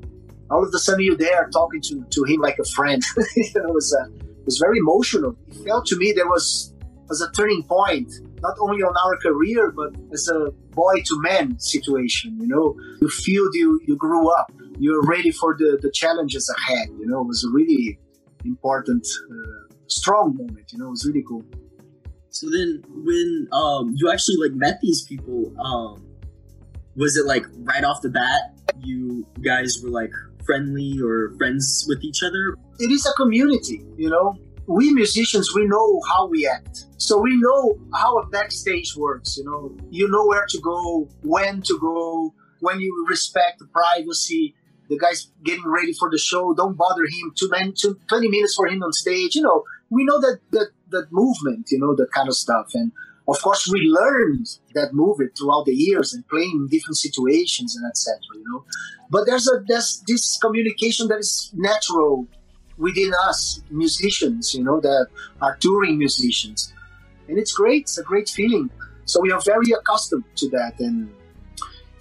all 0.52 0.64
of 0.64 0.72
a 0.74 0.78
sudden, 0.78 1.04
you're 1.04 1.18
there 1.18 1.50
talking 1.52 1.82
to, 1.82 2.06
to 2.10 2.24
him 2.24 2.42
like 2.42 2.60
a 2.60 2.66
friend. 2.66 3.02
it 3.36 3.74
was, 3.74 3.96
uh, 4.00 4.12
it 4.14 4.46
was 4.46 4.60
very 4.64 4.78
emotional. 4.78 5.36
It 5.48 5.66
felt 5.66 5.88
to 5.88 5.98
me 5.98 6.12
there 6.12 6.28
was, 6.28 6.74
was 7.10 7.22
a 7.22 7.32
turning 7.32 7.64
point 7.64 8.12
not 8.42 8.56
only 8.60 8.84
on 8.84 8.94
our 9.06 9.18
career, 9.18 9.72
but 9.72 9.92
as 10.14 10.28
a 10.28 10.52
boy 10.72 11.02
to 11.06 11.22
man 11.22 11.60
situation. 11.60 12.38
You 12.40 12.48
know, 12.48 12.76
you 13.02 13.10
feel 13.10 13.50
you 13.54 13.80
you 13.88 13.96
grew 13.96 14.30
up, 14.30 14.52
you're 14.78 15.04
ready 15.04 15.32
for 15.32 15.56
the 15.58 15.78
the 15.82 15.92
challenges 15.92 16.54
ahead. 16.58 16.90
You 17.00 17.08
know, 17.08 17.22
it 17.22 17.28
was 17.28 17.44
a 17.44 17.50
really 17.50 18.00
important, 18.44 19.08
uh, 19.32 19.74
strong 19.88 20.36
moment. 20.38 20.72
You 20.72 20.80
know, 20.80 20.88
it 20.88 20.92
was 20.92 21.06
really 21.06 21.24
cool. 21.28 21.44
So 22.30 22.50
then, 22.50 22.84
when 22.90 23.48
um, 23.52 23.94
you 23.96 24.12
actually 24.12 24.38
like 24.38 24.54
met 24.54 24.80
these 24.82 25.04
people, 25.04 25.54
um, 25.60 26.06
was 26.96 27.18
it 27.18 27.26
like 27.26 27.46
right 27.60 27.84
off 27.84 28.02
the 28.02 28.10
bat 28.10 28.54
you 28.82 29.26
guys 29.42 29.80
were 29.82 29.90
like 29.90 30.12
friendly 30.46 31.00
or 31.02 31.34
friends 31.38 31.86
with 31.88 32.04
each 32.04 32.24
other? 32.24 32.56
It 32.80 32.92
is 32.92 33.06
a 33.06 33.14
community, 33.14 33.86
you 33.98 34.10
know 34.10 34.38
we 34.68 34.92
musicians 34.94 35.54
we 35.54 35.66
know 35.66 36.02
how 36.08 36.28
we 36.28 36.48
act 36.48 36.86
so 36.98 37.18
we 37.18 37.38
know 37.40 37.78
how 37.94 38.18
a 38.18 38.28
backstage 38.28 38.96
works 38.96 39.38
you 39.38 39.44
know 39.44 39.76
you 39.92 40.10
know 40.10 40.26
where 40.26 40.46
to 40.48 40.60
go 40.60 41.08
when 41.22 41.62
to 41.62 41.78
go 41.80 42.34
when 42.62 42.80
you 42.80 43.06
respect 43.10 43.60
the 43.60 43.68
privacy 43.68 44.56
the 44.90 44.98
guy's 44.98 45.28
getting 45.44 45.68
ready 45.68 45.94
for 45.94 46.10
the 46.10 46.18
show 46.18 46.54
don't 46.54 46.78
bother 46.78 47.04
him 47.04 47.32
too 47.36 47.50
many 47.50 47.74
20 47.74 48.28
minutes 48.30 48.56
for 48.56 48.68
him 48.68 48.82
on 48.84 48.92
stage 48.94 49.36
you 49.36 49.42
know 49.42 49.64
we 49.90 50.04
know 50.04 50.20
that 50.20 50.40
that 50.52 50.70
that 50.90 51.08
movement 51.12 51.68
you 51.72 51.80
know 51.80 51.96
that 51.96 52.12
kind 52.12 52.28
of 52.28 52.36
stuff 52.36 52.72
and 52.74 52.92
of 53.28 53.42
course 53.42 53.68
we 53.72 53.80
learned 53.82 54.48
that 54.74 54.94
movement 54.94 55.32
throughout 55.38 55.66
the 55.66 55.74
years 55.74 56.14
and 56.14 56.28
playing 56.28 56.52
in 56.52 56.68
different 56.68 56.98
situations 56.98 57.76
and 57.76 57.86
etc 57.90 58.18
you 58.36 58.44
know 58.52 58.64
but 59.10 59.26
there's 59.26 59.48
a 59.48 59.64
there's 59.68 60.04
this 60.08 60.38
communication 60.42 61.08
that 61.08 61.20
is 61.20 61.52
natural 61.54 62.28
within 62.78 63.12
us 63.28 63.62
musicians, 63.70 64.54
you 64.54 64.64
know, 64.64 64.80
that 64.82 65.08
are 65.42 65.58
touring 65.58 65.98
musicians. 65.98 66.74
And 67.28 67.38
it's 67.38 67.54
great. 67.54 67.84
It's 67.84 67.98
a 67.98 68.04
great 68.04 68.30
feeling. 68.30 68.70
So 69.06 69.22
we 69.22 69.32
are 69.32 69.42
very 69.46 69.72
accustomed 69.72 70.26
to 70.38 70.50
that. 70.50 70.80
And 70.80 71.10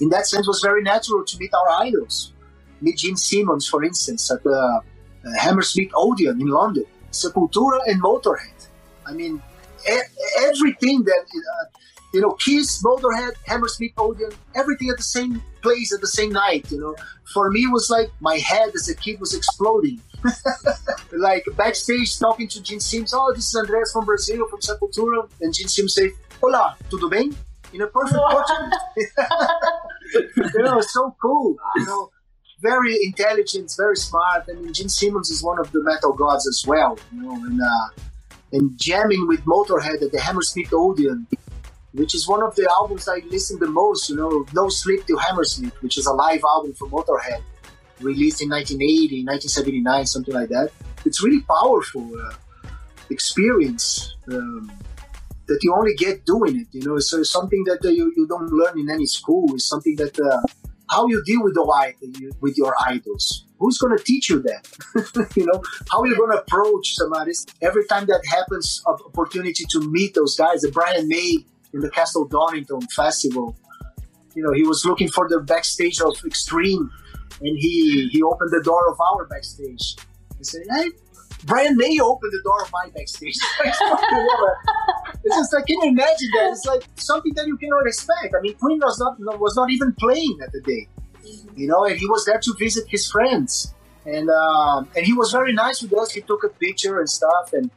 in 0.00 0.08
that 0.10 0.26
sense, 0.26 0.46
it 0.46 0.50
was 0.50 0.60
very 0.60 0.82
natural 0.82 1.24
to 1.24 1.38
meet 1.38 1.52
our 1.54 1.70
idols. 1.70 2.32
Meet 2.80 2.98
Gene 2.98 3.16
Simmons, 3.16 3.66
for 3.68 3.84
instance, 3.84 4.30
at 4.30 4.42
the 4.42 4.50
uh, 4.50 4.80
Hammersmith 5.38 5.90
Odeon 5.94 6.40
in 6.40 6.48
London, 6.48 6.84
Sepultura 7.10 7.80
and 7.86 8.02
Motorhead. 8.02 8.68
I 9.06 9.12
mean, 9.12 9.42
e- 9.88 10.10
everything 10.42 11.04
that, 11.04 11.24
uh, 11.24 11.78
you 12.12 12.20
know, 12.20 12.32
Kiss, 12.32 12.82
Motorhead, 12.82 13.32
Hammersmith 13.46 13.92
Odeon, 13.96 14.32
everything 14.54 14.90
at 14.90 14.96
the 14.96 15.02
same 15.02 15.42
place 15.62 15.92
at 15.92 16.00
the 16.00 16.08
same 16.08 16.30
night, 16.30 16.70
you 16.70 16.80
know. 16.80 16.94
For 17.32 17.50
me, 17.50 17.60
it 17.62 17.72
was 17.72 17.88
like 17.90 18.10
my 18.20 18.36
head 18.36 18.70
as 18.74 18.88
a 18.88 18.94
kid 18.94 19.18
was 19.18 19.34
exploding 19.34 20.00
like 21.12 21.44
backstage 21.56 22.18
talking 22.18 22.48
to 22.48 22.62
Gene 22.62 22.80
Simmons, 22.80 23.12
oh, 23.14 23.32
this 23.34 23.48
is 23.48 23.56
Andreas 23.56 23.92
from 23.92 24.04
Brazil, 24.04 24.46
from 24.48 24.60
Sepultura. 24.60 25.28
And 25.40 25.54
Gene 25.54 25.68
Simmons 25.68 25.94
say, 25.94 26.12
Olá, 26.42 26.76
tudo 26.90 27.10
bem? 27.10 27.34
In 27.72 27.82
a 27.82 27.86
perfect 27.86 28.18
Portuguese. 28.30 29.10
you 30.54 30.62
know, 30.62 30.80
so 30.80 31.14
cool. 31.20 31.56
You 31.76 31.86
know, 31.86 32.10
very 32.64 32.96
intelligent, 33.04 33.70
very 33.76 33.96
smart. 33.96 34.44
I 34.48 34.54
mean, 34.54 34.72
Gene 34.72 34.88
Simmons 34.88 35.28
is 35.30 35.42
one 35.42 35.58
of 35.60 35.70
the 35.70 35.82
metal 35.82 36.12
gods 36.12 36.48
as 36.48 36.64
well. 36.66 36.98
You 37.12 37.22
know, 37.22 37.34
and 37.48 37.60
uh, 37.60 37.88
and 38.56 38.64
jamming 38.78 39.28
with 39.28 39.42
Motorhead 39.44 40.00
at 40.06 40.10
the 40.10 40.20
Hammersmith 40.26 40.72
Odeon, 40.72 41.26
which 41.92 42.14
is 42.14 42.26
one 42.26 42.42
of 42.42 42.54
the 42.56 42.66
albums 42.78 43.06
I 43.06 43.18
listen 43.36 43.58
the 43.60 43.72
most. 43.82 44.08
You 44.10 44.16
know, 44.16 44.46
No 44.54 44.68
Sleep 44.68 45.04
to 45.06 45.16
Hammersmith, 45.16 45.76
which 45.82 45.98
is 45.98 46.06
a 46.06 46.14
live 46.24 46.42
album 46.54 46.72
for 46.78 46.88
Motorhead, 46.88 47.42
released 48.00 48.40
in 48.42 48.48
1980, 48.48 49.24
1979, 49.24 50.06
something 50.06 50.34
like 50.34 50.48
that. 50.48 50.70
It's 51.04 51.22
really 51.22 51.42
powerful 51.42 52.06
uh, 52.18 52.34
experience. 53.10 54.16
Um, 54.32 54.72
that 55.46 55.58
you 55.60 55.74
only 55.74 55.94
get 55.94 56.24
doing 56.24 56.58
it, 56.62 56.68
you 56.72 56.82
know. 56.86 56.98
So 56.98 57.18
it's 57.18 57.30
something 57.30 57.64
that 57.64 57.84
uh, 57.84 57.90
you, 57.90 58.10
you 58.16 58.26
don't 58.26 58.50
learn 58.50 58.78
in 58.78 58.88
any 58.88 59.04
school. 59.04 59.54
It's 59.54 59.68
something 59.68 59.94
that 59.96 60.18
uh, 60.18 60.40
how 60.94 61.08
you 61.08 61.22
deal 61.24 61.42
with 61.42 61.54
the 61.54 62.34
with 62.40 62.56
your 62.56 62.74
idols. 62.86 63.44
Who's 63.58 63.78
going 63.78 63.96
to 63.96 64.02
teach 64.02 64.28
you 64.28 64.42
that? 64.42 64.68
you 65.36 65.46
know, 65.46 65.62
how 65.90 66.02
are 66.02 66.06
you 66.06 66.16
going 66.16 66.30
to 66.30 66.38
approach 66.38 66.94
somebody? 66.94 67.32
Every 67.62 67.86
time 67.86 68.06
that 68.06 68.22
happens, 68.26 68.82
of 68.86 69.00
opportunity 69.06 69.64
to 69.70 69.80
meet 69.90 70.14
those 70.14 70.36
guys. 70.36 70.60
The 70.60 70.70
Brian 70.70 71.08
May 71.08 71.38
in 71.72 71.80
the 71.80 71.90
Castle 71.90 72.26
Donington 72.26 72.82
Festival. 72.94 73.56
You 74.34 74.42
know, 74.42 74.52
he 74.52 74.62
was 74.62 74.84
looking 74.84 75.08
for 75.08 75.28
the 75.28 75.40
backstage 75.40 76.00
of 76.00 76.14
Extreme, 76.24 76.90
and 77.40 77.56
he 77.58 78.08
he 78.12 78.22
opened 78.22 78.50
the 78.50 78.62
door 78.62 78.90
of 78.90 79.00
our 79.00 79.26
backstage. 79.26 79.96
He 80.38 80.44
said, 80.44 80.62
"Hey, 80.70 80.90
Brian 81.44 81.76
May 81.76 81.98
opened 82.00 82.32
the 82.32 82.42
door 82.44 82.62
of 82.62 82.70
my 82.72 82.90
backstage." 82.94 83.36
it's 85.24 85.36
just 85.36 85.52
like, 85.52 85.66
can 85.66 85.80
you 85.80 85.88
imagine 85.88 86.28
that? 86.34 86.50
It's 86.52 86.66
like 86.66 86.84
something 86.96 87.32
that 87.34 87.46
you 87.46 87.56
cannot 87.56 87.86
expect. 87.86 88.34
I 88.36 88.40
mean, 88.40 88.54
Queen 88.54 88.78
was 88.78 88.98
not 88.98 89.18
was 89.40 89.56
not 89.56 89.70
even 89.70 89.92
playing 89.94 90.38
at 90.42 90.52
the 90.52 90.60
day, 90.60 90.86
you 91.56 91.66
know, 91.66 91.84
and 91.84 91.96
he 91.98 92.06
was 92.06 92.24
there 92.26 92.38
to 92.38 92.54
visit 92.58 92.84
his 92.88 93.10
friends, 93.10 93.74
and 94.04 94.28
um, 94.28 94.88
and 94.96 95.06
he 95.06 95.12
was 95.12 95.32
very 95.32 95.52
nice 95.52 95.82
with 95.82 95.94
us. 95.94 96.12
He 96.12 96.20
took 96.20 96.44
a 96.44 96.50
picture 96.50 97.00
and 97.00 97.08
stuff, 97.08 97.52
and 97.54 97.70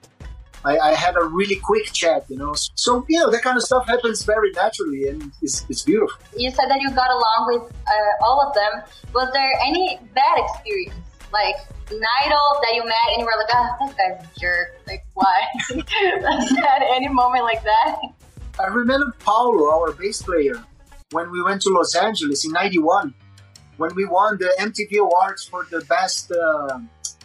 I, 0.65 0.77
I, 0.77 0.93
had 0.93 1.15
a 1.15 1.23
really 1.23 1.55
quick 1.55 1.93
chat, 1.93 2.25
you 2.27 2.37
know. 2.37 2.53
So 2.75 3.05
you 3.07 3.19
know 3.19 3.31
that 3.31 3.41
kind 3.41 3.55
of 3.55 3.63
stuff 3.63 3.87
happens 3.87 4.23
very 4.23 4.51
naturally, 4.51 5.07
and 5.07 5.31
it's, 5.41 5.65
it's 5.69 5.83
beautiful. 5.83 6.19
You 6.35 6.49
said 6.51 6.69
that 6.69 6.81
you 6.81 6.91
got 6.91 7.11
along 7.11 7.47
with 7.47 7.71
uh, 7.87 8.25
all 8.25 8.41
of 8.45 8.53
them. 8.53 8.83
Was 9.13 9.29
there 9.31 9.51
any 9.65 9.99
bad 10.13 10.37
experience, 10.37 10.95
like 11.31 11.55
an 11.91 12.01
idol 12.23 12.59
that 12.61 12.73
you 12.73 12.83
met 12.83 13.07
and 13.11 13.19
you 13.19 13.25
were 13.25 13.37
like, 13.37 13.49
ah, 13.51 13.77
oh, 13.81 13.87
that 13.97 14.19
guy's 14.19 14.27
a 14.27 14.39
jerk. 14.39 14.79
Like, 14.87 15.05
why? 15.13 15.41
At 15.71 16.81
any 16.95 17.07
moment 17.07 17.43
like 17.43 17.63
that? 17.63 17.97
I 18.59 18.67
remember 18.67 19.13
Paulo, 19.19 19.69
our 19.69 19.91
bass 19.91 20.21
player, 20.21 20.63
when 21.11 21.31
we 21.31 21.41
went 21.41 21.61
to 21.61 21.69
Los 21.69 21.95
Angeles 21.95 22.45
in 22.45 22.51
91, 22.51 23.13
when 23.77 23.93
we 23.95 24.05
won 24.05 24.37
the 24.37 24.51
MTV 24.59 24.99
Awards 24.99 25.45
for 25.45 25.65
the 25.69 25.81
best 25.85 26.31
uh, 26.31 26.79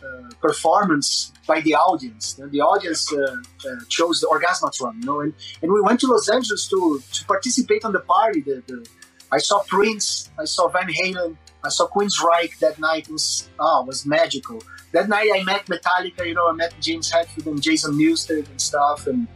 uh, 0.04 0.28
performance 0.40 1.32
by 1.46 1.60
the 1.60 1.74
audience. 1.74 2.38
And 2.38 2.50
the 2.50 2.60
audience 2.60 3.12
uh, 3.12 3.18
uh 3.18 3.76
chose 3.88 4.20
the 4.20 4.26
Orgasmatron, 4.26 5.00
you 5.00 5.06
know, 5.06 5.20
and, 5.20 5.32
and 5.62 5.72
we 5.72 5.80
went 5.80 6.00
to 6.00 6.06
Los 6.06 6.28
Angeles 6.28 6.68
to, 6.68 7.00
to 7.12 7.24
participate 7.24 7.84
on 7.84 7.92
the 7.92 8.00
party. 8.00 8.40
The, 8.40 8.62
the, 8.66 8.86
I 9.30 9.38
saw 9.38 9.62
Prince, 9.62 10.30
I 10.38 10.44
saw 10.44 10.68
Van 10.68 10.88
Halen, 10.88 11.36
I 11.64 11.68
saw 11.68 11.86
Queensryche 11.86 12.58
that 12.58 12.78
night. 12.78 13.08
It 13.08 13.12
was 13.12 13.48
oh, 13.58 13.82
it 13.82 13.86
was 13.86 14.04
magical. 14.04 14.62
That 14.92 15.08
night 15.08 15.30
I 15.34 15.42
met 15.44 15.66
Metallica. 15.66 16.26
You 16.26 16.34
know, 16.34 16.48
I 16.48 16.52
met 16.52 16.74
James 16.80 17.10
Hetfield 17.10 17.46
and 17.46 17.62
Jason 17.62 17.92
Newsted 17.92 18.48
and 18.48 18.60
stuff. 18.60 19.06
And 19.06 19.28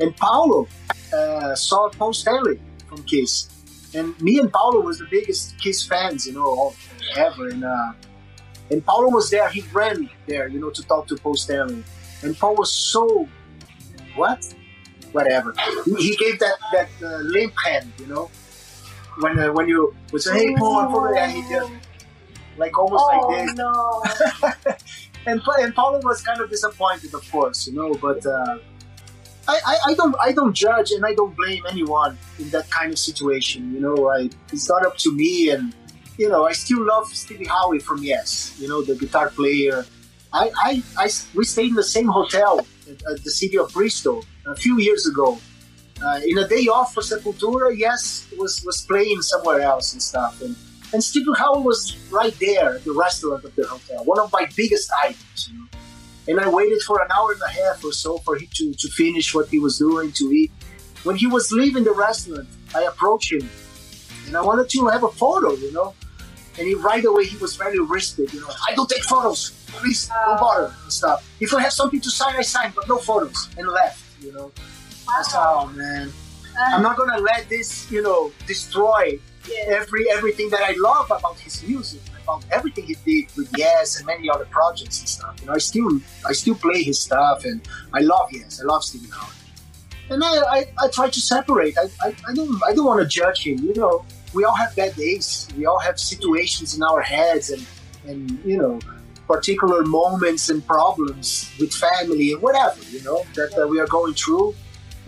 and 0.00 0.16
Paulo 0.16 0.68
uh, 1.12 1.54
saw 1.54 1.88
Paul 1.90 2.12
Stanley 2.12 2.60
from 2.88 3.02
Kiss. 3.04 3.48
And 3.94 4.20
me 4.20 4.38
and 4.38 4.52
Paulo 4.52 4.80
was 4.80 4.98
the 4.98 5.06
biggest 5.10 5.58
Kiss 5.58 5.86
fans, 5.86 6.26
you 6.26 6.34
know, 6.34 6.74
ever. 7.16 7.48
And 7.48 7.64
uh, 7.64 7.92
and 8.70 8.84
Paulo 8.84 9.10
was 9.10 9.30
there. 9.30 9.48
He 9.48 9.62
ran 9.72 10.10
there, 10.26 10.48
you 10.48 10.60
know, 10.60 10.70
to 10.70 10.82
talk 10.82 11.06
to 11.08 11.16
Paul 11.16 11.36
Stanley. 11.36 11.84
And 12.22 12.36
Paul 12.36 12.56
was 12.56 12.72
so 12.72 13.28
what, 14.16 14.52
whatever. 15.12 15.54
He, 15.96 16.16
gave 16.16 16.40
that 16.40 16.56
that 16.72 16.88
uh, 17.00 17.18
limp 17.18 17.54
hand, 17.64 17.92
you 17.98 18.08
know 18.08 18.30
when 19.20 19.38
uh, 19.38 19.52
when 19.52 19.68
you 19.68 19.94
would 20.12 20.22
say, 20.22 20.34
"Hey, 20.38 20.54
Paul, 20.54 20.78
I'm 20.78 20.90
from 20.92 21.30
he 21.30 21.42
did 21.48 21.70
like 22.58 22.78
almost 22.78 23.04
oh, 23.06 23.28
like 23.28 23.46
this. 23.46 23.56
No. 23.56 24.02
and 25.26 25.40
and 25.60 25.74
Paulo 25.74 26.00
was 26.02 26.22
kind 26.22 26.40
of 26.40 26.50
disappointed, 26.50 27.14
of 27.14 27.30
course, 27.30 27.66
you 27.66 27.74
know. 27.74 27.94
But 27.94 28.26
uh, 28.26 28.58
I, 29.46 29.60
I, 29.66 29.78
I 29.86 29.94
don't 29.94 30.16
I 30.20 30.32
don't 30.32 30.52
judge 30.52 30.90
and 30.90 31.06
I 31.06 31.14
don't 31.14 31.34
blame 31.36 31.64
anyone 31.70 32.18
in 32.38 32.50
that 32.50 32.68
kind 32.70 32.92
of 32.92 32.98
situation. 32.98 33.72
You 33.72 33.80
know, 33.80 34.08
I 34.10 34.28
it's 34.52 34.68
not 34.68 34.84
up 34.84 34.96
to 34.98 35.14
me, 35.14 35.50
and 35.50 35.74
you 36.18 36.28
know 36.28 36.46
I 36.46 36.52
still 36.52 36.84
love 36.84 37.06
Stevie 37.08 37.46
Howe 37.46 37.78
from 37.78 38.02
Yes. 38.02 38.56
You 38.58 38.68
know, 38.68 38.82
the 38.82 38.94
guitar 38.94 39.30
player. 39.30 39.86
I, 40.30 40.50
I, 40.58 40.82
I 40.98 41.08
we 41.34 41.44
stayed 41.44 41.70
in 41.70 41.74
the 41.74 41.82
same 41.82 42.08
hotel 42.08 42.66
at, 42.86 43.02
at 43.10 43.24
the 43.24 43.30
city 43.30 43.56
of 43.56 43.72
Bristol 43.72 44.26
a 44.46 44.54
few 44.54 44.78
years 44.78 45.06
ago 45.06 45.38
uh, 46.04 46.20
in 46.24 46.38
a 46.38 46.46
day 46.46 46.66
off 46.66 46.94
for 46.94 47.02
Sepultura, 47.02 47.76
yes, 47.76 48.26
was 48.38 48.62
was 48.64 48.82
playing 48.82 49.22
somewhere 49.22 49.60
else 49.60 49.92
and 49.92 50.02
stuff. 50.02 50.40
And 50.40 50.54
and 50.92 51.02
Stephen 51.04 51.34
Howe 51.34 51.60
was 51.60 51.96
right 52.10 52.34
there 52.38 52.76
at 52.76 52.84
the 52.84 52.92
restaurant 52.92 53.44
of 53.44 53.54
the 53.54 53.66
hotel, 53.66 54.04
one 54.04 54.18
of 54.18 54.32
my 54.32 54.48
biggest 54.56 54.90
items. 55.02 55.50
You 55.50 55.58
know? 55.58 55.66
And 56.28 56.40
I 56.40 56.48
waited 56.48 56.82
for 56.82 57.02
an 57.02 57.08
hour 57.10 57.32
and 57.32 57.42
a 57.42 57.48
half 57.48 57.84
or 57.84 57.92
so 57.92 58.18
for 58.18 58.36
him 58.36 58.48
to, 58.54 58.72
to 58.74 58.88
finish 58.88 59.34
what 59.34 59.48
he 59.48 59.58
was 59.58 59.78
doing 59.78 60.12
to 60.12 60.24
eat. 60.32 60.50
When 61.04 61.16
he 61.16 61.26
was 61.26 61.52
leaving 61.52 61.84
the 61.84 61.92
restaurant, 61.92 62.48
I 62.74 62.82
approached 62.82 63.32
him 63.32 63.48
and 64.26 64.36
I 64.36 64.42
wanted 64.42 64.68
to 64.70 64.86
have 64.88 65.04
a 65.04 65.08
photo, 65.08 65.54
you 65.54 65.72
know. 65.72 65.94
And 66.58 66.66
he 66.66 66.74
right 66.74 67.04
away 67.04 67.24
he 67.24 67.36
was 67.36 67.56
very 67.56 67.78
risky, 67.78 68.26
you 68.32 68.40
know. 68.40 68.50
I 68.68 68.74
don't 68.74 68.88
take 68.88 69.04
photos, 69.04 69.50
please 69.68 70.08
don't 70.08 70.38
bother 70.38 70.74
and 70.82 70.92
stuff. 70.92 71.24
If 71.40 71.52
you 71.52 71.58
have 71.58 71.72
something 71.72 72.00
to 72.00 72.10
sign, 72.10 72.34
I 72.36 72.42
sign, 72.42 72.72
but 72.74 72.88
no 72.88 72.98
photos. 72.98 73.48
And 73.56 73.66
left, 73.68 74.02
you 74.22 74.32
know. 74.32 74.52
That's 75.08 75.32
how, 75.32 75.66
man. 75.74 76.12
Uh, 76.58 76.74
I'm 76.74 76.82
not 76.82 76.96
gonna 76.96 77.18
let 77.18 77.48
this, 77.48 77.90
you 77.90 78.02
know, 78.02 78.32
destroy 78.46 79.18
yeah. 79.48 79.76
every 79.80 80.10
everything 80.10 80.50
that 80.50 80.62
I 80.62 80.74
love 80.78 81.06
about 81.10 81.38
his 81.38 81.62
music, 81.62 82.00
about 82.22 82.44
everything 82.50 82.84
he 82.84 82.96
did 83.04 83.36
with 83.36 83.50
Yes 83.56 83.98
and 83.98 84.06
many 84.06 84.28
other 84.28 84.46
projects 84.46 85.00
and 85.00 85.08
stuff. 85.08 85.36
You 85.40 85.46
know, 85.46 85.54
I 85.54 85.58
still 85.58 86.00
I 86.26 86.32
still 86.32 86.56
play 86.56 86.82
his 86.82 86.98
stuff, 86.98 87.44
and 87.44 87.66
I 87.92 88.00
love 88.00 88.28
Yes. 88.32 88.60
I 88.60 88.64
love 88.64 88.84
Stephen 88.84 89.10
Howe. 89.10 89.30
And 90.10 90.24
I, 90.24 90.36
I, 90.38 90.64
I 90.82 90.88
try 90.88 91.10
to 91.10 91.20
separate. 91.20 91.76
I, 91.78 91.88
I, 92.06 92.14
I 92.28 92.34
don't 92.34 92.60
I 92.66 92.74
don't 92.74 92.86
want 92.86 93.00
to 93.00 93.06
judge 93.06 93.46
him. 93.46 93.58
You 93.58 93.74
know, 93.74 94.04
we 94.34 94.44
all 94.44 94.54
have 94.54 94.74
bad 94.74 94.94
days. 94.96 95.48
We 95.56 95.66
all 95.66 95.78
have 95.78 95.98
situations 95.98 96.74
in 96.74 96.82
our 96.82 97.00
heads, 97.00 97.50
and 97.50 97.64
and 98.06 98.38
you 98.44 98.58
know 98.58 98.80
particular 99.26 99.84
moments 99.84 100.48
and 100.48 100.66
problems 100.66 101.52
with 101.60 101.72
family 101.74 102.32
and 102.32 102.40
whatever 102.40 102.80
you 102.88 103.02
know 103.02 103.22
that 103.34 103.52
uh, 103.62 103.68
we 103.68 103.78
are 103.78 103.86
going 103.86 104.14
through 104.14 104.54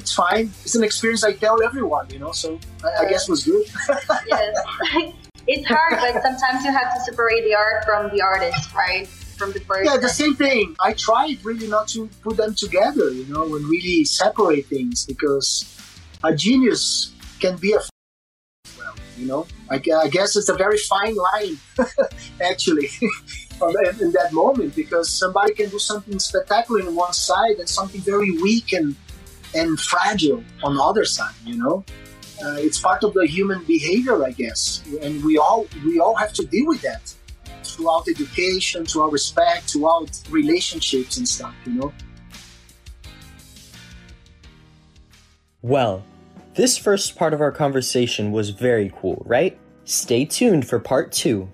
it's 0.00 0.14
fine. 0.14 0.50
It's 0.64 0.74
an 0.74 0.82
experience 0.82 1.22
I 1.22 1.34
tell 1.34 1.62
everyone, 1.62 2.08
you 2.10 2.18
know. 2.18 2.32
So 2.32 2.58
I, 2.82 3.04
I 3.04 3.10
guess 3.10 3.28
it 3.28 3.30
was 3.30 3.44
good. 3.44 3.66
yes, 4.26 4.56
it's 5.46 5.66
hard, 5.68 5.92
but 6.00 6.22
sometimes 6.22 6.64
you 6.64 6.72
have 6.72 6.94
to 6.94 7.00
separate 7.00 7.44
the 7.44 7.54
art 7.54 7.84
from 7.84 8.10
the 8.14 8.22
artist, 8.22 8.74
right? 8.74 9.06
From 9.06 9.52
the 9.52 9.60
person. 9.60 9.84
Yeah, 9.84 9.98
the 9.98 10.08
same 10.08 10.34
thing. 10.34 10.74
I 10.80 10.94
tried 10.94 11.44
really 11.44 11.68
not 11.68 11.88
to 11.88 12.08
put 12.22 12.36
them 12.38 12.54
together, 12.54 13.10
you 13.10 13.26
know, 13.26 13.44
and 13.54 13.64
really 13.66 14.04
separate 14.04 14.66
things 14.66 15.06
because 15.06 15.50
a 16.24 16.34
genius 16.34 17.14
can 17.40 17.56
be 17.56 17.72
a 17.74 17.80
well, 18.78 18.94
you 19.16 19.26
know. 19.26 19.46
I, 19.70 19.76
I 20.04 20.08
guess 20.08 20.36
it's 20.36 20.48
a 20.48 20.56
very 20.56 20.78
fine 20.78 21.14
line, 21.14 21.58
actually. 22.40 22.88
in 24.00 24.10
that 24.12 24.30
moment 24.32 24.74
because 24.74 25.12
somebody 25.12 25.52
can 25.52 25.68
do 25.68 25.78
something 25.78 26.18
spectacular 26.18 26.80
on 26.80 26.94
one 26.94 27.12
side 27.12 27.56
and 27.58 27.68
something 27.68 28.00
very 28.00 28.30
weak 28.30 28.72
and 28.72 28.96
and 29.54 29.78
fragile 29.78 30.42
on 30.62 30.74
the 30.76 30.82
other 30.82 31.04
side 31.04 31.34
you 31.44 31.56
know? 31.56 31.84
Uh, 32.42 32.56
it's 32.58 32.80
part 32.80 33.04
of 33.04 33.12
the 33.14 33.26
human 33.26 33.62
behavior 33.64 34.24
i 34.24 34.30
guess. 34.30 34.82
And 35.02 35.22
we 35.24 35.38
all 35.38 35.66
we 35.84 35.98
all 35.98 36.14
have 36.14 36.32
to 36.34 36.44
deal 36.46 36.66
with 36.66 36.82
that 36.82 37.14
throughout 37.64 38.08
education 38.08 38.86
throughout 38.86 39.12
respect 39.12 39.70
throughout 39.70 40.20
relationships 40.30 41.16
and 41.16 41.28
stuff 41.28 41.54
you 41.66 41.72
know? 41.72 41.92
Well 45.62 46.04
this 46.54 46.76
first 46.76 47.16
part 47.16 47.32
of 47.32 47.40
our 47.40 47.52
conversation 47.52 48.32
was 48.32 48.50
very 48.50 48.92
cool 49.00 49.22
right? 49.26 49.58
Stay 49.84 50.24
tuned 50.24 50.68
for 50.68 50.78
part 50.78 51.12
two 51.12 51.48